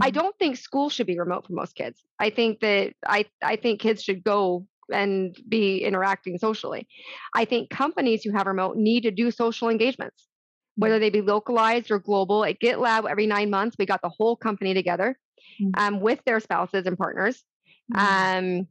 i 0.00 0.10
Mhm. 0.10 0.10
don't 0.10 0.36
think 0.38 0.56
school 0.56 0.90
should 0.90 1.06
be 1.06 1.18
remote 1.18 1.46
for 1.46 1.54
most 1.54 1.74
kids 1.74 2.04
i 2.20 2.30
think 2.30 2.60
that 2.60 2.92
i 3.06 3.24
i 3.42 3.56
think 3.56 3.80
kids 3.80 4.02
should 4.02 4.22
go 4.24 4.66
and 4.92 5.36
be 5.48 5.78
interacting 5.78 6.38
socially 6.38 6.86
i 7.34 7.44
think 7.44 7.70
companies 7.70 8.22
who 8.24 8.32
have 8.32 8.46
remote 8.46 8.76
need 8.76 9.02
to 9.02 9.10
do 9.10 9.30
social 9.30 9.68
engagements 9.68 10.28
whether 10.76 10.98
they 10.98 11.10
be 11.10 11.22
localized 11.22 11.90
or 11.90 11.98
global 11.98 12.44
at 12.44 12.60
gitlab 12.60 13.08
every 13.08 13.26
nine 13.26 13.50
months 13.50 13.76
we 13.78 13.86
got 13.86 14.02
the 14.02 14.10
whole 14.10 14.36
company 14.36 14.74
together 14.74 15.18
Mhm. 15.58 15.72
um, 15.76 16.00
with 16.00 16.20
their 16.26 16.40
spouses 16.40 16.86
and 16.86 16.98
partners 16.98 17.44
Mhm. 17.88 17.98
um, 17.98 18.66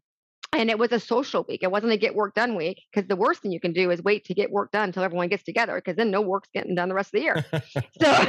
and 0.55 0.69
it 0.69 0.79
was 0.79 0.91
a 0.91 0.99
social 0.99 1.45
week. 1.47 1.63
It 1.63 1.71
wasn't 1.71 1.91
a 1.93 1.97
get 1.97 2.15
work 2.15 2.33
done 2.33 2.55
week 2.55 2.81
because 2.91 3.07
the 3.07 3.15
worst 3.15 3.41
thing 3.41 3.51
you 3.51 3.59
can 3.59 3.73
do 3.73 3.91
is 3.91 4.01
wait 4.01 4.25
to 4.25 4.33
get 4.33 4.51
work 4.51 4.71
done 4.71 4.89
until 4.89 5.03
everyone 5.03 5.27
gets 5.27 5.43
together 5.43 5.75
because 5.75 5.95
then 5.95 6.11
no 6.11 6.21
work's 6.21 6.49
getting 6.53 6.75
done 6.75 6.89
the 6.89 6.95
rest 6.95 7.09
of 7.13 7.19
the 7.19 7.21
year. 7.21 7.45
so 8.01 8.25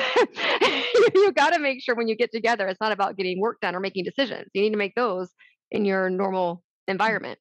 you 1.15 1.33
got 1.33 1.53
to 1.53 1.59
make 1.59 1.83
sure 1.83 1.95
when 1.95 2.09
you 2.09 2.17
get 2.17 2.33
together, 2.33 2.67
it's 2.67 2.81
not 2.81 2.93
about 2.93 3.17
getting 3.17 3.41
work 3.41 3.61
done 3.61 3.75
or 3.75 3.81
making 3.81 4.05
decisions. 4.05 4.49
You 4.55 4.63
need 4.63 4.73
to 4.73 4.77
make 4.77 4.95
those 4.95 5.31
in 5.71 5.85
your 5.85 6.11
normal 6.11 6.63
environment. 6.89 7.39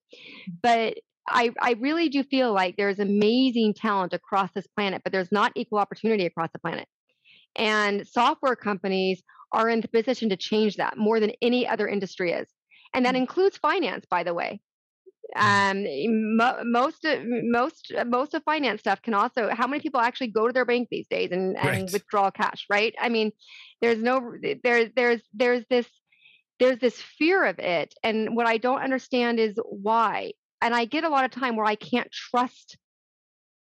But 0.62 0.96
I, 1.28 1.52
I 1.60 1.74
really 1.80 2.10
do 2.10 2.24
feel 2.24 2.54
like 2.54 2.76
there's 2.78 3.00
amazing 3.00 3.74
talent 3.74 4.14
across 4.14 4.52
this 4.54 4.68
planet, 4.68 5.02
but 5.04 5.12
there's 5.12 5.32
not 5.32 5.52
equal 5.56 5.80
opportunity 5.80 6.26
across 6.26 6.50
the 6.54 6.60
planet. 6.60 6.88
And 7.56 8.08
software 8.08 8.56
companies 8.56 9.24
are 9.52 9.70
in 9.70 9.82
the 9.82 9.88
position 9.88 10.30
to 10.30 10.38
change 10.38 10.76
that 10.76 10.98
more 10.98 11.20
than 11.20 11.32
any 11.42 11.68
other 11.68 11.88
industry 11.88 12.32
is. 12.32 12.48
And 12.94 13.06
that 13.06 13.16
Mm. 13.16 13.20
includes 13.20 13.58
finance, 13.58 14.06
by 14.10 14.24
the 14.24 14.34
way. 14.34 14.62
Um, 15.36 15.86
mo- 16.38 16.62
most 16.64 17.04
of 17.06 17.22
most 17.26 17.92
most 18.08 18.34
of 18.34 18.44
finance 18.44 18.80
stuff 18.82 19.02
can 19.02 19.14
also. 19.14 19.50
How 19.52 19.68
many 19.68 19.82
people 19.82 20.00
actually 20.00 20.28
go 20.28 20.48
to 20.48 20.54
their 20.54 20.66
bank 20.66 20.88
these 20.90 21.08
days 21.08 21.32
and, 21.32 21.58
and 21.58 21.66
Right. 21.66 21.90
withdraw 21.92 22.32
cash? 22.32 22.66
Right? 22.70 22.96
I 23.00 23.10
mean, 23.10 23.32
there's 23.82 24.02
no 24.02 24.34
there 24.64 24.90
there's 24.96 25.22
there's 25.34 25.66
this 25.70 25.88
there's 26.60 26.80
this 26.80 27.02
fear 27.02 27.44
of 27.46 27.60
it, 27.60 27.94
and 28.04 28.36
what 28.36 28.48
I 28.48 28.58
don't 28.58 28.82
understand 28.82 29.40
is 29.40 29.56
why. 29.66 30.32
And 30.62 30.74
I 30.74 30.86
get 30.86 31.04
a 31.04 31.10
lot 31.10 31.26
of 31.26 31.32
time 31.32 31.58
where 31.58 31.66
I 31.66 31.76
can't 31.76 32.10
trust 32.12 32.78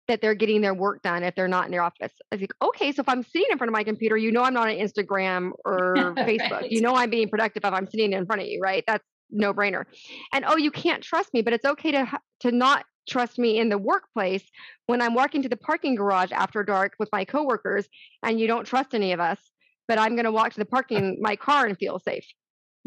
that 0.07 0.19
they're 0.19 0.33
getting 0.35 0.61
their 0.61 0.73
work 0.73 1.01
done 1.03 1.23
if 1.23 1.35
they're 1.35 1.47
not 1.47 1.65
in 1.65 1.71
their 1.71 1.83
office. 1.83 2.11
I 2.31 2.37
think, 2.37 2.51
okay, 2.61 2.91
so 2.91 3.01
if 3.01 3.07
I'm 3.07 3.23
sitting 3.23 3.47
in 3.51 3.57
front 3.57 3.69
of 3.69 3.73
my 3.73 3.83
computer, 3.83 4.17
you 4.17 4.31
know 4.31 4.43
I'm 4.43 4.53
not 4.53 4.67
on 4.67 4.75
Instagram 4.75 5.51
or 5.63 5.93
Facebook. 6.17 6.51
Right. 6.51 6.71
You 6.71 6.81
know 6.81 6.95
I'm 6.95 7.09
being 7.09 7.29
productive 7.29 7.63
if 7.63 7.71
I'm 7.71 7.87
sitting 7.87 8.11
in 8.13 8.25
front 8.25 8.41
of 8.41 8.47
you, 8.47 8.59
right? 8.61 8.83
That's 8.87 9.05
no 9.31 9.53
brainer. 9.53 9.85
And 10.33 10.45
oh, 10.45 10.57
you 10.57 10.71
can't 10.71 11.03
trust 11.03 11.33
me, 11.33 11.41
but 11.41 11.53
it's 11.53 11.65
okay 11.65 11.91
to 11.91 12.19
to 12.41 12.51
not 12.51 12.85
trust 13.09 13.39
me 13.39 13.57
in 13.57 13.69
the 13.69 13.77
workplace 13.77 14.43
when 14.85 15.01
I'm 15.01 15.13
walking 15.15 15.41
to 15.41 15.49
the 15.49 15.57
parking 15.57 15.95
garage 15.95 16.31
after 16.31 16.63
dark 16.63 16.93
with 16.99 17.09
my 17.11 17.25
coworkers 17.25 17.87
and 18.23 18.39
you 18.39 18.47
don't 18.47 18.65
trust 18.65 18.93
any 18.93 19.11
of 19.11 19.19
us, 19.19 19.39
but 19.87 19.97
I'm 19.97 20.15
going 20.15 20.25
to 20.25 20.31
walk 20.31 20.53
to 20.53 20.59
the 20.59 20.65
parking 20.65 21.17
my 21.21 21.35
car 21.35 21.65
and 21.65 21.77
feel 21.77 21.99
safe 21.99 22.25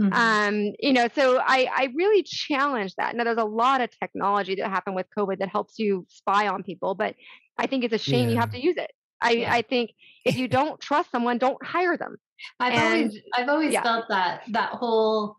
Mhm. 0.00 0.12
um 0.12 0.72
you 0.80 0.92
know 0.92 1.06
so 1.14 1.38
i 1.38 1.68
i 1.72 1.88
really 1.94 2.24
challenge 2.24 2.96
that 2.96 3.14
now 3.14 3.22
there's 3.22 3.38
a 3.38 3.44
lot 3.44 3.80
of 3.80 3.90
technology 3.96 4.56
that 4.56 4.68
happened 4.68 4.96
with 4.96 5.06
covid 5.16 5.38
that 5.38 5.48
helps 5.48 5.78
you 5.78 6.04
spy 6.08 6.48
on 6.48 6.64
people 6.64 6.96
but 6.96 7.14
i 7.58 7.66
think 7.68 7.84
it's 7.84 7.94
a 7.94 7.98
shame 7.98 8.28
you 8.28 8.36
have 8.36 8.50
to 8.50 8.60
use 8.60 8.76
it 8.76 8.90
i 9.20 9.30
Yeah. 9.30 9.54
i 9.54 9.62
think 9.62 9.92
if 10.24 10.36
you 10.36 10.48
don't 10.48 10.80
trust 10.80 11.12
someone 11.12 11.38
don't 11.38 11.64
hire 11.64 11.96
them 11.96 12.16
I've 12.58 12.76
always 12.82 13.20
I've 13.34 13.48
always 13.48 13.72
yeah. 13.72 13.82
felt 13.82 14.06
that 14.08 14.42
that 14.50 14.70
whole 14.70 15.36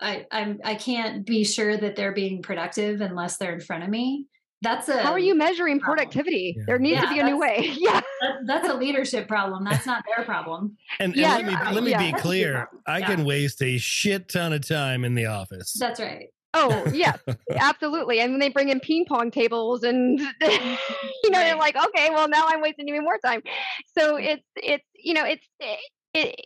I 0.00 0.26
I'm 0.30 0.60
I 0.64 0.74
can't 0.74 1.24
be 1.26 1.44
sure 1.44 1.76
that 1.76 1.96
they're 1.96 2.12
being 2.12 2.42
productive 2.42 3.00
unless 3.00 3.36
they're 3.38 3.54
in 3.54 3.60
front 3.60 3.84
of 3.84 3.90
me. 3.90 4.26
That's 4.62 4.88
a 4.88 5.02
How 5.02 5.12
are 5.12 5.18
you 5.18 5.34
measuring 5.34 5.78
problem. 5.80 5.98
productivity? 6.08 6.54
Yeah. 6.56 6.64
There 6.66 6.78
needs 6.78 7.00
to 7.02 7.08
be 7.08 7.18
a 7.20 7.24
new 7.24 7.38
way. 7.38 7.72
yeah. 7.78 8.00
that- 8.22 8.36
that's 8.46 8.68
a 8.68 8.74
leadership 8.74 9.28
problem. 9.28 9.64
That's 9.64 9.84
not 9.86 10.02
their 10.16 10.24
problem. 10.24 10.76
And, 10.98 11.12
and 11.12 11.20
Yeah, 11.20 11.34
let 11.36 11.44
me 11.44 11.52
yeah, 11.52 11.70
let 11.72 11.84
me 11.84 11.90
yeah. 11.90 11.98
be 11.98 12.04
That's 12.04 12.12
a 12.12 12.16
good 12.16 12.22
clear. 12.22 12.68
I 12.86 12.98
Yeah. 12.98 13.06
can 13.06 13.24
waste 13.24 13.62
a 13.62 13.76
shit 13.78 14.28
ton 14.30 14.52
of 14.54 14.66
time 14.66 15.04
in 15.04 15.14
the 15.14 15.26
office. 15.26 15.74
That's 15.78 16.00
right. 16.00 16.28
Oh, 16.54 16.86
yeah, 16.92 17.16
absolutely. 17.54 18.18
And 18.20 18.32
when 18.32 18.40
they 18.40 18.48
bring 18.48 18.70
in 18.70 18.80
ping 18.80 19.04
pong 19.06 19.30
tables 19.30 19.82
and 19.82 20.18
you 20.40 20.48
know, 21.30 21.38
Right. 21.38 21.48
you're 21.48 21.58
like, 21.58 21.76
okay, 21.76 22.08
well 22.10 22.28
now 22.28 22.46
I'm 22.48 22.62
wasting 22.62 22.88
even 22.88 23.02
more 23.04 23.18
time. 23.22 23.42
So 23.96 24.16
it's 24.16 24.42
it's 24.56 24.84
you 24.94 25.12
know, 25.12 25.24
it's 25.26 25.46
it, 25.60 25.78
it 26.14 26.40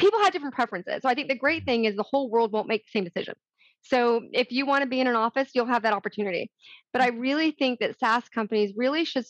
people 0.00 0.20
have 0.20 0.32
different 0.32 0.54
preferences. 0.54 1.02
So 1.02 1.08
I 1.08 1.14
think 1.14 1.28
the 1.28 1.38
great 1.38 1.64
thing 1.64 1.84
is 1.84 1.96
the 1.96 2.02
whole 2.02 2.30
world 2.30 2.52
won't 2.52 2.68
make 2.68 2.82
the 2.84 2.90
same 2.90 3.04
decision. 3.04 3.34
So 3.82 4.22
if 4.32 4.50
you 4.50 4.66
want 4.66 4.82
to 4.82 4.88
be 4.88 5.00
in 5.00 5.06
an 5.06 5.16
office, 5.16 5.50
you'll 5.54 5.66
have 5.66 5.82
that 5.84 5.92
opportunity. 5.94 6.50
But 6.92 7.02
I 7.02 7.08
really 7.08 7.50
think 7.52 7.80
that 7.80 7.98
SaaS 7.98 8.28
companies 8.28 8.72
really 8.76 9.04
should 9.04 9.24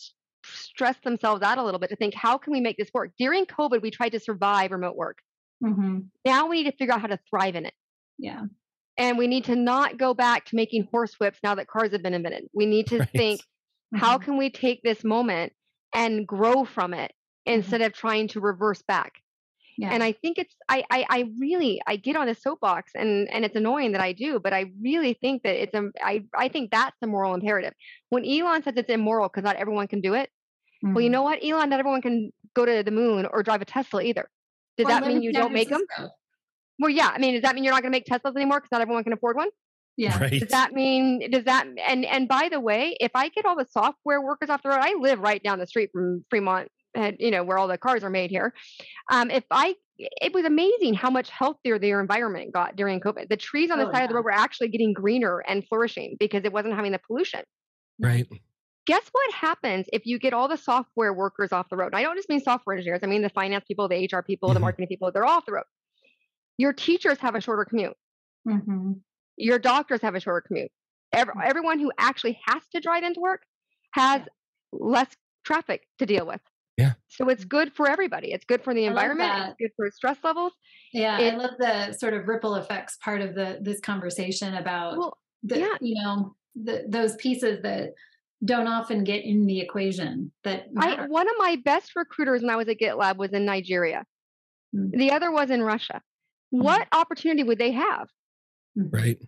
stress 0.45 0.97
themselves 1.05 1.43
out 1.43 1.59
a 1.59 1.63
little 1.63 1.79
bit 1.81 1.91
to 1.91 1.97
think, 1.97 2.15
how 2.15 2.39
can 2.39 2.53
we 2.53 2.61
make 2.61 2.77
this 2.77 2.91
work? 2.93 3.13
During 3.19 3.47
COVID, 3.47 3.83
we 3.83 3.91
tried 3.91 4.11
to 4.11 4.21
survive 4.21 4.71
remote 4.73 4.97
work. 4.97 5.19
hmm 5.63 6.01
Now 6.25 6.49
we 6.49 6.63
need 6.63 6.71
to 6.71 6.77
figure 6.77 6.95
out 6.95 7.01
how 7.01 7.07
to 7.09 7.19
thrive 7.29 7.55
in 7.55 7.67
it. 7.67 7.75
Yeah. 8.19 8.43
And 8.97 9.19
we 9.19 9.29
need 9.29 9.45
to 9.45 9.57
not 9.57 9.99
go 9.99 10.15
back 10.15 10.47
to 10.47 10.57
making 10.57 10.89
horse 10.91 11.15
whips 11.21 11.39
now 11.43 11.55
that 11.55 11.69
cars 11.69 11.93
have 11.93 12.03
been 12.03 12.15
invented. 12.15 12.45
We 12.53 12.67
need 12.67 12.87
to 12.89 12.99
Right. 12.99 13.09
think, 13.17 13.41
how 13.95 14.19
Mhm. 14.19 14.23
can 14.25 14.37
we 14.37 14.51
take 14.51 14.83
this 14.83 15.05
moment 15.05 15.53
and 15.95 16.27
grow 16.27 16.65
from 16.65 16.93
it 16.95 17.13
instead 17.47 17.83
of 17.83 17.93
trying 17.93 18.29
to 18.29 18.41
reverse 18.41 18.83
back? 18.83 19.23
Yeah. 19.79 19.91
And 19.93 20.03
I 20.03 20.13
think 20.13 20.39
it's 20.39 20.55
I, 20.69 20.85
I 20.91 21.07
I 21.09 21.25
really 21.39 21.81
I 21.87 21.97
get 21.97 22.17
on 22.17 22.29
a 22.29 22.35
soapbox 22.35 22.93
and 22.95 23.29
and 23.31 23.45
it's 23.45 23.57
annoying 23.57 23.93
that 23.93 24.01
I 24.01 24.13
do, 24.13 24.39
but 24.41 24.53
I 24.53 24.67
really 24.83 25.15
think 25.15 25.43
that 25.45 25.61
it's 25.63 25.75
a 25.75 25.91
I 26.03 26.25
I 26.35 26.49
think 26.49 26.71
that's 26.71 26.97
the 27.01 27.07
moral 27.07 27.35
imperative. 27.35 27.73
When 28.11 28.25
Elon 28.27 28.63
says 28.63 28.75
it's 28.77 28.91
immoral 28.91 29.29
because 29.29 29.45
not 29.45 29.57
everyone 29.57 29.89
can 29.89 30.01
do 30.01 30.15
it, 30.15 30.31
well, 30.83 31.01
you 31.01 31.09
Mhm. 31.09 31.13
know 31.13 31.23
what, 31.23 31.45
Elon, 31.45 31.71
not 31.71 31.79
everyone 31.81 32.03
can 32.03 32.33
go 32.55 32.65
to 32.67 32.83
the 32.83 32.91
moon 32.91 33.27
or 33.33 33.43
drive 33.43 33.63
a 33.63 33.65
Tesla 33.65 34.03
either. 34.03 34.29
Does 34.77 34.87
Or 34.87 34.89
that 34.91 35.07
mean 35.07 35.23
you 35.23 35.33
don't 35.33 35.53
make 35.53 35.69
them? 35.69 35.83
Francisco. 35.95 36.15
Well, 36.79 36.91
yeah. 36.91 37.11
I 37.13 37.19
mean, 37.19 37.35
does 37.35 37.43
that 37.43 37.55
mean 37.55 37.65
you're 37.65 37.75
not 37.75 37.83
going 37.83 37.93
to 37.93 37.97
make 37.97 38.07
Teslas 38.07 38.35
anymore 38.37 38.59
because 38.61 38.73
not 38.73 38.81
everyone 38.81 39.05
can 39.05 39.13
afford 39.13 39.37
one? 39.37 39.49
Yeah. 39.97 40.19
Right. 40.21 40.41
Does 40.41 40.49
that 40.49 40.73
mean 40.73 41.31
does 41.31 41.45
that 41.45 41.67
and 41.87 42.05
and 42.07 42.27
by 42.27 42.49
the 42.51 42.59
way, 42.61 42.97
if 43.01 43.11
I 43.15 43.29
get 43.29 43.45
all 43.45 43.57
the 43.57 43.67
software 43.71 44.23
workers 44.23 44.49
off 44.49 44.63
the 44.63 44.71
road, 44.71 44.79
I 44.81 44.95
live 44.99 45.21
right 45.21 45.43
down 45.43 45.59
the 45.59 45.67
street 45.67 45.91
from 45.93 46.25
Fremont, 46.31 46.69
and 46.95 47.17
you 47.21 47.31
know 47.31 47.43
where 47.45 47.59
all 47.59 47.69
the 47.69 47.79
cars 47.79 48.03
are 48.05 48.11
made 48.11 48.31
here. 48.31 48.53
Um, 49.11 49.31
if 49.31 49.45
I, 49.51 49.77
it 49.99 50.33
was 50.33 50.45
amazing 50.45 50.95
how 50.95 51.11
much 51.11 51.31
healthier 51.31 51.79
their 51.79 52.01
environment 52.01 52.53
got 52.53 52.77
during 52.77 53.01
COVID. 53.01 53.29
The 53.29 53.37
trees 53.37 53.71
on 53.71 53.79
the 53.79 53.89
Oh, 53.89 53.93
side 53.93 54.03
of 54.03 54.09
the 54.09 54.15
road 54.15 54.25
were 54.25 54.31
actually 54.33 54.69
getting 54.69 54.93
greener 54.93 55.41
and 55.41 55.67
flourishing 55.69 56.17
because 56.19 56.45
it 56.45 56.53
wasn't 56.53 56.75
having 56.75 56.93
the 56.93 57.01
pollution. 57.07 57.43
Right. 57.99 58.27
Guess 58.87 59.09
what 59.13 59.35
happens 59.35 59.87
if 59.93 60.07
you 60.07 60.19
get 60.19 60.33
all 60.33 60.49
the 60.49 60.57
software 60.57 61.13
workers 61.13 61.53
off 61.53 61.69
the 61.69 61.77
road? 61.77 61.89
And 61.89 61.97
I 61.97 62.03
don't 62.03 62.17
just 62.17 62.29
mean 62.31 62.41
software 62.41 62.77
engineers. 62.77 63.01
I 63.03 63.07
mean 63.07 63.23
the 63.23 63.29
finance 63.29 63.65
people, 63.69 63.89
the 63.89 63.97
HR 64.11 64.23
people, 64.23 64.49
the 64.55 64.59
Mhm. 64.59 64.63
marketing 64.63 64.89
people. 64.89 65.13
They're 65.13 65.25
all 65.25 65.37
off 65.37 65.47
the 65.47 65.53
road. 65.53 65.65
Your 66.57 66.73
teachers 66.73 67.19
have 67.19 67.35
a 67.35 67.41
shorter 67.41 67.65
commute 67.65 67.97
hmm 68.45 68.93
your 69.37 69.59
doctors 69.59 70.03
have 70.03 70.15
a 70.15 70.21
shorter 70.21 70.43
commute. 70.47 70.71
Ev- 71.13 71.29
Mm. 71.29 71.45
everyone 71.45 71.79
who 71.79 71.91
actually 71.99 72.39
has 72.47 72.63
to 72.75 72.81
drive 72.81 73.05
into 73.05 73.21
work 73.21 73.43
has 73.93 74.23
less 74.73 75.15
traffic 75.45 75.87
to 75.99 76.05
deal 76.07 76.27
with. 76.27 76.41
Yeah. 76.81 76.93
So 77.09 77.29
it's 77.29 77.45
good 77.45 77.73
for 77.73 77.89
everybody. 77.89 78.33
It's 78.33 78.45
good 78.45 78.63
for 78.63 78.73
the 78.75 78.87
environment. 78.87 79.33
It's 79.49 79.57
good 79.59 79.71
for 79.77 79.91
stress 79.91 80.17
levels. 80.25 80.53
Yeah. 80.93 81.19
It- 81.19 81.35
I 81.35 81.37
love 81.37 81.53
the 81.59 81.93
sort 81.93 82.15
of 82.15 82.27
ripple 82.27 82.55
effects 82.57 82.97
part 83.05 83.21
of 83.21 83.35
the 83.35 83.59
this 83.61 83.81
conversation 83.81 84.55
about 84.55 84.97
Well, 84.99 85.19
the 85.43 85.61
yeah. 85.61 85.77
you 85.81 86.03
know 86.03 86.35
the, 86.55 86.85
those 86.89 87.17
pieces 87.17 87.63
that 87.63 87.91
don't 88.45 88.67
often 88.67 89.05
get 89.05 89.25
in 89.25 89.47
the 89.47 89.61
equation 89.61 90.33
that 90.45 90.67
I, 90.79 91.07
one 91.07 91.29
of 91.29 91.35
my 91.39 91.57
best 91.63 91.95
recruiters 91.95 92.41
when 92.41 92.51
I 92.51 92.57
was 92.57 92.69
at 92.69 92.79
GitLab 92.79 93.17
was 93.19 93.33
in 93.33 93.45
Nigeria. 93.45 94.05
Mm. 94.75 94.93
The 94.93 95.13
other 95.13 95.31
was 95.31 95.51
in 95.51 95.63
Russia. 95.63 96.01
What 96.49 96.89
opportunity 96.93 97.43
would 97.43 97.59
they 97.59 97.73
have? 97.73 98.09
Right. 98.75 99.19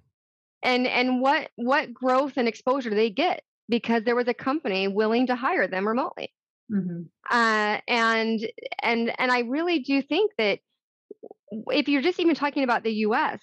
And 0.63 0.87
and 0.87 1.21
what 1.21 1.51
what 1.57 1.93
growth 1.93 2.35
and 2.37 2.49
exposure 2.49 2.91
do 2.91 2.97
they 2.97 3.11
get 3.11 3.43
because 3.69 4.05
there 4.05 4.17
was 4.17 4.29
a 4.29 4.35
company 4.35 4.89
willing 4.89 5.27
to 5.27 5.37
hire 5.37 5.67
them 5.67 5.87
remotely? 5.87 6.33
Mhm. 6.73 7.09
uh, 7.31 7.81
and 7.87 8.41
and 8.83 9.13
and 9.19 9.33
I 9.33 9.41
really 9.41 9.81
do 9.81 10.03
think 10.03 10.33
that 10.39 10.61
if 11.69 11.89
you're 11.89 12.03
just 12.03 12.19
even 12.21 12.35
talking 12.35 12.65
about 12.65 12.83
the 12.83 12.93
U.S., 13.07 13.41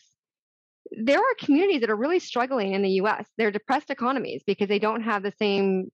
there 0.91 1.19
are 1.19 1.35
communities 1.39 1.81
that 1.81 1.89
are 1.89 1.95
really 1.95 2.19
struggling 2.19 2.73
in 2.73 2.81
the 2.81 2.89
U.S. 2.91 3.27
They're 3.37 3.51
depressed 3.51 3.89
economies 3.89 4.41
because 4.45 4.67
they 4.67 4.79
don't 4.79 5.03
have 5.03 5.23
the 5.23 5.33
same 5.37 5.91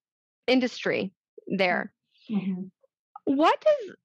industry 0.47 1.11
there. 1.47 1.93
Mhm. 2.29 2.71
What 3.25 3.59
does 3.61 3.95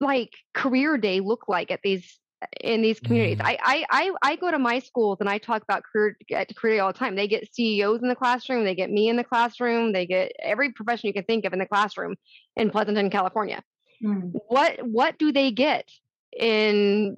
like 0.00 0.32
career 0.54 0.96
day 0.96 1.20
look 1.20 1.48
like 1.48 1.70
at 1.70 1.80
these 1.82 2.18
in 2.60 2.82
these 2.82 3.00
communities? 3.00 3.38
Mm. 3.38 3.46
I, 3.46 3.58
I 3.62 3.84
I 3.90 4.12
I 4.22 4.36
go 4.36 4.50
to 4.50 4.58
my 4.58 4.78
schools 4.78 5.18
and 5.20 5.28
I 5.28 5.38
talk 5.38 5.62
about 5.62 5.82
career 5.84 6.16
career 6.56 6.82
all 6.82 6.92
the 6.92 6.98
time. 6.98 7.16
They 7.16 7.28
get 7.28 7.54
CEOs 7.54 8.02
in 8.02 8.08
the 8.08 8.16
classroom, 8.16 8.64
they 8.64 8.74
get 8.74 8.90
me 8.90 9.08
in 9.08 9.16
the 9.16 9.24
classroom, 9.24 9.92
they 9.92 10.06
get 10.06 10.32
every 10.42 10.72
profession 10.72 11.08
you 11.08 11.12
can 11.12 11.24
think 11.24 11.44
of 11.44 11.52
in 11.52 11.58
the 11.58 11.66
classroom 11.66 12.16
in 12.56 12.70
Pleasanton, 12.70 13.10
California. 13.10 13.62
Mm. 14.02 14.32
What 14.48 14.86
what 14.86 15.18
do 15.18 15.32
they 15.32 15.50
get 15.50 15.88
in 16.36 17.16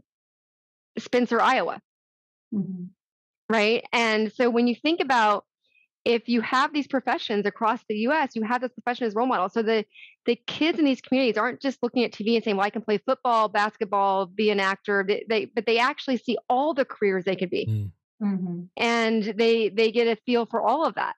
Spencer, 0.99 1.41
Iowa? 1.41 1.81
Mhm. 2.55 2.89
right? 3.49 3.85
And 3.93 4.33
so 4.33 4.51
when 4.51 4.67
you 4.67 4.75
think 4.75 5.01
about 5.01 5.45
if 6.07 6.29
you 6.29 6.41
have 6.41 6.73
these 6.73 6.87
professions 6.87 7.47
across 7.47 7.81
the 7.89 7.97
U.S., 8.09 8.37
you 8.37 8.43
have 8.45 8.61
this 8.61 8.73
profession 8.73 9.07
as 9.09 9.15
role 9.17 9.27
model. 9.27 9.49
So 9.49 9.61
the 9.61 9.85
the 10.25 10.37
kids 10.47 10.79
in 10.79 10.85
these 10.85 11.01
communities 11.01 11.37
aren't 11.37 11.61
just 11.61 11.83
looking 11.83 12.05
at 12.05 12.13
TV 12.13 12.37
and 12.37 12.45
saying, 12.45 12.57
"Well, 12.57 12.65
I 12.65 12.71
can 12.71 12.83
play 12.83 12.99
football, 12.99 13.49
basketball, 13.49 14.27
be 14.27 14.51
an 14.51 14.61
actor." 14.61 15.05
They, 15.07 15.25
they 15.29 15.45
but 15.47 15.67
they 15.67 15.79
actually 15.79 16.19
see 16.19 16.39
all 16.49 16.75
the 16.75 16.85
careers 16.85 17.25
they 17.25 17.35
could 17.35 17.51
be, 17.51 17.67
Mm. 17.67 17.93
Mhm. 18.23 18.69
and 18.77 19.23
they 19.37 19.69
they 19.69 19.91
get 19.91 20.07
a 20.07 20.15
feel 20.25 20.47
for 20.47 20.63
all 20.63 20.87
of 20.87 20.95
that. 20.95 21.17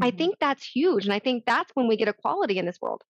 I 0.00 0.10
Mhm. 0.10 0.18
think 0.18 0.38
that's 0.40 0.66
huge, 0.66 1.04
and 1.04 1.14
I 1.14 1.20
think 1.20 1.44
that's 1.46 1.70
when 1.74 1.86
we 1.86 1.96
get 1.96 2.08
equality 2.08 2.58
in 2.58 2.66
this 2.66 2.80
world. 2.82 3.02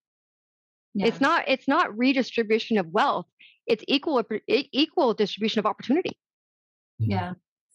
Yeah. 0.94 1.06
It's 1.06 1.22
not 1.22 1.44
it's 1.48 1.66
not 1.66 1.96
redistribution 1.96 2.76
of 2.76 2.86
wealth; 2.88 3.26
it's 3.66 3.82
equal 3.88 4.22
e- 4.46 4.68
equal 4.72 5.14
distribution 5.14 5.58
of 5.58 5.64
opportunity. 5.64 6.18
Yeah. 6.98 7.32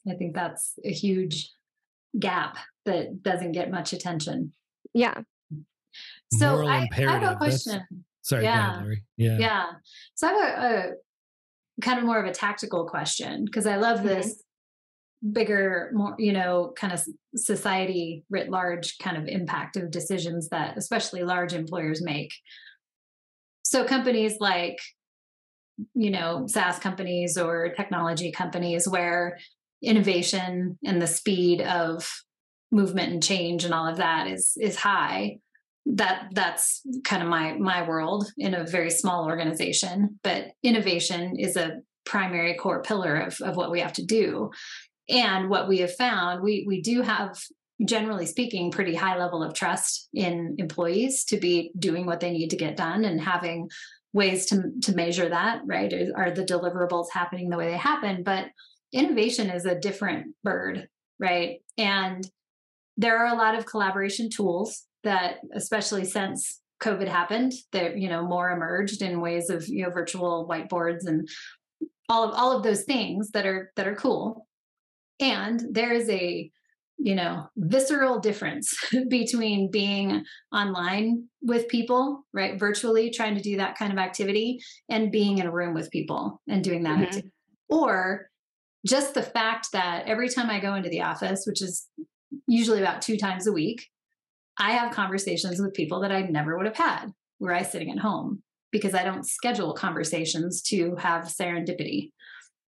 I 0.08 0.14
think 0.14 0.36
that's 0.36 0.78
a 0.86 0.92
huge 0.92 1.52
gap 2.20 2.58
that 2.88 3.22
doesn't 3.24 3.52
get 3.54 3.70
much 3.72 3.94
attention. 3.94 4.52
Yeah. 4.94 5.22
So 6.34 6.52
Moral 6.54 6.68
I, 6.70 6.72
I 6.74 6.76
have 6.80 6.84
imperative, 6.92 7.16
a 7.16 7.20
that's- 7.22 7.38
question. 7.38 7.82
Sorry, 8.22 8.44
go 8.44 8.50
ahead, 8.50 8.98
Yeah. 9.16 9.30
Yeah. 9.32 9.38
Yeah. 9.40 9.66
So 10.16 10.28
I 10.28 10.32
have 10.34 10.42
a, 10.42 10.90
a 10.90 11.82
kind 11.82 12.00
of 12.00 12.04
more 12.06 12.20
of 12.20 12.26
a 12.26 12.34
tactical 12.34 12.86
question 12.86 13.46
because 13.46 13.66
I 13.66 13.78
love 13.78 14.00
Mhm. 14.00 14.04
this 14.04 14.44
bigger, 15.32 15.92
more, 15.94 16.14
you 16.20 16.34
know, 16.34 16.74
kind 16.76 16.92
of 16.92 17.02
society 17.36 18.26
writ 18.30 18.50
large 18.50 18.98
kind 18.98 19.16
of 19.18 19.28
impact 19.28 19.78
of 19.78 19.92
decisions 19.92 20.50
that 20.50 20.78
especially 20.78 21.24
large 21.24 21.54
employers 21.54 22.02
make. 22.04 22.34
So 23.64 23.86
companies 23.86 24.36
like, 24.42 24.78
you 25.94 26.10
know, 26.12 26.48
SaaS 26.48 26.80
companies 26.80 27.38
or 27.38 27.70
technology 27.70 28.32
companies 28.32 28.88
where 28.88 29.38
innovation 29.82 30.78
and 30.86 31.02
the 31.02 31.08
speed 31.08 31.62
of 31.62 32.10
movement 32.72 33.14
and 33.14 33.24
change 33.24 33.64
and 33.64 33.74
all 33.74 33.88
of 33.88 33.98
that 33.98 34.28
is 34.28 34.58
is 34.60 34.76
high. 34.76 35.40
That 35.86 36.30
that's 36.34 36.82
kind 37.04 37.24
of 37.24 37.30
my 37.30 37.54
my 37.54 37.88
world 37.88 38.32
in 38.38 38.54
a 38.54 38.66
very 38.66 38.90
small 38.90 39.26
organization 39.26 40.20
but 40.24 40.52
innovation 40.64 41.38
is 41.38 41.56
a 41.56 41.80
primary 42.06 42.56
core 42.56 42.82
pillar 42.82 43.18
of, 43.18 43.40
of 43.42 43.56
what 43.56 43.72
we 43.72 43.80
have 43.82 43.94
to 43.94 44.06
do. 44.06 44.52
And 45.10 45.50
what 45.50 45.70
we 45.70 45.80
have 45.80 45.96
found 45.96 46.44
we 46.44 46.66
we 46.68 46.82
do 46.82 47.02
have 47.02 47.40
generally 47.86 48.26
speaking 48.26 48.72
pretty 48.72 48.96
high 48.96 49.18
level 49.18 49.44
of 49.44 49.54
trust 49.54 50.10
in 50.14 50.56
employees 50.58 51.24
to 51.26 51.38
be 51.38 51.72
doing 51.78 52.06
what 52.06 52.20
they 52.20 52.32
need 52.32 52.50
to 52.50 52.58
get 52.58 52.76
done 52.76 53.06
and 53.06 53.22
having 53.22 53.70
ways 54.14 54.48
to 54.48 54.72
to 54.82 54.94
measure 54.94 55.30
that 55.30 55.62
right? 55.66 55.94
Are, 56.16 56.32
the 56.32 56.44
deliverables 56.44 57.08
happening 57.14 57.50
the 57.50 57.58
way 57.58 57.70
they 57.70 57.78
happen? 57.78 58.24
But 58.24 58.48
innovation 58.92 59.50
is 59.50 59.66
a 59.66 59.80
different 59.80 60.36
bird 60.44 60.90
right? 61.20 61.60
And 61.78 62.30
there 62.98 63.18
are 63.18 63.34
a 63.34 63.38
lot 63.38 63.56
of 63.56 63.66
collaboration 63.66 64.30
tools 64.30 64.86
that 65.04 65.38
especially 65.54 66.04
since 66.06 66.62
covid 66.82 67.08
happened 67.08 67.54
that 67.72 67.98
you 67.98 68.10
know 68.10 68.24
more 68.26 68.52
emerged 68.52 69.02
in 69.02 69.22
ways 69.22 69.50
of 69.50 69.68
you 69.68 69.84
know 69.84 69.90
virtual 69.90 70.48
whiteboards 70.50 71.06
and 71.06 71.28
all 72.10 72.24
of 72.24 72.34
all 72.36 72.52
of 72.56 72.64
those 72.64 72.84
things 72.84 73.32
that 73.32 73.46
are 73.46 73.72
that 73.76 73.88
are 73.88 73.96
cool 73.96 74.48
and 75.20 75.64
there 75.72 75.94
is 75.94 76.10
a 76.10 76.50
you 77.00 77.16
know 77.16 77.48
visceral 77.58 78.20
difference 78.20 78.74
between 79.10 79.70
being 79.72 80.24
online 80.52 81.26
with 81.42 81.68
people 81.68 82.26
right 82.34 82.60
virtually 82.60 83.10
trying 83.12 83.36
to 83.36 83.42
do 83.42 83.58
that 83.58 83.78
kind 83.78 83.92
of 83.92 84.00
activity 84.00 84.60
and 84.90 85.12
being 85.12 85.38
in 85.38 85.46
a 85.46 85.52
room 85.52 85.74
with 85.74 85.92
people 85.92 86.42
and 86.48 86.64
doing 86.64 86.84
that 86.84 86.98
Mhm. 86.98 87.04
activity 87.04 87.32
or 87.70 88.30
just 88.86 89.14
the 89.14 89.24
fact 89.24 89.68
that 89.74 90.08
every 90.08 90.30
time 90.30 90.50
i 90.50 90.60
go 90.60 90.76
into 90.76 90.90
the 90.90 91.02
office 91.02 91.46
which 91.46 91.62
is 91.62 91.88
usually 92.48 92.80
about 92.80 93.02
two 93.02 93.18
times 93.18 93.48
a 93.48 93.52
week 93.52 93.88
I 94.58 94.72
have 94.72 94.94
conversations 94.94 95.62
with 95.62 95.74
people 95.74 96.02
that 96.02 96.12
I 96.12 96.22
never 96.22 96.58
would 96.58 96.66
have 96.66 96.78
had 96.78 97.14
were 97.40 97.54
I 97.54 97.64
sitting 97.64 97.92
at 97.92 98.00
home 98.00 98.42
because 98.72 98.94
I 98.94 99.04
don't 99.04 99.26
schedule 99.26 99.74
conversations 99.74 100.62
to 100.64 100.96
have 100.96 101.26
serendipity. 101.26 102.12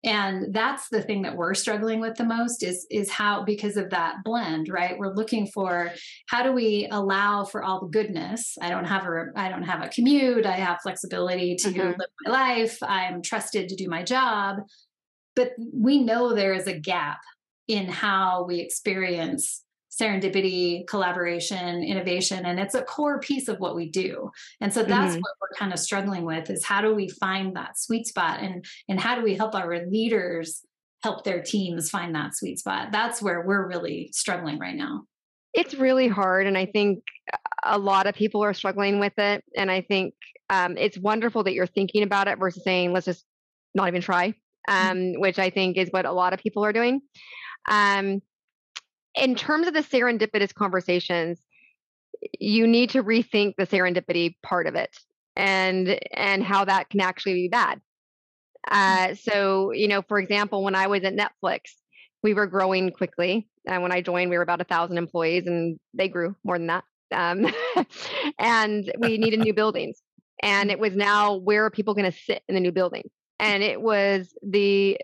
And 0.02 0.54
that's 0.54 0.88
the 0.88 1.02
thing 1.02 1.22
that 1.22 1.36
we're 1.36 1.52
struggling 1.52 2.00
with 2.00 2.16
the 2.16 2.24
most 2.24 2.62
is 2.62 2.86
is 2.90 3.10
how 3.10 3.44
because 3.44 3.76
of 3.76 3.90
that 3.90 4.16
blend 4.24 4.68
right? 4.70 4.98
We're 4.98 5.14
looking 5.14 5.46
for 5.46 5.92
how 6.26 6.42
do 6.42 6.52
we 6.52 6.88
allow 6.90 7.44
for 7.44 7.62
all 7.62 7.80
the 7.80 7.88
goodness? 7.88 8.56
I 8.62 8.70
don't 8.70 8.86
have 8.86 9.04
a 9.04 9.26
i 9.36 9.48
don't 9.50 9.62
have 9.62 9.82
a 9.82 9.88
commute. 9.88 10.46
I 10.46 10.56
have 10.56 10.80
flexibility 10.82 11.54
to 11.56 11.68
mm-hmm. 11.68 11.80
live 11.80 11.96
my 12.24 12.32
life. 12.32 12.78
I'm 12.82 13.20
trusted 13.20 13.68
to 13.68 13.76
do 13.76 13.88
my 13.88 14.02
job. 14.02 14.58
But 15.36 15.52
we 15.72 16.02
know 16.02 16.34
there 16.34 16.54
is 16.54 16.66
a 16.66 16.78
gap 16.78 17.20
in 17.70 17.86
how 17.86 18.44
we 18.48 18.58
experience 18.58 19.62
serendipity, 19.90 20.84
collaboration, 20.88 21.84
innovation, 21.84 22.44
and 22.44 22.58
it's 22.58 22.74
a 22.74 22.82
core 22.82 23.20
piece 23.20 23.46
of 23.46 23.60
what 23.60 23.76
we 23.76 23.88
do. 23.88 24.28
And 24.60 24.74
so 24.74 24.82
that's 24.82 25.12
mm-hmm. 25.12 25.20
what 25.20 25.32
we're 25.40 25.56
kind 25.56 25.72
of 25.72 25.78
struggling 25.78 26.24
with 26.24 26.50
is 26.50 26.64
how 26.64 26.80
do 26.80 26.92
we 26.92 27.08
find 27.08 27.54
that 27.54 27.78
sweet 27.78 28.08
spot 28.08 28.40
and 28.40 28.64
and 28.88 28.98
how 28.98 29.14
do 29.14 29.22
we 29.22 29.34
help 29.34 29.54
our 29.54 29.86
leaders 29.86 30.62
help 31.04 31.22
their 31.22 31.42
teams 31.42 31.90
find 31.90 32.12
that 32.16 32.36
sweet 32.36 32.58
spot? 32.58 32.90
That's 32.90 33.22
where 33.22 33.46
we're 33.46 33.68
really 33.68 34.10
struggling 34.12 34.58
right 34.58 34.74
now. 34.74 35.04
It's 35.54 35.74
really 35.74 36.08
hard 36.08 36.48
and 36.48 36.58
I 36.58 36.66
think 36.66 37.04
a 37.64 37.78
lot 37.78 38.08
of 38.08 38.16
people 38.16 38.42
are 38.42 38.54
struggling 38.54 38.98
with 38.98 39.16
it 39.16 39.44
and 39.56 39.70
I 39.70 39.82
think 39.82 40.14
um, 40.48 40.76
it's 40.76 40.98
wonderful 40.98 41.44
that 41.44 41.52
you're 41.52 41.68
thinking 41.68 42.02
about 42.02 42.26
it 42.26 42.38
versus 42.38 42.64
saying 42.64 42.92
let's 42.92 43.06
just 43.06 43.24
not 43.76 43.86
even 43.86 44.02
try 44.02 44.34
mm-hmm. 44.68 44.90
um, 44.90 45.20
which 45.20 45.38
I 45.38 45.50
think 45.50 45.76
is 45.76 45.88
what 45.90 46.04
a 46.04 46.12
lot 46.12 46.32
of 46.32 46.40
people 46.40 46.64
are 46.64 46.72
doing. 46.72 47.00
Um, 47.70 48.20
in 49.14 49.34
terms 49.34 49.66
of 49.66 49.74
the 49.74 49.80
serendipitous 49.80 50.52
conversations, 50.52 51.40
you 52.38 52.66
need 52.66 52.90
to 52.90 53.02
rethink 53.02 53.54
the 53.56 53.66
serendipity 53.66 54.34
part 54.42 54.66
of 54.66 54.74
it 54.74 54.94
and 55.36 55.98
and 56.12 56.44
how 56.44 56.64
that 56.64 56.90
can 56.90 57.00
actually 57.00 57.34
be 57.34 57.48
bad. 57.48 57.80
Mm. 58.68 59.12
Uh, 59.12 59.14
so, 59.14 59.72
you 59.72 59.88
know, 59.88 60.02
for 60.02 60.18
example, 60.18 60.62
when 60.62 60.74
I 60.74 60.86
was 60.88 61.02
at 61.04 61.16
Netflix, 61.16 61.60
we 62.22 62.34
were 62.34 62.46
growing 62.46 62.90
quickly. 62.90 63.48
And 63.66 63.82
when 63.82 63.92
I 63.92 64.00
joined, 64.00 64.30
we 64.30 64.36
were 64.36 64.42
about 64.42 64.60
a 64.60 64.64
thousand 64.64 64.98
employees, 64.98 65.46
and 65.46 65.78
they 65.94 66.08
grew 66.08 66.36
more 66.44 66.58
than 66.58 66.68
that. 66.68 66.84
Um, 67.12 67.46
and 68.38 68.90
we 68.98 69.18
needed 69.18 69.40
new 69.40 69.54
buildings. 69.54 70.00
And 70.42 70.70
mm. 70.70 70.72
it 70.72 70.78
was 70.78 70.94
now 70.94 71.34
where 71.36 71.64
are 71.64 71.70
people 71.70 71.94
going 71.94 72.10
to 72.10 72.18
sit 72.18 72.42
in 72.48 72.54
the 72.54 72.60
new 72.60 72.72
building? 72.72 73.04
And 73.38 73.62
it 73.62 73.80
was 73.80 74.34
the 74.42 74.98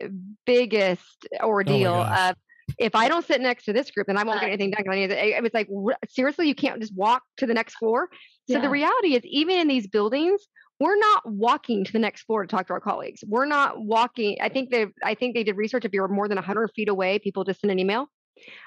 biggest 0.44 1.26
oh 1.40 1.48
ordeal 1.48 1.94
oh 1.94 2.30
of 2.30 2.36
if 2.78 2.94
I 2.94 3.08
don't 3.08 3.24
sit 3.24 3.40
next 3.40 3.64
to 3.64 3.72
this 3.72 3.90
group, 3.90 4.06
then 4.06 4.16
I 4.16 4.24
won't 4.24 4.40
get 4.40 4.48
anything 4.50 4.70
done. 4.70 4.84
It 4.88 5.42
was 5.42 5.54
like, 5.54 5.68
seriously, 6.08 6.48
you 6.48 6.54
can't 6.54 6.80
just 6.80 6.94
walk 6.94 7.22
to 7.38 7.46
the 7.46 7.54
next 7.54 7.74
floor. 7.76 8.08
So 8.48 8.54
yeah. 8.54 8.60
the 8.60 8.68
reality 8.68 9.14
is, 9.14 9.22
even 9.24 9.58
in 9.58 9.68
these 9.68 9.86
buildings, 9.86 10.46
we're 10.78 10.98
not 10.98 11.22
walking 11.24 11.84
to 11.84 11.92
the 11.92 11.98
next 11.98 12.22
floor 12.22 12.42
to 12.42 12.48
talk 12.48 12.66
to 12.66 12.74
our 12.74 12.80
colleagues. 12.80 13.24
We're 13.26 13.46
not 13.46 13.80
walking. 13.80 14.36
I 14.40 14.48
think 14.48 14.70
they, 14.70 14.86
I 15.02 15.14
think 15.14 15.34
they 15.34 15.44
did 15.44 15.56
research. 15.56 15.84
If 15.84 15.92
you 15.94 16.02
were 16.02 16.08
more 16.08 16.28
than 16.28 16.36
100 16.36 16.70
feet 16.74 16.88
away, 16.88 17.18
people 17.18 17.44
just 17.44 17.60
send 17.60 17.70
an 17.70 17.78
email. 17.78 18.08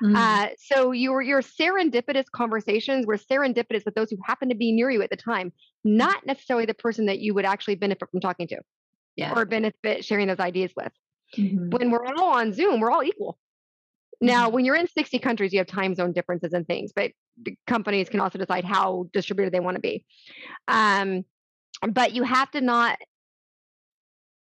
Mm-hmm. 0.03 0.15
Uh, 0.15 0.47
so 0.57 0.91
your 0.91 1.21
your 1.21 1.41
serendipitous 1.41 2.25
conversations 2.33 3.05
were 3.05 3.17
serendipitous 3.17 3.85
with 3.85 3.93
those 3.93 4.09
who 4.09 4.17
happen 4.25 4.49
to 4.49 4.55
be 4.55 4.71
near 4.71 4.89
you 4.89 5.03
at 5.03 5.11
the 5.11 5.15
time, 5.15 5.53
not 5.83 6.25
necessarily 6.25 6.65
the 6.65 6.73
person 6.73 7.05
that 7.05 7.19
you 7.19 7.35
would 7.35 7.45
actually 7.45 7.75
benefit 7.75 8.09
from 8.09 8.19
talking 8.19 8.47
to, 8.47 8.57
yeah. 9.15 9.33
or 9.35 9.45
benefit 9.45 10.03
sharing 10.03 10.27
those 10.27 10.39
ideas 10.39 10.71
with. 10.75 10.91
Mm-hmm. 11.37 11.69
When 11.69 11.91
we're 11.91 12.05
all 12.05 12.33
on 12.33 12.51
Zoom, 12.53 12.79
we're 12.79 12.89
all 12.89 13.03
equal. 13.03 13.37
Now, 14.21 14.45
mm-hmm. 14.45 14.55
when 14.55 14.65
you're 14.65 14.75
in 14.75 14.87
60 14.87 15.19
countries, 15.19 15.53
you 15.53 15.59
have 15.59 15.67
time 15.67 15.95
zone 15.95 16.11
differences 16.11 16.53
and 16.53 16.67
things, 16.67 16.91
but 16.93 17.11
companies 17.67 18.09
can 18.09 18.19
also 18.19 18.37
decide 18.37 18.65
how 18.65 19.07
distributed 19.13 19.53
they 19.53 19.59
want 19.59 19.75
to 19.75 19.81
be. 19.81 20.05
Um, 20.67 21.23
but 21.89 22.13
you 22.13 22.23
have 22.23 22.51
to 22.51 22.61
not 22.61 22.97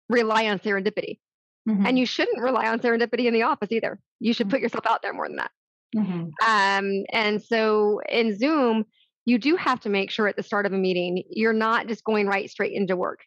rely 0.10 0.48
on 0.48 0.60
serendipity. 0.60 1.20
Mm-hmm. 1.68 1.86
And 1.86 2.00
you 2.00 2.06
shouldn't 2.06 2.42
rely 2.42 2.68
on 2.68 2.80
serendipity 2.80 3.26
in 3.26 3.34
the 3.34 3.44
office 3.44 3.72
either. 3.72 4.00
You 4.20 4.34
should 4.34 4.48
mm-hmm. 4.48 4.56
put 4.56 4.62
yourself 4.62 4.88
out 4.88 5.02
there 5.02 5.14
more 5.14 5.28
than 5.28 5.38
that. 5.38 5.52
Mm-hmm. 5.96 6.30
Um, 6.48 7.06
and 7.12 7.42
so 7.42 8.02
in 8.10 8.38
Zoom, 8.38 8.86
you 9.26 9.38
do 9.38 9.56
have 9.56 9.80
to 9.82 9.90
make 9.90 10.10
sure 10.10 10.28
at 10.28 10.36
the 10.36 10.44
start 10.44 10.66
of 10.66 10.74
a 10.74 10.78
meeting, 10.78 11.24
you're 11.30 11.54
not 11.54 11.88
just 11.88 12.04
going 12.04 12.28
right 12.28 12.50
straight 12.50 12.74
into 12.74 12.96
work. 12.96 13.20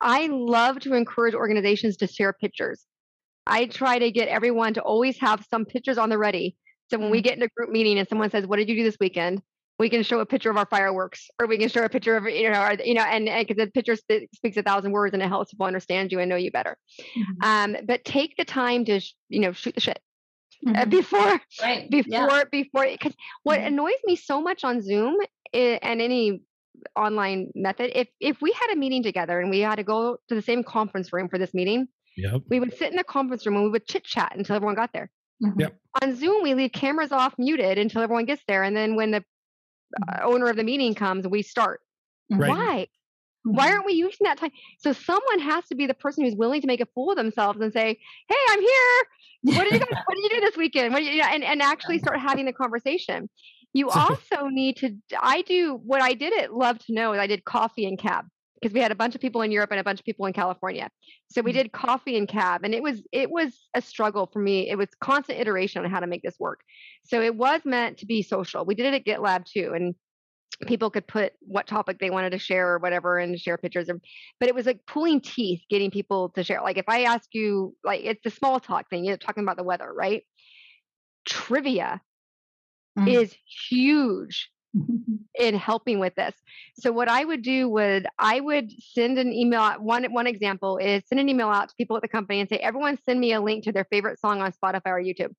I 0.00 0.28
love 0.28 0.80
to 0.80 0.94
encourage 0.94 1.34
organizations 1.34 1.96
to 1.98 2.06
share 2.06 2.32
pictures. 2.32 2.86
I 3.46 3.66
try 3.66 3.98
to 3.98 4.10
get 4.10 4.28
everyone 4.28 4.74
to 4.74 4.82
always 4.82 5.18
have 5.20 5.46
some 5.50 5.64
pictures 5.64 5.98
on 5.98 6.08
the 6.08 6.18
ready. 6.18 6.56
So 6.90 6.98
when 6.98 7.10
we 7.10 7.18
mm-hmm. 7.18 7.24
get 7.24 7.36
in 7.36 7.42
a 7.42 7.48
group 7.48 7.70
meeting 7.70 7.98
and 7.98 8.08
someone 8.08 8.30
says, 8.30 8.46
"What 8.46 8.56
did 8.56 8.68
you 8.68 8.76
do 8.76 8.84
this 8.84 8.96
weekend?" 9.00 9.42
we 9.78 9.88
can 9.88 10.02
show 10.02 10.20
a 10.20 10.26
picture 10.26 10.50
of 10.50 10.56
our 10.56 10.66
fireworks, 10.66 11.28
or 11.40 11.46
we 11.46 11.58
can 11.58 11.68
show 11.68 11.84
a 11.84 11.88
picture 11.88 12.16
of 12.16 12.24
you 12.24 12.50
know, 12.50 12.58
our, 12.58 12.74
you 12.74 12.94
know, 12.94 13.02
and 13.02 13.24
because 13.24 13.56
the 13.56 13.70
picture 13.70 13.96
speaks 13.96 14.56
a 14.56 14.62
thousand 14.62 14.92
words 14.92 15.14
and 15.14 15.22
it 15.22 15.28
helps 15.28 15.50
people 15.50 15.66
understand 15.66 16.12
you 16.12 16.20
and 16.20 16.28
know 16.28 16.36
you 16.36 16.50
better. 16.50 16.76
Mm-hmm. 17.16 17.44
Um, 17.74 17.76
but 17.86 18.04
take 18.04 18.36
the 18.36 18.44
time 18.44 18.84
to 18.84 19.00
you 19.28 19.40
know 19.40 19.52
shoot 19.52 19.74
the 19.74 19.80
shit. 19.80 19.98
Uh, 20.66 20.70
mm-hmm. 20.70 20.90
before 20.90 21.40
right. 21.62 21.90
before 21.90 22.12
yeah. 22.12 22.44
before 22.50 22.86
because 22.86 23.12
what 23.42 23.58
mm-hmm. 23.58 23.68
annoys 23.68 23.98
me 24.04 24.16
so 24.16 24.40
much 24.40 24.64
on 24.64 24.80
zoom 24.80 25.16
is, 25.52 25.78
and 25.82 26.00
any 26.00 26.40
online 26.96 27.50
method 27.54 27.90
if 27.98 28.08
if 28.20 28.40
we 28.40 28.52
had 28.52 28.72
a 28.72 28.76
meeting 28.76 29.02
together 29.02 29.40
and 29.40 29.50
we 29.50 29.60
had 29.60 29.76
to 29.76 29.84
go 29.84 30.16
to 30.28 30.34
the 30.34 30.42
same 30.42 30.62
conference 30.62 31.12
room 31.12 31.28
for 31.28 31.38
this 31.38 31.52
meeting 31.52 31.86
Yep. 32.16 32.42
We 32.48 32.60
would 32.60 32.76
sit 32.76 32.90
in 32.90 32.96
the 32.96 33.04
conference 33.04 33.46
room 33.46 33.56
and 33.56 33.64
we 33.64 33.70
would 33.70 33.86
chit 33.86 34.04
chat 34.04 34.32
until 34.36 34.56
everyone 34.56 34.76
got 34.76 34.92
there. 34.92 35.10
Mm-hmm. 35.42 35.60
Yep. 35.60 35.76
On 36.02 36.16
Zoom, 36.16 36.42
we 36.42 36.54
leave 36.54 36.72
cameras 36.72 37.12
off 37.12 37.34
muted 37.38 37.78
until 37.78 38.02
everyone 38.02 38.24
gets 38.24 38.42
there. 38.46 38.62
And 38.62 38.76
then 38.76 38.94
when 38.94 39.10
the 39.10 39.18
uh, 39.18 39.20
mm-hmm. 40.16 40.26
owner 40.26 40.46
of 40.46 40.56
the 40.56 40.64
meeting 40.64 40.94
comes, 40.94 41.26
we 41.26 41.42
start. 41.42 41.80
Right. 42.30 42.48
Why? 42.48 42.86
Why 43.42 43.66
mm-hmm. 43.66 43.74
aren't 43.74 43.86
we 43.86 43.92
using 43.92 44.24
that 44.24 44.38
time? 44.38 44.52
So 44.78 44.92
someone 44.92 45.38
has 45.40 45.66
to 45.66 45.74
be 45.74 45.86
the 45.86 45.94
person 45.94 46.24
who's 46.24 46.34
willing 46.34 46.60
to 46.62 46.66
make 46.66 46.80
a 46.80 46.86
fool 46.94 47.10
of 47.10 47.16
themselves 47.16 47.60
and 47.60 47.72
say, 47.72 47.98
"Hey, 48.28 48.36
I'm 48.50 48.60
here. 48.60 49.04
What 49.58 49.64
did 49.64 49.74
you 49.74 49.78
guys, 49.80 49.88
What 50.06 50.14
did 50.14 50.22
you 50.22 50.30
do 50.30 50.40
this 50.40 50.56
weekend? 50.56 50.94
What 50.94 51.02
you, 51.02 51.10
you? 51.10 51.22
And 51.22 51.44
and 51.44 51.60
actually 51.60 51.98
start 51.98 52.18
having 52.18 52.46
the 52.46 52.52
conversation. 52.54 53.28
You 53.74 53.90
also 53.90 54.46
need 54.46 54.76
to. 54.78 54.96
I 55.20 55.42
do 55.42 55.78
what 55.84 56.00
I 56.00 56.14
did 56.14 56.32
at 56.40 56.54
Love 56.54 56.78
to 56.86 56.94
Know. 56.94 57.12
is 57.12 57.18
I 57.18 57.26
did 57.26 57.44
coffee 57.44 57.84
and 57.84 57.98
cab 57.98 58.24
because 58.64 58.74
we 58.74 58.80
had 58.80 58.90
a 58.90 58.94
bunch 58.94 59.14
of 59.14 59.20
people 59.20 59.42
in 59.42 59.52
Europe 59.52 59.70
and 59.72 59.78
a 59.80 59.84
bunch 59.84 60.00
of 60.00 60.06
people 60.06 60.24
in 60.24 60.32
California. 60.32 60.88
So 61.30 61.42
we 61.42 61.50
mm. 61.50 61.56
did 61.56 61.72
coffee 61.72 62.16
and 62.16 62.26
cab 62.26 62.64
and 62.64 62.74
it 62.74 62.82
was 62.82 63.02
it 63.12 63.30
was 63.30 63.52
a 63.74 63.82
struggle 63.82 64.30
for 64.32 64.38
me. 64.38 64.70
It 64.70 64.78
was 64.78 64.88
constant 65.02 65.38
iteration 65.38 65.84
on 65.84 65.90
how 65.90 66.00
to 66.00 66.06
make 66.06 66.22
this 66.22 66.36
work. 66.38 66.60
So 67.04 67.20
it 67.20 67.36
was 67.36 67.60
meant 67.66 67.98
to 67.98 68.06
be 68.06 68.22
social. 68.22 68.64
We 68.64 68.74
did 68.74 68.86
it 68.86 68.94
at 68.94 69.04
GitLab 69.04 69.44
too 69.44 69.72
and 69.76 69.94
people 70.66 70.88
could 70.88 71.06
put 71.06 71.34
what 71.40 71.66
topic 71.66 71.98
they 71.98 72.08
wanted 72.08 72.30
to 72.30 72.38
share 72.38 72.70
or 72.70 72.78
whatever 72.78 73.18
and 73.18 73.38
share 73.38 73.58
pictures 73.58 73.90
of, 73.90 74.00
but 74.40 74.48
it 74.48 74.54
was 74.54 74.64
like 74.64 74.80
pulling 74.86 75.20
teeth 75.20 75.60
getting 75.68 75.90
people 75.90 76.30
to 76.30 76.44
share 76.44 76.62
like 76.62 76.78
if 76.78 76.84
i 76.86 77.02
ask 77.02 77.28
you 77.32 77.74
like 77.82 78.02
it's 78.04 78.22
the 78.22 78.30
small 78.30 78.60
talk 78.60 78.88
thing 78.88 79.04
you're 79.04 79.16
talking 79.16 79.42
about 79.42 79.56
the 79.56 79.64
weather 79.64 79.92
right 79.92 80.22
trivia 81.26 82.00
mm. 82.96 83.12
is 83.12 83.34
huge 83.68 84.48
in 85.38 85.54
helping 85.54 85.98
with 85.98 86.14
this. 86.14 86.34
So 86.74 86.92
what 86.92 87.08
I 87.08 87.24
would 87.24 87.42
do 87.42 87.68
would 87.68 88.06
I 88.18 88.40
would 88.40 88.70
send 88.70 89.18
an 89.18 89.32
email 89.32 89.60
out. 89.60 89.80
One 89.80 90.04
one 90.12 90.26
example 90.26 90.78
is 90.78 91.02
send 91.06 91.20
an 91.20 91.28
email 91.28 91.48
out 91.48 91.68
to 91.68 91.74
people 91.76 91.96
at 91.96 92.02
the 92.02 92.08
company 92.08 92.40
and 92.40 92.48
say, 92.48 92.56
everyone 92.56 92.98
send 93.04 93.20
me 93.20 93.32
a 93.32 93.40
link 93.40 93.64
to 93.64 93.72
their 93.72 93.86
favorite 93.90 94.20
song 94.20 94.40
on 94.40 94.52
Spotify 94.52 94.86
or 94.86 95.02
YouTube. 95.02 95.34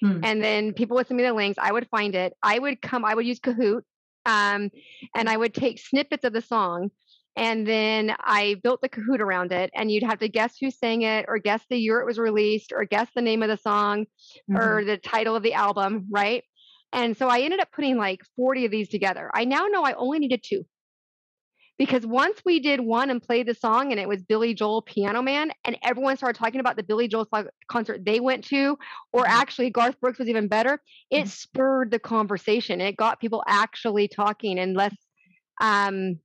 Hmm. 0.00 0.20
And 0.24 0.42
then 0.42 0.72
people 0.72 0.96
would 0.96 1.06
send 1.06 1.16
me 1.16 1.24
the 1.24 1.32
links. 1.32 1.58
I 1.60 1.72
would 1.72 1.88
find 1.88 2.14
it. 2.14 2.34
I 2.42 2.58
would 2.58 2.82
come, 2.82 3.04
I 3.04 3.14
would 3.14 3.26
use 3.26 3.40
Kahoot. 3.40 3.82
Um, 4.24 4.70
and 5.16 5.28
I 5.28 5.36
would 5.36 5.52
take 5.52 5.80
snippets 5.80 6.24
of 6.24 6.32
the 6.32 6.40
song 6.40 6.90
and 7.36 7.66
then 7.66 8.14
I 8.20 8.56
built 8.62 8.82
the 8.82 8.88
Kahoot 8.88 9.20
around 9.20 9.52
it, 9.52 9.70
and 9.74 9.90
you'd 9.90 10.02
have 10.02 10.18
to 10.18 10.28
guess 10.28 10.58
who 10.58 10.70
sang 10.70 11.02
it, 11.02 11.24
or 11.28 11.38
guess 11.38 11.62
the 11.70 11.78
year 11.78 12.00
it 12.00 12.06
was 12.06 12.18
released, 12.18 12.72
or 12.72 12.84
guess 12.84 13.08
the 13.14 13.22
name 13.22 13.42
of 13.42 13.48
the 13.48 13.56
song, 13.56 14.04
mm-hmm. 14.50 14.56
or 14.56 14.84
the 14.84 14.98
title 14.98 15.34
of 15.34 15.42
the 15.42 15.54
album, 15.54 16.06
right? 16.10 16.44
And 16.92 17.16
so 17.16 17.28
I 17.28 17.40
ended 17.40 17.60
up 17.60 17.72
putting 17.72 17.96
like 17.96 18.20
40 18.36 18.66
of 18.66 18.70
these 18.70 18.88
together. 18.88 19.30
I 19.34 19.44
now 19.44 19.66
know 19.66 19.82
I 19.82 19.94
only 19.94 20.18
needed 20.18 20.42
two. 20.44 20.64
Because 21.78 22.06
once 22.06 22.40
we 22.44 22.60
did 22.60 22.80
one 22.80 23.10
and 23.10 23.20
played 23.20 23.46
the 23.46 23.54
song 23.54 23.90
and 23.90 24.00
it 24.00 24.06
was 24.06 24.22
Billy 24.22 24.54
Joel 24.54 24.82
Piano 24.82 25.22
Man, 25.22 25.50
and 25.64 25.76
everyone 25.82 26.16
started 26.16 26.38
talking 26.38 26.60
about 26.60 26.76
the 26.76 26.82
Billy 26.82 27.08
Joel 27.08 27.26
concert 27.66 28.04
they 28.04 28.20
went 28.20 28.44
to, 28.44 28.78
or 29.12 29.22
mm-hmm. 29.22 29.32
actually 29.32 29.70
Garth 29.70 29.98
Brooks 30.00 30.18
was 30.18 30.28
even 30.28 30.48
better, 30.48 30.80
it 31.10 31.20
mm-hmm. 31.20 31.28
spurred 31.28 31.90
the 31.90 31.98
conversation. 31.98 32.80
It 32.80 32.96
got 32.96 33.20
people 33.20 33.42
actually 33.48 34.06
talking 34.06 34.58
and 34.58 34.76
less 34.76 34.94
um, 35.60 36.18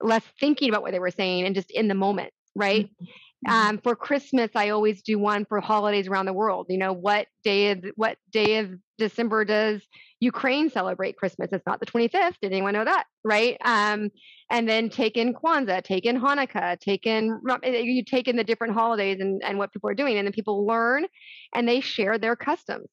less 0.00 0.24
thinking 0.40 0.70
about 0.70 0.82
what 0.82 0.92
they 0.92 0.98
were 0.98 1.10
saying 1.10 1.44
and 1.44 1.54
just 1.54 1.70
in 1.70 1.88
the 1.88 1.94
moment, 1.94 2.32
right? 2.54 2.86
Mm-hmm. 2.86 3.04
Mm-hmm. 3.46 3.68
Um, 3.68 3.78
for 3.78 3.94
Christmas, 3.94 4.50
I 4.54 4.70
always 4.70 5.02
do 5.02 5.18
one 5.18 5.44
for 5.44 5.60
holidays 5.60 6.08
around 6.08 6.26
the 6.26 6.32
world. 6.32 6.66
You 6.68 6.78
know, 6.78 6.92
what 6.92 7.28
day 7.44 7.70
of 7.70 7.84
what 7.96 8.18
day 8.30 8.58
of 8.58 8.70
December 8.98 9.44
does 9.44 9.86
Ukraine 10.20 10.70
celebrate 10.70 11.16
Christmas? 11.16 11.50
It's 11.52 11.66
not 11.66 11.80
the 11.80 11.86
25th. 11.86 12.34
Did 12.40 12.52
anyone 12.52 12.72
know 12.74 12.84
that? 12.84 13.04
Right? 13.24 13.56
Um, 13.64 14.10
and 14.50 14.68
then 14.68 14.88
take 14.88 15.16
in 15.16 15.34
Kwanzaa, 15.34 15.82
take 15.82 16.06
in 16.06 16.20
Hanukkah, 16.20 16.78
take 16.80 17.06
in 17.06 17.38
eh, 17.62 17.78
you 17.78 18.04
take 18.04 18.28
in 18.28 18.36
the 18.36 18.44
different 18.44 18.74
holidays 18.74 19.18
and, 19.20 19.42
and 19.44 19.58
what 19.58 19.72
people 19.72 19.90
are 19.90 19.94
doing, 19.94 20.16
and 20.16 20.26
then 20.26 20.32
people 20.32 20.66
learn 20.66 21.06
and 21.54 21.68
they 21.68 21.80
share 21.80 22.18
their 22.18 22.36
customs. 22.36 22.88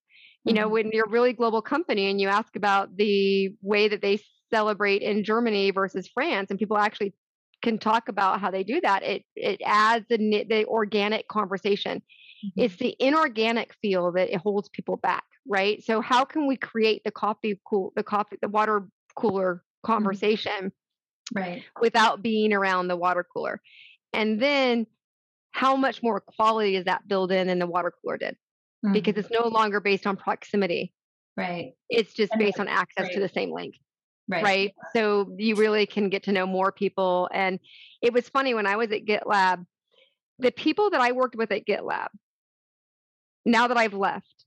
You 0.45 0.54
know, 0.54 0.68
Mhm. 0.68 0.72
when 0.72 0.89
you're 0.91 1.06
a 1.06 1.10
really 1.10 1.32
global 1.34 1.62
company 1.62 2.10
and 2.12 2.20
you 2.20 2.28
ask 2.28 2.56
about 2.58 2.97
the 2.97 3.51
way 3.62 3.88
that 3.88 4.01
they 4.01 4.20
celebrate 4.54 5.01
in 5.01 5.24
Germany 5.24 5.72
versus 5.72 6.10
France, 6.14 6.49
and 6.49 6.60
people 6.60 6.78
actually 6.78 7.14
can 7.64 7.80
talk 7.80 8.09
about 8.09 8.39
how 8.39 8.51
they 8.51 8.64
do 8.64 8.80
that, 8.82 9.01
it 9.01 9.24
it 9.36 9.61
adds 9.66 10.05
the 10.09 10.18
the 10.47 10.66
organic 10.66 11.28
conversation. 11.28 12.03
It's 12.57 12.76
the 12.76 12.93
inorganic 12.99 13.74
feel 13.82 14.11
that 14.11 14.30
it 14.30 14.36
holds 14.41 14.68
people 14.68 14.97
back, 14.97 15.24
right? 15.47 15.82
So 15.82 16.01
how 16.01 16.26
can 16.26 16.45
we 16.45 16.57
create 16.57 17.03
the 17.05 17.11
coffee 17.11 17.59
cool 17.66 17.93
the 17.95 18.03
coffee 18.03 18.38
the 18.41 18.49
water 18.49 18.88
cooler 19.16 19.64
conversation 19.84 20.72
right. 21.34 21.64
without 21.80 22.22
being 22.22 22.53
around 22.53 22.89
the 22.89 22.97
water 22.97 23.26
cooler? 23.34 23.61
And 24.11 24.41
then 24.41 24.86
how 25.51 25.78
much 25.78 26.03
more 26.03 26.20
quality 26.20 26.76
is 26.76 26.86
that 26.86 27.07
built 27.07 27.32
in 27.32 27.47
than 27.47 27.59
the 27.59 27.68
water 27.68 27.93
cooler 28.01 28.18
did? 28.18 28.36
Because 28.91 29.16
Mhm. 29.16 29.20
it's 29.20 29.32
no 29.32 29.47
longer 29.47 29.80
based 29.80 30.05
on 30.05 30.18
proximity. 30.18 30.93
right. 31.38 31.74
It's 31.89 32.14
just 32.14 32.34
And 32.34 32.39
based 32.39 32.59
on 32.59 32.68
access 32.68 33.09
to 33.14 33.20
the 33.22 33.30
same 33.30 33.51
link 33.51 33.76
Right. 34.30 34.44
right? 34.44 34.74
So 34.96 35.36
you 35.38 35.56
really 35.56 35.86
can 35.86 36.10
get 36.10 36.24
to 36.24 36.32
know 36.32 36.46
more 36.46 36.72
people. 36.72 37.30
And 37.34 37.60
it 38.02 38.14
was 38.14 38.30
funny 38.30 38.54
when 38.54 38.66
I 38.66 38.78
was 38.78 38.92
at 38.92 39.06
GitLab, 39.06 39.66
the 40.40 40.52
people 40.52 40.90
that 40.92 41.02
I 41.02 41.12
worked 41.12 41.36
with 41.36 41.52
at 41.52 41.66
GitLab, 41.66 42.08
now 43.46 43.68
that 43.68 43.78
I've 43.78 43.94
left, 43.94 44.46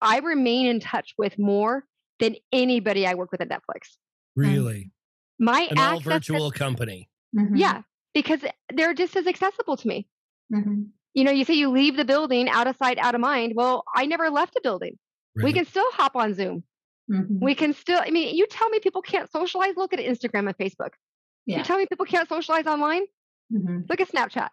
I 0.00 0.18
remain 0.18 0.66
in 0.66 0.80
touch 0.80 1.14
with 1.16 1.38
more 1.38 1.84
than 2.18 2.34
anybody 2.52 3.06
I 3.06 3.14
work 3.14 3.30
with 3.32 3.40
at 3.40 3.48
Netflix. 3.48 3.96
Really? 4.36 4.90
My 5.38 5.68
An 5.70 5.78
all 5.78 5.84
access 5.98 6.02
to- 6.02 6.08
virtual 6.10 6.50
company. 6.50 7.08
Mhm. 7.36 7.56
yeah, 7.56 7.82
because 8.14 8.40
they're 8.72 8.94
just 8.94 9.16
as 9.16 9.26
accessible 9.26 9.76
to 9.76 9.88
me. 9.88 10.08
Mhm. 10.52 10.90
You 11.14 11.24
know, 11.24 11.30
you 11.30 11.44
say 11.44 11.54
you 11.54 11.70
leave 11.70 11.96
the 11.96 12.04
building 12.04 12.48
out 12.48 12.66
of 12.66 12.76
sight, 12.76 12.98
out 12.98 13.14
of 13.14 13.20
mind. 13.20 13.52
Well, 13.54 13.84
I 13.94 14.06
never 14.06 14.30
left 14.30 14.54
the 14.54 14.60
building. 14.60 14.98
We 15.36 15.52
can 15.52 15.64
still 15.64 15.90
hop 15.92 16.14
on 16.16 16.34
Zoom. 16.34 16.62
Mhm. 17.10 17.40
We 17.40 17.54
can 17.54 17.72
still, 17.74 18.00
I 18.02 18.10
mean, 18.10 18.34
you 18.34 18.46
tell 18.46 18.68
me 18.70 18.80
people 18.80 19.02
can't 19.02 19.30
socialize. 19.30 19.76
Look 19.76 19.92
at 19.92 19.98
Instagram 19.98 20.46
and 20.46 20.56
Facebook. 20.56 20.90
Yeah. 21.46 21.58
You 21.58 21.64
tell 21.64 21.76
me 21.76 21.86
people 21.86 22.06
can't 22.06 22.28
socialize 22.28 22.66
online. 22.66 23.02
Mhm. 23.52 23.88
Look 23.88 24.00
at 24.00 24.08
Snapchat. 24.08 24.48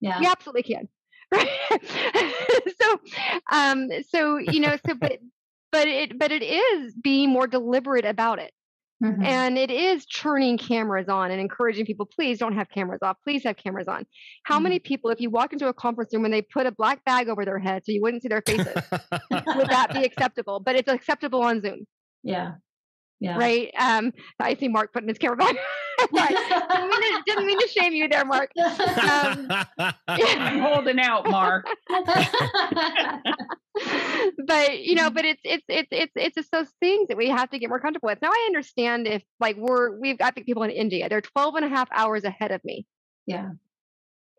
Yeah. 0.00 0.20
You 0.20 0.28
absolutely 0.28 0.62
can. 0.62 0.88
Right? 1.32 1.48
so, 2.80 3.00
um, 3.50 3.88
so 4.08 4.36
you 4.38 4.60
know, 4.60 4.76
so 4.86 4.94
but 4.94 5.18
but 5.72 5.88
it 5.88 6.18
but 6.18 6.30
it 6.30 6.42
is 6.42 6.94
being 6.94 7.30
more 7.30 7.46
deliberate 7.46 8.04
about 8.04 8.38
it, 8.38 8.52
Mhm. 9.02 9.24
and 9.24 9.58
it 9.58 9.70
is 9.70 10.06
turning 10.06 10.56
cameras 10.56 11.08
on 11.08 11.30
and 11.32 11.40
encouraging 11.40 11.84
people. 11.84 12.06
Please 12.06 12.38
don't 12.38 12.54
have 12.54 12.70
cameras 12.70 13.00
off. 13.02 13.16
Please 13.24 13.42
have 13.44 13.56
cameras 13.56 13.88
on. 13.88 14.06
How 14.44 14.60
many 14.60 14.78
people, 14.78 15.10
if 15.10 15.20
you 15.20 15.30
walk 15.30 15.52
into 15.52 15.66
a 15.68 15.74
conference 15.74 16.14
room 16.14 16.24
and 16.24 16.32
they 16.32 16.42
put 16.42 16.66
a 16.66 16.72
black 16.72 17.04
bag 17.04 17.28
over 17.28 17.44
their 17.44 17.58
head 17.58 17.84
so 17.84 17.92
you 17.92 18.00
wouldn't 18.00 18.22
see 18.22 18.28
their 18.28 18.42
faces, 18.46 18.66
would 18.66 19.68
that 19.68 19.90
be 19.92 20.04
acceptable? 20.08 20.60
But 20.60 20.76
it's 20.76 20.88
acceptable 20.90 21.42
on 21.42 21.60
Zoom, 21.60 21.86
Yeah. 22.22 22.52
Yeah. 23.20 23.36
right? 23.36 23.70
Um, 23.78 24.12
I 24.38 24.54
see 24.54 24.68
Mark 24.68 24.92
putting 24.92 25.08
his 25.08 25.18
camera 25.18 25.36
back. 25.38 25.56
Sorry. 26.14 26.28
didn't, 26.28 26.90
mean 26.90 27.00
to, 27.00 27.22
didn't 27.26 27.46
mean 27.46 27.58
to 27.60 27.68
shame 27.68 27.92
you 27.94 28.08
there, 28.08 28.24
Mark. 28.24 28.50
Um, 28.58 29.48
I'm 30.08 30.60
holding 30.60 31.00
out, 31.00 31.28
Mark. 31.28 31.66
But 34.46 34.78
you 34.80 34.94
know, 34.94 35.10
Mhm. 35.10 35.14
but 35.14 35.24
it's 35.24 35.40
it's 35.44 35.64
it's 35.68 35.88
it's 35.92 36.12
it's 36.16 36.34
just 36.34 36.50
those 36.52 36.70
things 36.80 37.08
that 37.08 37.16
we 37.16 37.28
have 37.28 37.50
to 37.50 37.58
get 37.58 37.68
more 37.68 37.80
comfortable 37.80 38.08
with. 38.08 38.20
Now 38.22 38.30
I 38.30 38.44
understand 38.46 39.06
if 39.06 39.22
like 39.40 39.56
we're 39.56 39.98
we've 39.98 40.18
got 40.18 40.34
people 40.36 40.62
in 40.64 40.70
India, 40.70 41.08
they're 41.08 41.20
12 41.20 41.54
and 41.56 41.64
a 41.64 41.68
half 41.68 41.88
hours 41.92 42.24
ahead 42.24 42.50
of 42.52 42.64
me. 42.64 42.86
yeah. 43.26 43.52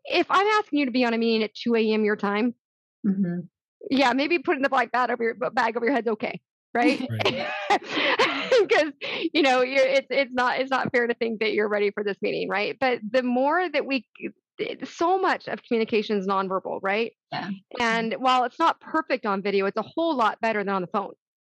If 0.06 0.26
I'm 0.30 0.46
asking 0.58 0.78
you 0.80 0.84
to 0.86 0.90
be 0.90 1.04
on 1.04 1.14
a 1.14 1.18
meeting 1.18 1.42
at 1.42 1.54
2 1.54 1.74
a.m. 1.76 2.04
your 2.04 2.16
time, 2.16 2.54
hmm 3.04 3.48
yeah, 3.90 4.12
maybe 4.12 4.38
putting 4.38 4.62
the 4.62 4.68
black 4.68 4.90
bag 4.92 5.10
over 5.10 5.22
your 5.22 5.34
bag 5.52 5.76
over 5.76 5.86
your 5.86 5.94
head's 5.94 6.08
okay, 6.08 6.40
right? 6.74 7.00
Because 8.60 8.92
you 9.32 9.42
know 9.42 9.62
you're, 9.62 9.86
it's 9.86 10.06
it's 10.10 10.32
not 10.32 10.60
it's 10.60 10.70
not 10.70 10.90
fair 10.92 11.06
to 11.06 11.14
think 11.14 11.40
that 11.40 11.52
you're 11.52 11.68
ready 11.68 11.90
for 11.90 12.02
this 12.04 12.16
meeting, 12.22 12.48
right? 12.48 12.76
But 12.78 13.00
the 13.08 13.22
more 13.22 13.68
that 13.68 13.86
we 13.86 14.06
so 14.84 15.18
much 15.18 15.48
of 15.48 15.62
communication 15.62 16.18
is 16.18 16.26
nonverbal, 16.26 16.80
right? 16.82 17.12
Yeah. 17.32 17.50
And 17.80 18.14
while 18.18 18.44
it's 18.44 18.58
not 18.58 18.80
perfect 18.80 19.26
on 19.26 19.42
video, 19.42 19.66
it's 19.66 19.76
a 19.76 19.82
whole 19.82 20.16
lot 20.16 20.40
better 20.40 20.60
than 20.60 20.70
on 20.70 20.82
the 20.82 20.88
phone. 20.88 21.12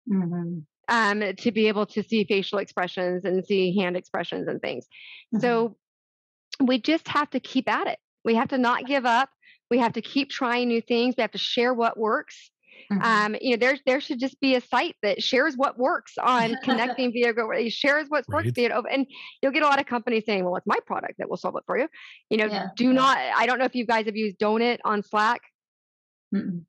hmm 0.09 0.59
um, 0.88 1.22
to 1.38 1.53
be 1.53 1.68
able 1.68 1.86
to 1.86 2.03
see 2.03 2.24
facial 2.24 2.59
expressions 2.59 3.24
and 3.24 3.44
see 3.44 3.76
hand 3.78 3.96
expressions 3.96 4.48
and 4.48 4.61
things. 4.61 4.86
So 5.38 5.76
we 6.61 6.80
just 6.80 7.09
have 7.09 7.30
to 7.30 7.40
keep 7.40 7.68
at 7.68 7.86
it. 7.86 7.98
We 8.24 8.34
have 8.34 8.48
to 8.48 8.59
not 8.59 8.86
give 8.86 9.07
up. 9.07 9.30
We 9.70 9.78
have 9.78 9.94
to 9.94 10.03
keep 10.03 10.30
trying 10.30 10.68
new 10.68 10.82
things. 10.82 11.14
We 11.16 11.22
have 11.22 11.32
to 11.32 11.38
share 11.38 11.72
what 11.72 11.98
works. 11.98 12.51
Mhm. 12.90 13.02
Um, 13.02 13.36
you 13.40 13.50
know, 13.50 13.56
there 13.56 13.78
there 13.86 14.00
should 14.00 14.18
just 14.18 14.40
be 14.40 14.54
a 14.54 14.60
site 14.60 14.96
that 15.02 15.22
shares 15.22 15.56
what 15.56 15.78
works 15.78 16.14
on 16.18 16.56
connecting 17.00 17.12
via 17.12 17.32
Go. 17.32 17.50
It 17.50 17.70
shares 17.72 18.06
what 18.08 18.24
works 18.28 18.46
Right. 18.46 18.54
via, 18.54 18.80
and 18.90 19.06
you'll 19.42 19.52
get 19.52 19.62
a 19.62 19.66
lot 19.66 19.80
of 19.80 19.86
companies 19.86 20.24
saying, 20.26 20.44
"Well, 20.44 20.56
it's 20.56 20.66
my 20.66 20.78
product 20.86 21.14
that 21.18 21.28
will 21.28 21.36
solve 21.36 21.56
it 21.56 21.64
for 21.66 21.78
you." 21.78 21.88
You 22.30 22.38
know, 22.38 22.46
Yeah, 22.46 22.68
do 22.76 22.84
yeah. 22.86 22.92
not. 22.92 23.18
I 23.18 23.46
don't 23.46 23.58
know 23.58 23.64
if 23.64 23.74
you 23.74 23.86
guys 23.86 24.06
have 24.06 24.16
used 24.16 24.38
Donut 24.38 24.78
on 24.84 25.02
Slack. 25.02 25.42
Mm-mm. 26.34 26.64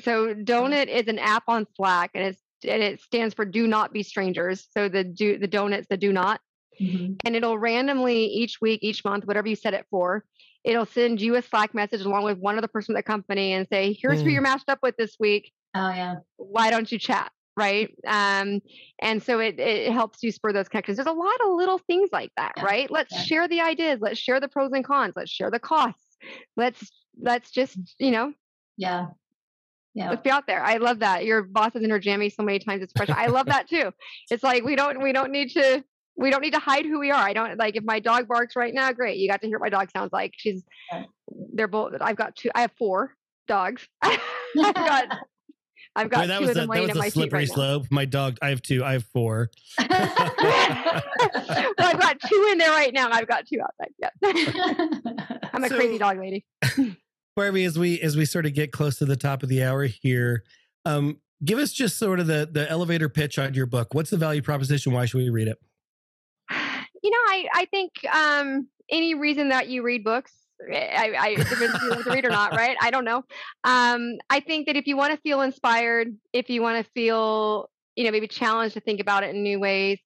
So 0.00 0.34
Donut 0.34 0.88
is 0.88 1.06
an 1.08 1.18
app 1.18 1.44
on 1.48 1.66
Slack, 1.76 2.10
and 2.14 2.24
it's 2.24 2.40
and 2.64 2.82
it 2.82 3.00
stands 3.00 3.34
for 3.34 3.44
Do 3.44 3.66
Not 3.66 3.92
Be 3.92 4.02
Strangers. 4.02 4.68
So 4.76 4.88
the 4.88 5.04
do 5.04 5.38
the 5.38 5.48
donuts, 5.48 5.88
the 5.88 5.96
do 5.96 6.12
not, 6.12 6.40
Mhm. 6.80 7.20
and 7.24 7.36
it'll 7.36 7.58
randomly 7.58 8.24
each 8.26 8.60
week, 8.60 8.80
each 8.82 9.04
month, 9.04 9.26
whatever 9.26 9.48
you 9.48 9.56
set 9.56 9.74
it 9.74 9.84
for, 9.90 10.24
it'll 10.64 10.86
send 10.86 11.20
you 11.20 11.34
a 11.36 11.42
Slack 11.42 11.74
message 11.74 12.02
along 12.02 12.24
with 12.24 12.38
one 12.38 12.56
other 12.58 12.68
person 12.68 12.94
at 12.96 12.98
the 12.98 13.02
company 13.10 13.52
and 13.52 13.66
say, 13.68 13.92
"Here's 14.00 14.20
who 14.20 14.28
Mm. 14.28 14.32
you're 14.32 14.42
matched 14.42 14.68
up 14.68 14.78
with 14.82 14.96
this 14.96 15.16
week. 15.18 15.52
Oh 15.74 15.88
yeah. 15.90 16.16
Why 16.36 16.70
don't 16.70 16.90
you 16.90 16.98
chat?" 16.98 17.32
Right. 17.54 17.94
Um, 18.06 18.60
and 19.02 19.22
so 19.22 19.38
it, 19.38 19.60
it 19.60 19.92
helps 19.92 20.22
you 20.22 20.32
spur 20.32 20.54
those 20.54 20.68
connections. 20.70 20.96
There's 20.96 21.06
a 21.06 21.12
lot 21.12 21.38
of 21.44 21.50
little 21.54 21.76
things 21.78 22.08
like 22.10 22.30
that, 22.38 22.52
Yeah, 22.56 22.64
right? 22.64 22.90
Let's 22.90 23.12
yeah. 23.12 23.22
share 23.22 23.48
the 23.48 23.60
ideas. 23.60 23.98
Let's 24.00 24.18
share 24.18 24.40
the 24.40 24.48
pros 24.48 24.72
and 24.72 24.82
cons. 24.82 25.12
Let's 25.16 25.30
share 25.30 25.50
the 25.50 25.58
costs. 25.58 26.16
Let's 26.56 26.90
let's 27.20 27.50
just 27.50 27.76
you 27.98 28.10
know 28.10 28.32
Yeah. 28.78 29.08
Yeah. 29.94 30.08
let's 30.08 30.22
be 30.22 30.30
out 30.30 30.46
there. 30.46 30.62
I 30.64 30.78
love 30.78 31.00
that. 31.00 31.26
Your 31.26 31.42
boss 31.42 31.74
is 31.76 31.82
in 31.82 31.90
her 31.90 31.98
jammy 31.98 32.30
so 32.30 32.42
many 32.42 32.58
times 32.58 32.82
it's 32.82 32.94
pressure. 32.94 33.14
I 33.14 33.26
love 33.26 33.46
that 33.46 33.68
too. 33.68 33.92
It's 34.30 34.42
like 34.42 34.64
we 34.64 34.74
don't 34.74 35.02
we 35.02 35.12
don't 35.12 35.30
need 35.30 35.50
to 35.50 35.84
we 36.16 36.30
don't 36.30 36.42
need 36.42 36.52
to 36.52 36.58
hide 36.58 36.84
who 36.84 37.00
we 37.00 37.10
are. 37.10 37.22
I 37.22 37.32
don't 37.32 37.58
like 37.58 37.76
if 37.76 37.84
my 37.84 38.00
dog 38.00 38.28
barks 38.28 38.56
right 38.56 38.74
now, 38.74 38.92
great. 38.92 39.18
You 39.18 39.28
got 39.28 39.40
to 39.42 39.46
hear 39.46 39.58
what 39.58 39.72
my 39.72 39.76
dog 39.76 39.90
sounds 39.90 40.12
like. 40.12 40.34
She's 40.36 40.62
they're 41.54 41.68
both 41.68 41.94
I've 42.00 42.16
got 42.16 42.36
two 42.36 42.50
I 42.54 42.62
have 42.62 42.72
four 42.78 43.14
dogs. 43.48 43.86
I've 44.02 44.74
got 44.74 45.18
I've 45.94 46.08
got 46.08 46.20
Boy, 46.20 46.26
that 46.28 46.38
two 46.38 46.46
was 46.46 46.50
of 46.50 46.56
a, 46.56 46.60
them 46.60 46.68
that 46.70 46.80
was 46.80 46.90
at 46.90 46.96
a 46.96 46.98
my 46.98 47.08
slippery 47.10 47.40
right 47.40 47.48
now. 47.48 47.54
slope. 47.54 47.86
My 47.90 48.06
dog, 48.06 48.38
I 48.40 48.48
have 48.48 48.62
two. 48.62 48.82
I 48.82 48.92
have 48.92 49.04
four. 49.04 49.50
well, 49.78 49.88
I've 49.90 52.00
got 52.00 52.18
two 52.20 52.48
in 52.50 52.58
there 52.58 52.70
right 52.70 52.94
now. 52.94 53.10
I've 53.10 53.28
got 53.28 53.46
two 53.46 53.60
outside. 53.60 53.92
Yeah. 53.98 54.08
I'm 55.52 55.64
a 55.64 55.68
crazy 55.68 55.98
dog 55.98 56.18
lady. 56.18 56.46
Barbie, 57.36 57.64
as 57.64 57.78
we 57.78 58.00
as 58.00 58.16
we 58.16 58.24
sort 58.24 58.46
of 58.46 58.54
get 58.54 58.72
close 58.72 58.96
to 58.98 59.04
the 59.04 59.16
top 59.16 59.42
of 59.42 59.50
the 59.50 59.62
hour 59.62 59.84
here, 59.84 60.44
um, 60.86 61.18
give 61.44 61.58
us 61.58 61.72
just 61.72 61.98
sort 61.98 62.20
of 62.20 62.26
the 62.26 62.48
the 62.50 62.70
elevator 62.70 63.10
pitch 63.10 63.38
on 63.38 63.52
your 63.52 63.66
book. 63.66 63.92
What's 63.92 64.08
the 64.10 64.16
value 64.16 64.40
proposition? 64.40 64.92
Why 64.92 65.04
should 65.04 65.18
we 65.18 65.28
read 65.28 65.48
it? 65.48 65.58
You 67.02 67.10
know, 67.10 67.16
I 67.28 67.48
I 67.54 67.64
think 67.66 67.92
um, 68.12 68.68
any 68.90 69.14
reason 69.14 69.48
that 69.48 69.68
you 69.68 69.82
read 69.82 70.04
books, 70.04 70.32
I, 70.72 71.14
I 71.18 71.34
depends 71.34 71.74
if 71.74 71.82
you 71.82 71.90
want 71.90 72.04
to 72.04 72.10
read 72.10 72.24
or 72.24 72.30
not, 72.30 72.52
right? 72.52 72.76
I 72.80 72.90
don't 72.90 73.04
know. 73.04 73.24
Um, 73.64 74.18
I 74.30 74.40
think 74.40 74.66
that 74.66 74.76
if 74.76 74.86
you 74.86 74.96
want 74.96 75.12
to 75.12 75.20
feel 75.20 75.40
inspired, 75.40 76.08
if 76.32 76.48
you 76.48 76.62
want 76.62 76.84
to 76.84 76.90
feel, 76.92 77.68
you 77.96 78.04
know, 78.04 78.10
maybe 78.10 78.28
challenged 78.28 78.74
to 78.74 78.80
think 78.80 79.00
about 79.00 79.24
it 79.24 79.34
in 79.34 79.42
new 79.42 79.58
ways, 79.58 79.98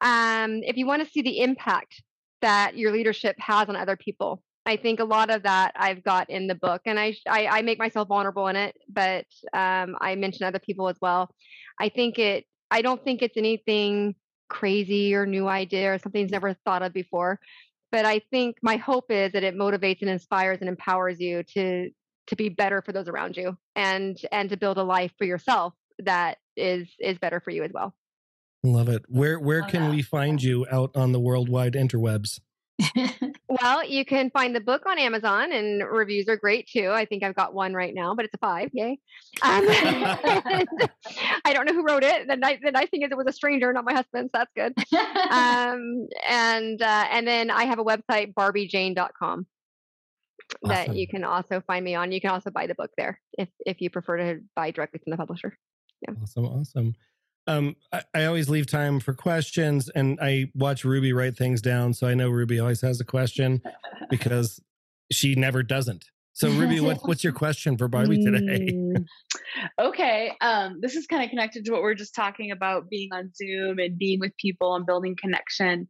um, 0.00 0.62
if 0.64 0.76
you 0.76 0.86
want 0.86 1.04
to 1.04 1.10
see 1.10 1.22
the 1.22 1.40
impact 1.40 2.02
that 2.40 2.76
your 2.76 2.92
leadership 2.92 3.36
has 3.38 3.68
on 3.68 3.76
other 3.76 3.96
people. 3.96 4.42
I 4.64 4.76
think 4.76 5.00
a 5.00 5.04
lot 5.04 5.30
of 5.30 5.42
that 5.42 5.72
I've 5.74 6.04
got 6.04 6.30
in 6.30 6.46
the 6.46 6.54
book, 6.54 6.82
and 6.86 6.98
I 6.98 7.16
I, 7.28 7.46
I 7.46 7.62
make 7.62 7.78
myself 7.78 8.08
vulnerable 8.08 8.46
in 8.48 8.56
it, 8.56 8.76
but 8.88 9.26
um, 9.52 9.96
I 10.00 10.14
mention 10.16 10.46
other 10.46 10.60
people 10.60 10.88
as 10.88 10.96
well. 11.00 11.34
I 11.80 11.88
think 11.88 12.18
it. 12.18 12.44
I 12.70 12.80
don't 12.80 13.02
think 13.02 13.22
it's 13.22 13.36
anything 13.36 14.14
crazy 14.52 15.14
or 15.14 15.24
new 15.24 15.48
idea 15.48 15.92
or 15.92 15.98
something's 15.98 16.30
never 16.30 16.52
thought 16.64 16.82
of 16.82 16.92
before. 16.92 17.40
But 17.90 18.04
I 18.04 18.20
think 18.30 18.56
my 18.62 18.76
hope 18.76 19.10
is 19.10 19.32
that 19.32 19.42
it 19.42 19.56
motivates 19.56 20.02
and 20.02 20.10
inspires 20.10 20.58
and 20.60 20.68
empowers 20.68 21.18
you 21.18 21.42
to 21.54 21.90
to 22.28 22.36
be 22.36 22.48
better 22.48 22.82
for 22.82 22.92
those 22.92 23.08
around 23.08 23.36
you 23.36 23.56
and 23.74 24.16
and 24.30 24.50
to 24.50 24.56
build 24.56 24.78
a 24.78 24.82
life 24.82 25.12
for 25.18 25.24
yourself 25.24 25.74
that 25.98 26.38
is 26.56 26.88
is 27.00 27.18
better 27.18 27.40
for 27.40 27.50
you 27.50 27.64
as 27.64 27.72
well. 27.72 27.94
Love 28.62 28.88
it. 28.88 29.04
Where 29.08 29.40
where 29.40 29.62
Love 29.62 29.70
can 29.70 29.82
that. 29.82 29.90
we 29.90 30.02
find 30.02 30.42
you 30.42 30.66
out 30.70 30.94
on 30.94 31.12
the 31.12 31.20
worldwide 31.20 31.72
interwebs? 31.72 32.40
Well, 33.60 33.84
you 33.86 34.06
can 34.06 34.30
find 34.30 34.56
the 34.56 34.60
book 34.60 34.86
on 34.86 34.98
Amazon, 34.98 35.52
and 35.52 35.82
reviews 35.82 36.26
are 36.26 36.38
great 36.38 36.66
too. 36.66 36.90
I 36.90 37.04
think 37.04 37.22
I've 37.22 37.34
got 37.34 37.52
one 37.52 37.74
right 37.74 37.94
now, 37.94 38.14
but 38.14 38.24
it's 38.24 38.32
a 38.32 38.38
five. 38.38 38.70
Yay! 38.72 38.98
Um, 39.42 39.64
I 41.44 41.52
don't 41.52 41.66
know 41.66 41.74
who 41.74 41.84
wrote 41.84 42.02
it. 42.02 42.28
The 42.28 42.36
nice, 42.36 42.60
the 42.62 42.70
nice 42.70 42.88
thing 42.88 43.02
is 43.02 43.10
it 43.10 43.16
was 43.16 43.26
a 43.26 43.32
stranger, 43.32 43.70
not 43.74 43.84
my 43.84 43.92
husband. 43.92 44.30
So 44.34 44.38
that's 44.38 44.52
good. 44.56 44.74
Um, 45.30 46.08
and 46.26 46.80
uh, 46.80 47.04
and 47.10 47.28
then 47.28 47.50
I 47.50 47.64
have 47.64 47.78
a 47.78 47.84
website, 47.84 48.32
barbiejane.com, 48.32 49.46
that 50.62 50.88
Awesome. 50.88 50.94
you 50.96 51.06
can 51.06 51.24
also 51.24 51.62
find 51.66 51.84
me 51.84 51.94
on. 51.94 52.10
You 52.10 52.22
can 52.22 52.30
also 52.30 52.50
buy 52.50 52.66
the 52.66 52.74
book 52.74 52.90
there 52.96 53.20
if 53.36 53.50
if 53.66 53.82
you 53.82 53.90
prefer 53.90 54.16
to 54.16 54.40
buy 54.56 54.70
directly 54.70 55.00
from 55.04 55.10
the 55.10 55.18
publisher. 55.18 55.58
Awesome, 56.22 56.46
awesome. 56.46 56.94
Um, 57.46 57.76
I, 57.92 58.02
I 58.14 58.24
always 58.26 58.48
leave 58.48 58.66
time 58.66 59.00
for 59.00 59.14
questions, 59.14 59.88
and 59.88 60.18
I 60.22 60.50
watch 60.54 60.84
Ruby 60.84 61.12
write 61.12 61.36
things 61.36 61.60
down, 61.60 61.92
so 61.94 62.06
I 62.06 62.14
know 62.14 62.30
Ruby 62.30 62.60
always 62.60 62.80
has 62.82 63.00
a 63.00 63.04
question 63.04 63.62
because 64.10 64.60
she 65.10 65.34
never 65.34 65.62
doesn't. 65.62 66.04
So, 66.34 66.50
Ruby, 66.50 66.80
what, 66.80 66.98
what's 67.06 67.24
your 67.24 67.32
question 67.32 67.76
for 67.76 67.88
Barbie 67.88 68.24
today? 68.24 68.72
Mm, 68.72 69.04
okay. 69.80 70.32
Um, 70.40 70.78
this 70.80 70.94
is 70.94 71.06
kind 71.06 71.22
of 71.22 71.30
connected 71.30 71.64
to 71.66 71.72
what 71.72 71.82
we 71.82 71.90
are 71.90 71.94
just 71.94 72.14
talking 72.14 72.50
about 72.50 72.88
being 72.88 73.10
on 73.12 73.32
Zoom 73.34 73.78
and 73.78 73.98
being 73.98 74.20
with 74.20 74.36
people 74.36 74.74
and 74.74 74.86
building 74.86 75.16
connection. 75.20 75.88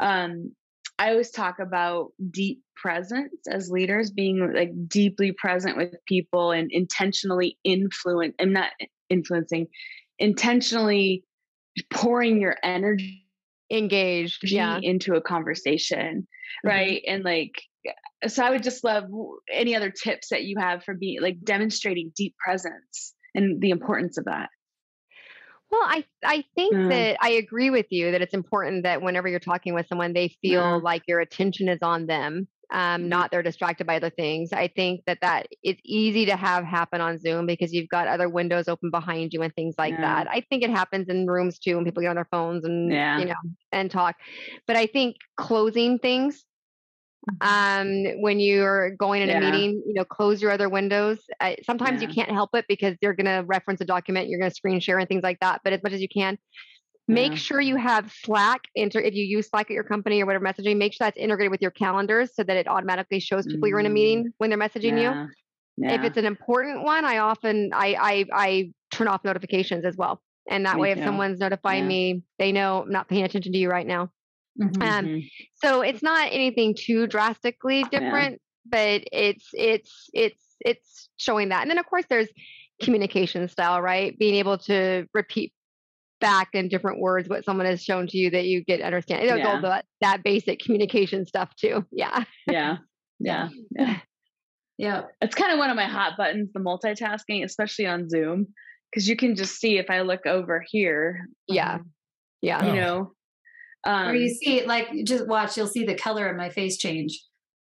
Um, 0.00 0.52
I 0.98 1.10
always 1.10 1.30
talk 1.30 1.58
about 1.58 2.08
deep 2.30 2.62
presence 2.76 3.34
as 3.48 3.70
leaders, 3.70 4.10
being 4.10 4.52
like 4.54 4.70
deeply 4.86 5.32
present 5.32 5.76
with 5.76 5.94
people 6.06 6.52
and 6.52 6.70
intentionally 6.70 7.58
influence. 7.64 8.34
I'm 8.40 8.52
not 8.52 8.70
influencing, 9.10 9.68
intentionally 10.18 11.24
pouring 11.90 12.40
your 12.40 12.56
energy 12.62 13.26
engaged 13.70 14.50
yeah 14.50 14.78
into 14.82 15.14
a 15.14 15.20
conversation 15.20 16.26
mm-hmm. 16.26 16.68
right 16.68 17.02
mm-hmm. 17.06 17.14
and 17.14 17.24
like 17.24 17.62
so 18.26 18.44
i 18.44 18.50
would 18.50 18.62
just 18.62 18.84
love 18.84 19.04
any 19.50 19.74
other 19.74 19.90
tips 19.90 20.28
that 20.28 20.44
you 20.44 20.56
have 20.58 20.84
for 20.84 20.94
being 20.94 21.20
like 21.20 21.42
demonstrating 21.42 22.12
deep 22.14 22.34
presence 22.36 23.14
and 23.34 23.60
the 23.60 23.70
importance 23.70 24.18
of 24.18 24.26
that 24.26 24.50
well 25.70 25.82
i 25.84 26.04
i 26.24 26.44
think 26.54 26.74
mm. 26.74 26.88
that 26.90 27.16
i 27.20 27.30
agree 27.30 27.70
with 27.70 27.86
you 27.90 28.12
that 28.12 28.22
it's 28.22 28.34
important 28.34 28.84
that 28.84 29.02
whenever 29.02 29.28
you're 29.28 29.40
talking 29.40 29.74
with 29.74 29.88
someone 29.88 30.12
they 30.12 30.36
feel 30.42 30.62
mm. 30.62 30.82
like 30.82 31.02
your 31.08 31.20
attention 31.20 31.68
is 31.68 31.80
on 31.82 32.06
them 32.06 32.46
um, 32.74 33.02
mm-hmm. 33.02 33.08
not 33.08 33.30
they're 33.30 33.42
distracted 33.42 33.86
by 33.86 33.96
other 33.96 34.10
things. 34.10 34.52
I 34.52 34.66
think 34.66 35.02
that 35.06 35.18
that 35.22 35.46
it's 35.62 35.80
easy 35.84 36.26
to 36.26 36.36
have 36.36 36.64
happen 36.64 37.00
on 37.00 37.18
Zoom 37.18 37.46
because 37.46 37.72
you've 37.72 37.88
got 37.88 38.08
other 38.08 38.28
windows 38.28 38.68
open 38.68 38.90
behind 38.90 39.32
you 39.32 39.42
and 39.42 39.54
things 39.54 39.76
like 39.78 39.92
yeah. 39.92 40.00
that. 40.00 40.30
I 40.30 40.44
think 40.50 40.64
it 40.64 40.70
happens 40.70 41.08
in 41.08 41.26
rooms 41.26 41.58
too 41.60 41.76
when 41.76 41.84
people 41.84 42.02
get 42.02 42.08
on 42.08 42.16
their 42.16 42.28
phones 42.30 42.64
and 42.64 42.92
yeah. 42.92 43.18
you 43.18 43.26
know 43.26 43.34
and 43.70 43.90
talk. 43.90 44.16
But 44.66 44.76
I 44.76 44.86
think 44.86 45.16
closing 45.36 46.00
things 46.00 46.44
mm-hmm. 47.30 48.12
um, 48.16 48.20
when 48.22 48.40
you're 48.40 48.90
going 48.96 49.22
in 49.22 49.28
yeah. 49.28 49.38
a 49.38 49.40
meeting, 49.40 49.80
you 49.86 49.94
know, 49.94 50.04
close 50.04 50.42
your 50.42 50.50
other 50.50 50.68
windows. 50.68 51.20
Uh, 51.38 51.54
sometimes 51.62 52.02
you 52.02 52.08
can't 52.08 52.30
help 52.30 52.50
it 52.54 52.64
because 52.68 52.96
they're 53.00 53.14
going 53.14 53.26
to 53.26 53.44
reference 53.46 53.80
a 53.82 53.84
document, 53.84 54.28
you're 54.28 54.40
going 54.40 54.50
to 54.50 54.54
screen 54.54 54.80
share 54.80 54.98
and 54.98 55.08
things 55.08 55.22
like 55.22 55.38
that. 55.40 55.60
But 55.62 55.72
as 55.74 55.82
much 55.84 55.92
as 55.92 56.00
you 56.00 56.08
can, 56.08 56.38
Make 57.06 57.32
yeah. 57.32 57.38
sure 57.38 57.60
you 57.60 57.76
have 57.76 58.12
Slack. 58.22 58.62
Inter- 58.74 59.00
if 59.00 59.14
you 59.14 59.24
use 59.24 59.48
Slack 59.48 59.70
at 59.70 59.74
your 59.74 59.84
company 59.84 60.22
or 60.22 60.26
whatever 60.26 60.44
messaging, 60.44 60.78
make 60.78 60.94
sure 60.94 61.06
that's 61.06 61.18
integrated 61.18 61.50
with 61.50 61.60
your 61.60 61.70
calendars 61.70 62.34
so 62.34 62.42
that 62.42 62.56
it 62.56 62.66
automatically 62.66 63.20
shows 63.20 63.46
people 63.46 63.66
mm. 63.66 63.68
you're 63.68 63.80
in 63.80 63.86
a 63.86 63.90
meeting 63.90 64.24
mm. 64.24 64.32
when 64.38 64.48
they're 64.48 64.58
messaging 64.58 65.00
yeah. 65.00 65.24
you. 65.24 65.28
Yeah. 65.76 65.94
If 65.94 66.04
it's 66.04 66.16
an 66.16 66.24
important 66.24 66.82
one, 66.82 67.04
I 67.04 67.18
often 67.18 67.72
I 67.74 67.96
I, 68.00 68.24
I 68.32 68.70
turn 68.90 69.08
off 69.08 69.24
notifications 69.24 69.84
as 69.84 69.96
well, 69.96 70.22
and 70.48 70.64
that 70.66 70.76
me 70.76 70.82
way, 70.82 70.90
if 70.92 70.98
someone's 70.98 71.40
notifying 71.40 71.86
me, 71.86 72.22
they 72.38 72.52
know 72.52 72.82
I'm 72.82 72.92
not 72.92 73.08
paying 73.08 73.24
attention 73.24 73.52
to 73.52 73.58
you 73.58 73.68
right 73.68 73.86
now. 73.86 74.10
Mm-hmm. 74.60 74.82
Um, 74.82 75.04
mm-hmm. 75.04 75.26
so 75.64 75.80
it's 75.80 76.02
not 76.02 76.28
anything 76.30 76.76
too 76.78 77.08
drastically 77.08 77.82
different, 77.90 78.40
but 78.64 79.02
it's 79.12 79.48
it's 79.52 80.08
it's 80.12 80.40
it's 80.60 81.08
showing 81.16 81.48
that. 81.48 81.62
And 81.62 81.70
then 81.70 81.78
of 81.78 81.86
course 81.86 82.04
there's 82.08 82.28
communication 82.80 83.48
style, 83.48 83.82
right? 83.82 84.16
Being 84.16 84.36
able 84.36 84.58
to 84.58 85.06
repeat 85.12 85.52
back 86.24 86.48
in 86.54 86.68
different 86.68 87.00
words 87.00 87.28
what 87.28 87.44
someone 87.44 87.66
has 87.66 87.84
shown 87.84 88.06
to 88.06 88.16
you 88.16 88.30
that 88.30 88.46
you 88.46 88.64
get 88.64 88.80
understand. 88.80 89.22
It 89.22 89.36
yeah. 89.36 89.46
all 89.46 89.60
that, 89.60 89.84
that 90.00 90.24
basic 90.24 90.58
communication 90.58 91.26
stuff 91.26 91.54
too. 91.54 91.84
Yeah. 91.92 92.24
Yeah. 92.50 92.78
Yeah. 93.20 93.48
Yeah. 93.70 93.98
Yeah. 94.76 95.02
It's 95.20 95.36
kind 95.36 95.52
of 95.52 95.58
one 95.58 95.70
of 95.70 95.76
my 95.76 95.86
hot 95.86 96.14
buttons, 96.18 96.50
the 96.52 96.58
multitasking, 96.58 97.44
especially 97.44 97.86
on 97.86 98.08
Zoom, 98.08 98.48
because 98.90 99.06
you 99.08 99.14
can 99.14 99.36
just 99.36 99.60
see 99.60 99.78
if 99.78 99.88
I 99.88 100.00
look 100.00 100.26
over 100.26 100.64
here. 100.66 101.28
Yeah. 101.46 101.74
Um, 101.74 101.90
yeah. 102.42 102.64
You 102.64 102.70
oh. 102.70 102.74
know, 102.74 103.12
um, 103.86 104.08
or 104.08 104.14
you 104.16 104.30
see, 104.30 104.66
like, 104.66 104.88
just 105.04 105.28
watch, 105.28 105.56
you'll 105.56 105.68
see 105.68 105.84
the 105.84 105.94
color 105.94 106.26
of 106.26 106.36
my 106.36 106.48
face 106.50 106.76
change 106.76 107.22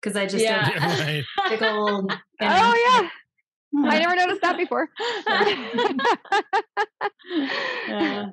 because 0.02 0.18
I 0.18 0.26
just 0.26 0.44
yeah. 0.44 0.70
Right. 0.78 1.24
Big 1.50 1.64
old, 1.64 2.12
oh, 2.12 2.18
yeah. 2.42 3.10
I 3.78 4.00
never 4.00 4.16
noticed 4.16 4.42
that 4.42 4.58
before. 4.58 4.90
yeah. 7.88 8.30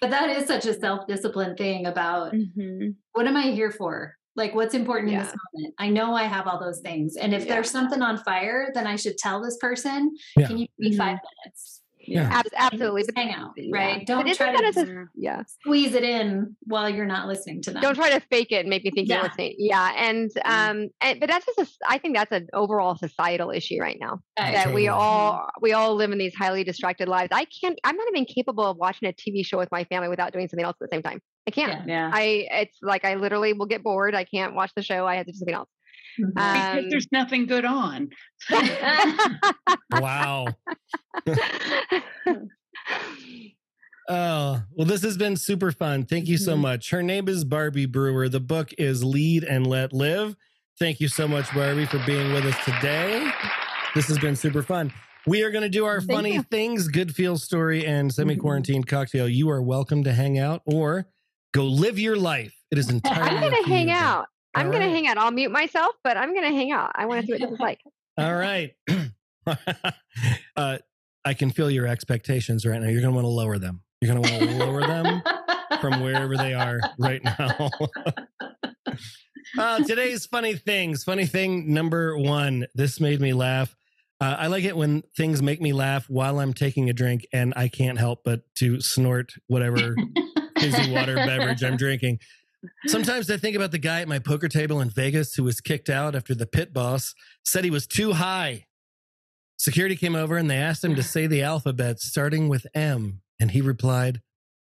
But 0.00 0.10
that 0.10 0.30
is 0.30 0.46
such 0.46 0.64
a 0.66 0.74
self 0.74 1.06
discipline 1.06 1.56
thing 1.56 1.86
about 1.86 2.32
mm-hmm. 2.32 2.90
what 3.12 3.26
am 3.26 3.36
I 3.36 3.50
here 3.50 3.70
for? 3.70 4.14
Like, 4.36 4.54
what's 4.54 4.74
important 4.74 5.12
yeah. 5.12 5.18
in 5.18 5.24
this 5.24 5.34
moment? 5.52 5.74
I 5.78 5.88
know 5.90 6.14
I 6.14 6.24
have 6.24 6.46
all 6.46 6.58
those 6.58 6.80
things. 6.80 7.16
And 7.16 7.34
if 7.34 7.44
yeah. 7.44 7.54
there's 7.54 7.70
something 7.70 8.00
on 8.00 8.16
fire, 8.18 8.70
then 8.74 8.86
I 8.86 8.96
should 8.96 9.18
tell 9.18 9.42
this 9.42 9.58
person, 9.58 10.16
yeah. 10.36 10.46
can 10.46 10.56
you 10.58 10.66
give 10.66 10.90
me 10.90 10.96
five 10.96 11.16
mm-hmm. 11.16 11.44
minutes? 11.44 11.79
Yeah, 12.10 12.42
absolutely. 12.56 13.04
But 13.06 13.16
hang 13.16 13.32
out, 13.32 13.54
right? 13.70 14.04
Don't 14.06 14.26
try 14.34 14.52
to 14.52 15.06
yeah 15.14 15.44
squeeze 15.44 15.94
it 15.94 16.02
in 16.02 16.56
while 16.64 16.88
you're 16.88 17.06
not 17.06 17.28
listening 17.28 17.62
to 17.62 17.70
them. 17.70 17.82
Don't 17.82 17.94
try 17.94 18.10
to 18.10 18.20
fake 18.20 18.50
it 18.50 18.60
and 18.60 18.68
make 18.68 18.84
me 18.84 18.90
think 18.90 19.08
yeah. 19.08 19.16
you're 19.16 19.24
listening. 19.24 19.54
Yeah, 19.58 19.92
and 19.96 20.30
um, 20.44 20.88
and 21.00 21.20
but 21.20 21.28
that's 21.28 21.46
just 21.46 21.58
a, 21.58 21.68
I 21.88 21.98
think 21.98 22.16
that's 22.16 22.32
an 22.32 22.48
overall 22.52 22.96
societal 22.96 23.50
issue 23.50 23.78
right 23.80 23.98
now 24.00 24.20
that 24.36 24.64
totally. 24.64 24.74
we 24.82 24.88
all 24.88 25.48
we 25.60 25.72
all 25.72 25.94
live 25.94 26.10
in 26.10 26.18
these 26.18 26.34
highly 26.34 26.64
distracted 26.64 27.08
lives. 27.08 27.28
I 27.32 27.44
can't. 27.44 27.78
I'm 27.84 27.96
not 27.96 28.08
even 28.08 28.24
capable 28.24 28.64
of 28.64 28.76
watching 28.76 29.08
a 29.08 29.12
TV 29.12 29.46
show 29.46 29.58
with 29.58 29.70
my 29.70 29.84
family 29.84 30.08
without 30.08 30.32
doing 30.32 30.48
something 30.48 30.64
else 30.64 30.76
at 30.80 30.90
the 30.90 30.94
same 30.94 31.02
time. 31.02 31.20
I 31.46 31.52
can't. 31.52 31.88
Yeah. 31.88 32.10
I 32.12 32.48
it's 32.50 32.78
like 32.82 33.04
I 33.04 33.14
literally 33.14 33.52
will 33.52 33.66
get 33.66 33.82
bored. 33.82 34.14
I 34.14 34.24
can't 34.24 34.54
watch 34.54 34.72
the 34.74 34.82
show. 34.82 35.06
I 35.06 35.16
have 35.16 35.26
to 35.26 35.32
do 35.32 35.38
something 35.38 35.54
else. 35.54 35.68
Mm-hmm. 36.20 36.38
Um, 36.38 36.76
because 36.76 36.90
there's 36.90 37.12
nothing 37.12 37.46
good 37.46 37.64
on. 37.64 38.10
wow. 39.92 40.46
Oh, 44.12 44.60
well, 44.72 44.88
this 44.88 45.02
has 45.02 45.16
been 45.16 45.36
super 45.36 45.70
fun. 45.70 46.04
Thank 46.04 46.26
you 46.26 46.36
so 46.36 46.54
mm-hmm. 46.54 46.62
much. 46.62 46.90
Her 46.90 47.00
name 47.00 47.28
is 47.28 47.44
Barbie 47.44 47.86
Brewer. 47.86 48.28
The 48.28 48.40
book 48.40 48.72
is 48.76 49.04
Lead 49.04 49.44
and 49.44 49.64
Let 49.64 49.92
Live. 49.92 50.34
Thank 50.80 50.98
you 50.98 51.06
so 51.06 51.28
much, 51.28 51.54
Barbie, 51.54 51.86
for 51.86 52.00
being 52.04 52.32
with 52.32 52.44
us 52.44 52.56
today. 52.64 53.30
This 53.94 54.08
has 54.08 54.18
been 54.18 54.34
super 54.34 54.64
fun. 54.64 54.92
We 55.28 55.44
are 55.44 55.50
going 55.52 55.62
to 55.62 55.68
do 55.68 55.84
our 55.84 56.00
Thank 56.00 56.10
funny 56.10 56.34
you. 56.34 56.42
things, 56.42 56.88
good 56.88 57.14
feel 57.14 57.38
story, 57.38 57.86
and 57.86 58.12
semi 58.12 58.34
quarantine 58.34 58.82
mm-hmm. 58.82 58.96
cocktail. 58.96 59.28
You 59.28 59.48
are 59.50 59.62
welcome 59.62 60.02
to 60.02 60.12
hang 60.12 60.40
out 60.40 60.62
or 60.64 61.06
go 61.52 61.66
live 61.66 61.98
your 61.98 62.16
life. 62.16 62.54
It 62.72 62.78
is 62.78 62.90
entirely. 62.90 63.30
I'm 63.30 63.40
going 63.40 63.62
to 63.62 63.70
hang 63.70 63.90
out. 63.90 64.26
I'm 64.54 64.66
right. 64.66 64.78
going 64.78 64.88
to 64.88 64.94
hang 64.94 65.06
out. 65.06 65.18
I'll 65.18 65.30
mute 65.30 65.50
myself, 65.50 65.94
but 66.02 66.16
I'm 66.16 66.32
going 66.32 66.48
to 66.48 66.54
hang 66.54 66.72
out. 66.72 66.92
I 66.94 67.06
want 67.06 67.20
to 67.20 67.26
see 67.26 67.32
what 67.32 67.40
this 67.40 67.50
is 67.50 67.60
like. 67.60 67.80
All 68.18 68.34
right. 68.34 68.74
uh, 70.56 70.78
I 71.24 71.34
can 71.34 71.50
feel 71.50 71.70
your 71.70 71.86
expectations 71.86 72.66
right 72.66 72.80
now. 72.80 72.88
You're 72.88 73.00
going 73.00 73.12
to 73.12 73.16
want 73.16 73.24
to 73.24 73.30
lower 73.30 73.58
them. 73.58 73.82
You're 74.00 74.14
going 74.14 74.22
to 74.22 74.30
want 74.30 74.50
to 74.50 74.56
lower 74.56 74.80
them 74.80 75.22
from 75.80 76.00
wherever 76.00 76.36
they 76.36 76.54
are 76.54 76.80
right 76.98 77.22
now. 77.22 77.70
uh, 79.58 79.84
today's 79.84 80.26
funny 80.26 80.54
things. 80.54 81.04
Funny 81.04 81.26
thing 81.26 81.72
number 81.72 82.16
one. 82.16 82.66
This 82.74 83.00
made 83.00 83.20
me 83.20 83.32
laugh. 83.32 83.76
Uh, 84.20 84.36
I 84.38 84.46
like 84.48 84.64
it 84.64 84.76
when 84.76 85.02
things 85.16 85.42
make 85.42 85.60
me 85.60 85.72
laugh 85.72 86.08
while 86.10 86.40
I'm 86.40 86.52
taking 86.52 86.90
a 86.90 86.92
drink 86.92 87.26
and 87.32 87.54
I 87.56 87.68
can't 87.68 87.98
help 87.98 88.20
but 88.24 88.42
to 88.56 88.80
snort 88.80 89.32
whatever 89.46 89.94
fizzy 90.58 90.92
water 90.92 91.14
beverage 91.14 91.62
I'm 91.62 91.76
drinking. 91.76 92.18
Sometimes 92.86 93.30
I 93.30 93.36
think 93.36 93.56
about 93.56 93.70
the 93.70 93.78
guy 93.78 94.00
at 94.00 94.08
my 94.08 94.18
poker 94.18 94.48
table 94.48 94.80
in 94.80 94.90
Vegas 94.90 95.34
who 95.34 95.44
was 95.44 95.60
kicked 95.60 95.88
out 95.88 96.14
after 96.14 96.34
the 96.34 96.46
pit 96.46 96.72
boss 96.72 97.14
said 97.44 97.64
he 97.64 97.70
was 97.70 97.86
too 97.86 98.12
high. 98.12 98.66
Security 99.56 99.96
came 99.96 100.14
over 100.14 100.36
and 100.36 100.50
they 100.50 100.56
asked 100.56 100.84
him 100.84 100.94
to 100.94 101.02
say 101.02 101.26
the 101.26 101.42
alphabet 101.42 102.00
starting 102.00 102.48
with 102.48 102.66
M, 102.74 103.20
and 103.38 103.50
he 103.50 103.60
replied, 103.60 104.22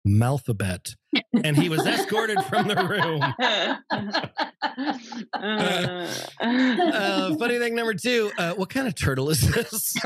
Malphabet. 0.06 0.94
And 1.44 1.56
he 1.56 1.68
was 1.68 1.86
escorted 1.86 2.42
from 2.44 2.68
the 2.68 2.76
room. 2.76 3.22
uh, 6.40 7.34
funny 7.36 7.58
thing 7.58 7.74
number 7.74 7.94
two 7.94 8.30
uh, 8.38 8.54
what 8.54 8.70
kind 8.70 8.86
of 8.86 8.94
turtle 8.94 9.30
is 9.30 9.40
this? 9.52 9.96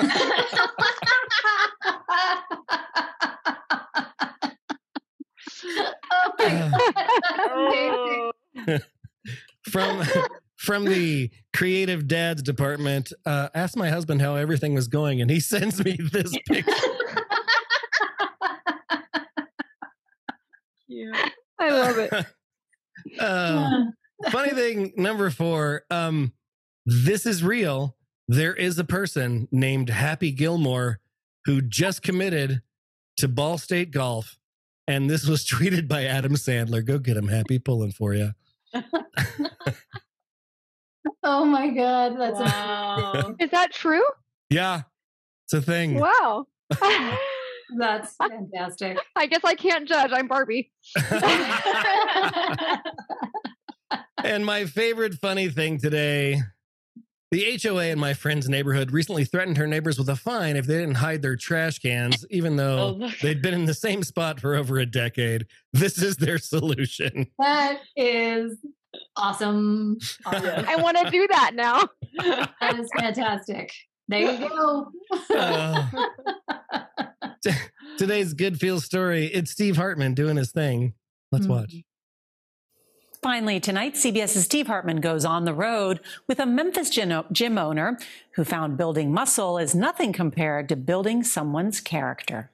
oh 7.50 8.32
from 9.70 10.02
from 10.56 10.84
the 10.84 11.30
creative 11.52 12.06
dads 12.06 12.40
department, 12.42 13.12
uh, 13.26 13.48
asked 13.54 13.76
my 13.76 13.90
husband 13.90 14.20
how 14.20 14.36
everything 14.36 14.74
was 14.74 14.86
going, 14.86 15.20
and 15.20 15.30
he 15.30 15.40
sends 15.40 15.84
me 15.84 15.98
this 16.12 16.32
picture. 16.48 16.72
yeah, 20.88 21.28
I 21.58 21.70
love 21.70 21.98
it. 21.98 22.26
Uh, 23.18 23.86
funny 24.30 24.52
thing 24.52 24.92
number 24.96 25.28
four. 25.28 25.82
Um, 25.90 26.32
this 26.86 27.26
is 27.26 27.42
real. 27.42 27.96
There 28.28 28.54
is 28.54 28.78
a 28.78 28.84
person 28.84 29.48
named 29.50 29.90
Happy 29.90 30.30
Gilmore 30.30 31.00
who 31.44 31.60
just 31.60 32.02
committed 32.02 32.62
to 33.18 33.26
Ball 33.28 33.58
State 33.58 33.90
Golf 33.90 34.38
and 34.86 35.08
this 35.08 35.26
was 35.26 35.44
tweeted 35.48 35.88
by 35.88 36.04
Adam 36.04 36.34
Sandler. 36.34 36.84
Go 36.84 36.98
get 36.98 37.16
him, 37.16 37.28
Happy, 37.28 37.58
pulling 37.58 37.92
for 37.92 38.14
you. 38.14 38.32
oh 41.22 41.44
my 41.44 41.68
God. 41.68 42.18
That's 42.18 42.38
wow. 42.38 43.34
Is 43.38 43.50
that 43.50 43.72
true? 43.72 44.04
Yeah, 44.50 44.82
it's 45.46 45.54
a 45.54 45.62
thing. 45.62 45.94
Wow. 45.94 46.46
That's 47.78 48.16
fantastic. 48.16 48.98
I 49.16 49.26
guess 49.26 49.40
I 49.44 49.54
can't 49.54 49.88
judge. 49.88 50.10
I'm 50.12 50.28
Barbie. 50.28 50.70
and 54.22 54.44
my 54.44 54.66
favorite 54.66 55.14
funny 55.14 55.48
thing 55.48 55.78
today 55.78 56.38
the 57.32 57.58
HOA 57.62 57.86
in 57.86 57.98
my 57.98 58.12
friend's 58.12 58.46
neighborhood 58.46 58.92
recently 58.92 59.24
threatened 59.24 59.56
her 59.56 59.66
neighbors 59.66 59.98
with 59.98 60.10
a 60.10 60.16
fine 60.16 60.54
if 60.54 60.66
they 60.66 60.78
didn't 60.78 60.96
hide 60.96 61.22
their 61.22 61.34
trash 61.34 61.78
cans, 61.78 62.26
even 62.28 62.56
though 62.56 62.98
oh, 63.00 63.10
they'd 63.22 63.40
been 63.40 63.54
in 63.54 63.64
the 63.64 63.72
same 63.72 64.02
spot 64.02 64.38
for 64.38 64.54
over 64.54 64.78
a 64.78 64.84
decade. 64.84 65.46
This 65.72 66.00
is 66.00 66.16
their 66.16 66.36
solution. 66.36 67.26
That 67.38 67.78
is 67.96 68.58
awesome. 69.16 69.96
awesome. 70.26 70.64
I 70.68 70.76
want 70.76 70.98
to 70.98 71.10
do 71.10 71.26
that 71.28 71.52
now. 71.54 71.88
that 72.60 72.78
is 72.78 72.90
fantastic. 72.98 73.72
There 74.08 74.30
you 74.30 74.48
go. 74.48 74.92
uh, 75.34 75.88
t- 77.42 77.50
today's 77.96 78.34
good 78.34 78.60
feel 78.60 78.78
story. 78.78 79.24
It's 79.26 79.50
Steve 79.50 79.76
Hartman 79.76 80.12
doing 80.12 80.36
his 80.36 80.52
thing. 80.52 80.92
Let's 81.30 81.46
mm-hmm. 81.46 81.54
watch. 81.54 81.74
Finally, 83.22 83.60
tonight, 83.60 83.94
CBS's 83.94 84.44
Steve 84.44 84.66
Hartman 84.66 85.00
goes 85.00 85.24
on 85.24 85.44
the 85.44 85.54
road 85.54 86.00
with 86.26 86.40
a 86.40 86.46
Memphis 86.46 86.90
gym 86.90 87.56
owner 87.56 87.96
who 88.34 88.42
found 88.42 88.76
building 88.76 89.12
muscle 89.12 89.58
is 89.58 89.76
nothing 89.76 90.12
compared 90.12 90.68
to 90.68 90.74
building 90.74 91.22
someone's 91.22 91.80
character. 91.80 92.50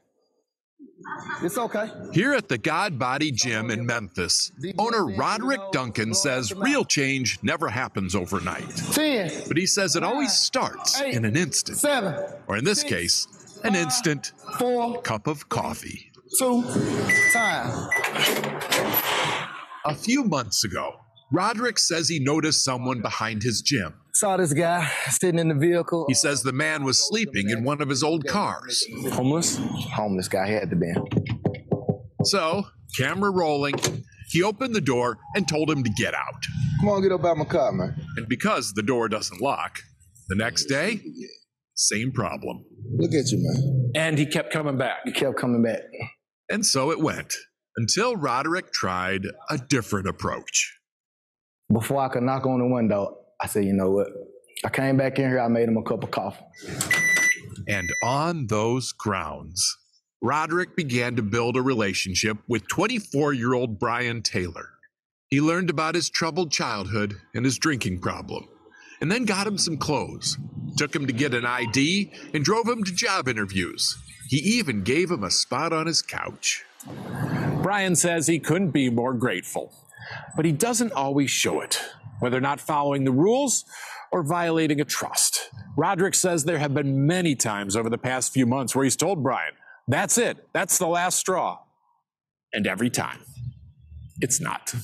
It's 1.43 1.57
okay. 1.57 1.91
Here 2.13 2.35
at 2.35 2.49
the 2.49 2.59
God 2.59 2.99
Body 2.99 3.33
Gym 3.33 3.71
in 3.71 3.87
Memphis, 3.87 4.53
owner 4.79 5.07
Roderick 5.07 5.61
Duncan 5.73 6.13
says 6.13 6.53
real 6.53 6.85
change 6.85 7.39
never 7.43 7.71
happens 7.71 8.15
overnight. 8.15 8.69
Ten. 8.93 9.31
But 9.49 9.57
he 9.57 9.65
says 9.65 9.97
it 9.97 10.03
always 10.03 10.35
starts 10.35 11.01
in 11.01 11.25
an 11.25 11.35
instant. 11.35 11.79
Seven. 11.79 12.15
Or 12.47 12.59
in 12.59 12.65
this 12.65 12.83
case, 12.83 13.27
an 13.65 13.75
instant 13.75 14.33
four 14.59 15.01
cup 15.01 15.29
of 15.29 15.49
coffee. 15.49 16.11
Two. 16.39 16.63
Time. 17.33 17.89
A 19.89 19.95
few 19.95 20.23
months 20.23 20.65
ago, 20.65 20.97
Roderick 21.33 21.79
says 21.79 22.11
he 22.11 22.19
noticed 22.19 22.63
someone 22.63 23.01
behind 23.01 23.43
his 23.43 23.63
gym. 23.63 23.95
Saw 24.13 24.37
this 24.37 24.53
guy 24.53 24.87
sitting 25.09 25.39
in 25.39 25.49
the 25.49 25.55
vehicle. 25.55 26.05
He 26.09 26.15
says 26.15 26.43
the 26.43 26.53
man 26.53 26.85
was 26.85 27.09
sleeping 27.09 27.49
in 27.49 27.65
one 27.65 27.81
of 27.81 27.89
his 27.89 28.03
old 28.03 28.27
cars. 28.27 28.87
Homeless? 29.13 29.57
Homeless 29.95 30.29
guy 30.29 30.47
had 30.47 30.69
to 30.69 30.77
be. 30.77 30.93
So, 32.25 32.67
camera 32.99 33.31
rolling, 33.31 33.77
he 34.29 34.43
opened 34.43 34.75
the 34.75 34.83
door 34.83 35.17
and 35.35 35.49
told 35.49 35.71
him 35.71 35.83
to 35.83 35.91
get 35.97 36.13
out. 36.13 36.45
Come 36.81 36.91
on, 36.91 37.03
get 37.03 37.13
up 37.13 37.25
out 37.25 37.39
my 37.39 37.47
car, 37.47 37.73
man. 37.73 37.99
And 38.19 38.29
because 38.29 38.75
the 38.75 38.83
door 38.83 39.09
doesn't 39.09 39.41
lock, 39.41 39.79
the 40.29 40.37
next 40.37 40.67
day, 40.67 41.01
same 41.73 42.13
problem. 42.13 42.63
Look 42.99 43.15
at 43.15 43.31
you, 43.31 43.39
man. 43.41 43.93
And 43.95 44.19
he 44.19 44.27
kept 44.27 44.53
coming 44.53 44.77
back. 44.77 44.99
He 45.07 45.13
kept 45.13 45.39
coming 45.39 45.63
back. 45.63 45.81
And 46.51 46.67
so 46.67 46.91
it 46.91 47.01
went 47.01 47.35
until 47.79 48.17
Roderick 48.17 48.73
tried 48.73 49.23
a 49.49 49.57
different 49.57 50.09
approach. 50.09 50.81
Before 51.73 52.03
I 52.03 52.09
could 52.09 52.25
knock 52.25 52.45
on 52.45 52.59
the 52.59 52.67
window, 52.67 53.19
I 53.41 53.47
said, 53.47 53.67
you 53.67 53.73
know 53.73 53.91
what? 53.93 54.09
I 54.65 54.69
came 54.69 54.97
back 54.97 55.21
in 55.21 55.29
here, 55.29 55.39
I 55.39 55.47
made 55.47 55.69
him 55.69 55.77
a 55.77 55.83
cup 55.85 56.03
of 56.03 56.11
coffee. 56.11 56.45
And 57.69 57.89
on 58.03 58.49
those 58.49 58.91
grounds, 58.91 59.79
Roderick 60.21 60.75
began 60.75 61.15
to 61.15 61.23
build 61.23 61.57
a 61.57 61.63
relationship 61.63 62.39
with 62.49 62.67
24 62.67 63.33
year 63.35 63.55
old 63.55 63.79
Brian 63.79 64.23
Taylor. 64.23 64.71
He 65.31 65.41
learned 65.41 65.71
about 65.71 65.95
his 65.95 66.11
troubled 66.11 66.51
childhood 66.51 67.15
and 67.33 67.45
his 67.45 67.59
drinking 67.59 68.01
problem, 68.01 68.49
and 69.01 69.13
then 69.13 69.25
got 69.25 69.47
him 69.47 69.57
some 69.57 69.77
clothes, 69.77 70.37
took 70.77 70.97
him 70.97 71.07
to 71.07 71.13
get 71.13 71.33
an 71.33 71.47
ID, 71.47 72.11
and 72.35 72.45
drove 72.45 72.67
him 72.67 72.83
to 72.83 72.93
job 72.93 73.29
interviews. 73.29 73.97
He 74.31 74.39
even 74.39 74.83
gave 74.83 75.13
him 75.13 75.23
a 75.23 75.31
spot 75.31 75.73
on 75.73 75.87
his 75.87 76.03
couch. 76.03 76.65
Brian 77.63 77.97
says 77.97 78.27
he 78.27 78.39
couldn't 78.39 78.71
be 78.71 78.89
more 78.91 79.15
grateful, 79.15 79.73
but 80.37 80.45
he 80.45 80.53
doesn't 80.53 80.93
always 80.93 81.31
show 81.31 81.61
it, 81.61 81.81
whether 82.21 82.41
not 82.41 82.61
following 82.61 83.05
the 83.05 83.13
rules 83.13 83.65
or 84.13 84.23
violating 84.23 84.81
a 84.81 84.85
trust. 84.85 85.51
Roderick 85.77 86.15
says 86.15 86.45
there 86.45 86.59
have 86.59 86.75
been 86.75 87.07
many 87.07 87.35
times 87.35 87.77
over 87.77 87.91
the 87.91 87.99
past 87.99 88.33
few 88.33 88.47
months 88.47 88.75
where 88.75 88.85
he's 88.85 88.97
told 88.97 89.23
Brian, 89.23 89.53
that's 89.87 90.19
it, 90.19 90.49
that's 90.53 90.79
the 90.79 90.87
last 90.87 91.19
straw. 91.19 91.59
And 92.53 92.67
every 92.67 92.91
time, 92.91 93.21
it's 94.21 94.41
not. 94.41 94.75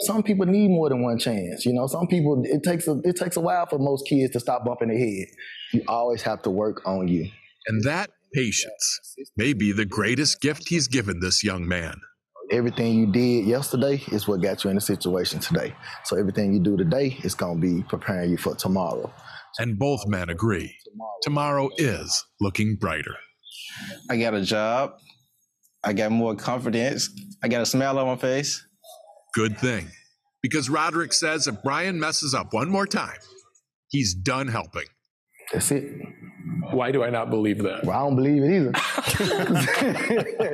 Some 0.00 0.22
people 0.22 0.46
need 0.46 0.68
more 0.68 0.88
than 0.88 1.02
one 1.02 1.18
chance. 1.18 1.64
You 1.64 1.72
know, 1.72 1.86
some 1.86 2.06
people 2.06 2.42
it 2.44 2.62
takes 2.62 2.86
a 2.86 3.00
it 3.04 3.16
takes 3.16 3.36
a 3.36 3.40
while 3.40 3.66
for 3.66 3.78
most 3.78 4.06
kids 4.06 4.32
to 4.32 4.40
stop 4.40 4.64
bumping 4.64 4.88
their 4.88 4.98
head. 4.98 5.26
You 5.72 5.82
always 5.88 6.22
have 6.22 6.42
to 6.42 6.50
work 6.50 6.86
on 6.86 7.08
you. 7.08 7.28
And 7.66 7.82
that 7.84 8.10
patience 8.36 9.14
may 9.36 9.54
be 9.54 9.72
the 9.72 9.86
greatest 9.86 10.42
gift 10.42 10.68
he's 10.68 10.88
given 10.88 11.20
this 11.20 11.42
young 11.42 11.66
man. 11.66 11.94
Everything 12.52 12.94
you 12.94 13.06
did 13.06 13.46
yesterday 13.46 14.00
is 14.12 14.28
what 14.28 14.42
got 14.42 14.62
you 14.62 14.70
in 14.70 14.76
the 14.76 14.80
situation 14.80 15.40
today. 15.40 15.74
So 16.04 16.16
everything 16.16 16.52
you 16.52 16.60
do 16.60 16.76
today 16.76 17.16
is 17.24 17.34
going 17.34 17.60
to 17.60 17.66
be 17.66 17.82
preparing 17.82 18.30
you 18.30 18.36
for 18.36 18.54
tomorrow. 18.54 19.12
And 19.58 19.78
both 19.78 20.06
men 20.06 20.28
agree. 20.28 20.76
Tomorrow 21.22 21.70
is 21.78 22.24
looking 22.40 22.76
brighter. 22.76 23.16
I 24.10 24.18
got 24.18 24.34
a 24.34 24.42
job. 24.42 24.92
I 25.82 25.94
got 25.94 26.12
more 26.12 26.36
confidence. 26.36 27.08
I 27.42 27.48
got 27.48 27.62
a 27.62 27.66
smile 27.66 27.98
on 27.98 28.06
my 28.06 28.16
face. 28.16 28.64
Good 29.34 29.58
thing. 29.58 29.88
Because 30.42 30.68
Roderick 30.68 31.14
says 31.14 31.46
if 31.46 31.62
Brian 31.64 31.98
messes 31.98 32.34
up 32.34 32.52
one 32.52 32.68
more 32.68 32.86
time, 32.86 33.18
he's 33.88 34.14
done 34.14 34.48
helping. 34.48 34.86
That's 35.52 35.70
it. 35.70 35.90
Why 36.70 36.92
do 36.92 37.04
I 37.04 37.10
not 37.10 37.30
believe 37.30 37.62
that? 37.62 37.84
Well, 37.84 37.98
I 37.98 38.04
don't 38.04 38.16
believe 38.16 38.42
it 38.42 38.56
either. 38.56 38.72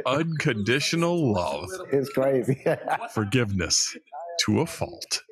Unconditional 0.07 1.33
love. 1.33 1.69
It's 1.93 2.11
crazy. 2.11 2.63
Forgiveness 3.13 3.97
to 4.41 4.61
a 4.61 4.67
fault. 4.67 5.23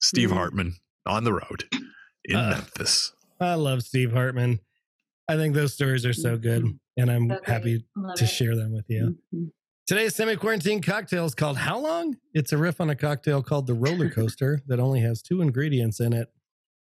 Steve 0.00 0.28
mm-hmm. 0.28 0.38
Hartman 0.38 0.76
on 1.06 1.24
the 1.24 1.32
road 1.32 1.64
in 2.24 2.36
uh, 2.36 2.50
Memphis. 2.50 3.12
I 3.40 3.54
love 3.54 3.82
Steve 3.82 4.12
Hartman. 4.12 4.60
I 5.28 5.36
think 5.36 5.54
those 5.54 5.72
stories 5.72 6.04
are 6.04 6.12
so 6.12 6.36
good, 6.36 6.62
mm-hmm. 6.62 6.76
and 6.98 7.10
I'm 7.10 7.32
okay. 7.32 7.52
happy 7.52 7.84
to 8.16 8.24
it. 8.24 8.26
share 8.26 8.54
them 8.54 8.72
with 8.72 8.84
you. 8.88 9.16
Mm-hmm. 9.34 9.46
Today's 9.86 10.14
semi 10.14 10.36
quarantine 10.36 10.80
cocktail 10.80 11.26
is 11.26 11.34
called 11.34 11.58
How 11.58 11.78
Long? 11.78 12.16
It's 12.32 12.52
a 12.52 12.56
riff 12.56 12.80
on 12.80 12.88
a 12.88 12.96
cocktail 12.96 13.42
called 13.42 13.66
the 13.66 13.74
Roller 13.74 14.08
Coaster 14.08 14.62
that 14.66 14.80
only 14.80 15.00
has 15.00 15.20
two 15.20 15.42
ingredients 15.42 16.00
in 16.00 16.12
it 16.12 16.28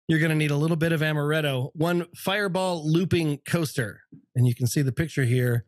you're 0.09 0.19
going 0.19 0.31
to 0.31 0.35
need 0.35 0.49
a 0.49 0.57
little 0.57 0.75
bit 0.75 0.91
of 0.91 1.01
amaretto, 1.01 1.69
one 1.75 2.07
fireball 2.15 2.91
looping 2.91 3.39
coaster. 3.45 4.01
And 4.35 4.47
you 4.47 4.55
can 4.55 4.65
see 4.65 4.81
the 4.81 4.91
picture 4.91 5.23
here. 5.23 5.65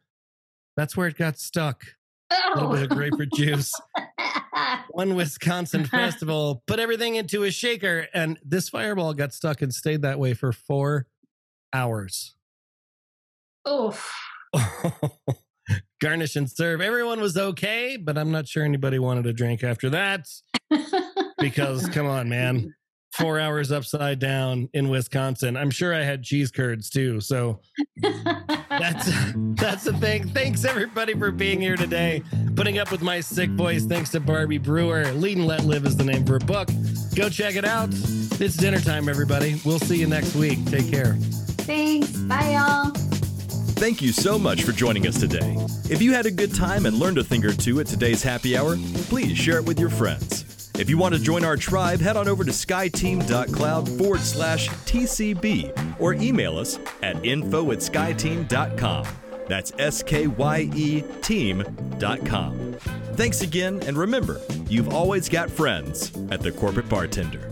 That's 0.76 0.98
where 0.98 1.08
it 1.08 1.16
got 1.16 1.38
stuck. 1.38 1.84
Oh. 2.32 2.52
A 2.52 2.56
little 2.56 2.72
bit 2.72 2.84
of 2.86 2.92
oh. 2.92 2.96
grapefruit 2.96 3.32
juice. 3.34 3.72
one 4.90 5.14
Wisconsin 5.14 5.86
festival, 5.92 6.64
put 6.66 6.80
everything 6.80 7.16
into 7.16 7.44
a 7.44 7.52
shaker, 7.52 8.08
and 8.16 8.40
this 8.44 8.68
fireball 8.68 9.14
got 9.14 9.32
stuck 9.32 9.62
and 9.62 9.72
stayed 9.72 10.02
that 10.02 10.18
way 10.18 10.34
for 10.34 10.52
four 10.52 11.06
hours. 11.72 12.36
Oh. 13.64 13.96
Garnish 16.02 16.36
and 16.36 16.50
serve. 16.50 16.82
Everyone 16.82 17.22
was 17.22 17.38
okay, 17.38 17.96
but 17.96 18.18
I'm 18.18 18.32
not 18.32 18.48
sure 18.48 18.64
anybody 18.64 18.98
wanted 18.98 19.28
a 19.28 19.34
drink 19.34 19.64
after 19.64 19.92
that. 19.92 20.28
because 21.38 21.88
come 21.90 22.08
on, 22.08 22.28
man 22.28 22.74
four 23.12 23.40
hours 23.40 23.72
upside 23.72 24.20
down 24.20 24.70
in 24.74 24.90
Wisconsin. 24.90 25.58
I'm 25.58 25.70
sure 25.70 25.94
I 25.94 26.04
had 26.04 26.24
cheese 26.24 26.52
curds 26.52 26.90
too. 26.90 27.20
So 27.20 27.60
that's 28.02 29.12
that's 29.36 29.84
the 29.84 29.94
thing. 30.00 30.28
Thanks 30.30 30.66
everybody 30.66 31.14
for 31.14 31.32
being 31.32 31.60
here 31.62 31.76
today, 31.76 32.24
putting 32.56 32.80
up 32.80 32.92
with 32.92 33.02
my 33.02 33.20
sick 33.20 33.50
voice. 33.52 33.86
Thanks 33.86 34.12
to 34.12 34.20
Barbie 34.20 34.58
Brewer. 34.58 35.12
Lead 35.14 35.38
and 35.38 35.48
Let 35.48 35.66
Live 35.66 35.86
is 35.86 35.98
the 35.98 36.06
name 36.06 36.26
for 36.26 36.38
a 36.38 36.40
book. 36.40 36.70
Go 37.16 37.30
check 37.30 37.56
it 37.56 37.66
out. 37.66 37.90
It's 37.92 38.56
dinner 38.56 38.80
time, 38.80 39.10
everybody. 39.10 39.62
We'll 39.66 39.80
see 39.80 40.00
you 40.00 40.08
next 40.08 40.36
week. 40.36 40.66
Take 40.66 40.90
care. 40.90 41.16
Thanks. 41.62 42.12
Bye, 42.12 42.54
y'all. 42.54 42.92
Thank 43.82 44.02
you 44.02 44.12
so 44.12 44.38
much 44.38 44.64
for 44.64 44.72
joining 44.72 45.08
us 45.08 45.20
today. 45.20 45.56
If 45.90 46.02
you 46.02 46.14
had 46.14 46.28
a 46.28 46.32
good 46.32 46.54
time 46.54 46.86
and 46.86 46.98
learned 46.98 47.18
a 47.18 47.24
thing 47.24 47.44
or 47.44 47.52
two 47.52 47.80
at 47.80 47.88
today's 47.88 48.22
happy 48.22 48.56
hour, 48.56 48.78
please 49.10 49.38
share 49.38 49.58
it 49.58 49.66
with 49.66 49.80
your 49.80 49.90
friends. 49.90 50.61
If 50.76 50.90
you 50.90 50.98
want 50.98 51.14
to 51.14 51.22
join 51.22 51.44
our 51.44 51.58
tribe, 51.58 52.00
head 52.00 52.18
on 52.18 52.28
over 52.28 52.44
to 52.44 52.52
skyeteam.cloud 52.52 53.90
forward 53.90 54.22
slash 54.22 54.70
TCB 54.70 56.00
or 56.00 56.14
email 56.14 56.58
us 56.58 56.80
at 57.04 57.24
info 57.26 57.72
at 57.72 57.80
skyeteam.com. 57.80 59.08
That's 59.48 59.74
S 59.78 60.02
K 60.02 60.28
Y 60.28 60.70
E 60.74 61.04
team.com. 61.22 62.74
Thanks 63.16 63.42
again, 63.42 63.82
and 63.86 63.98
remember, 63.98 64.40
you've 64.70 64.94
always 64.94 65.28
got 65.28 65.52
friends 65.52 66.12
at 66.32 66.42
the 66.42 66.52
Corporate 66.52 66.88
Bartender. 66.88 67.51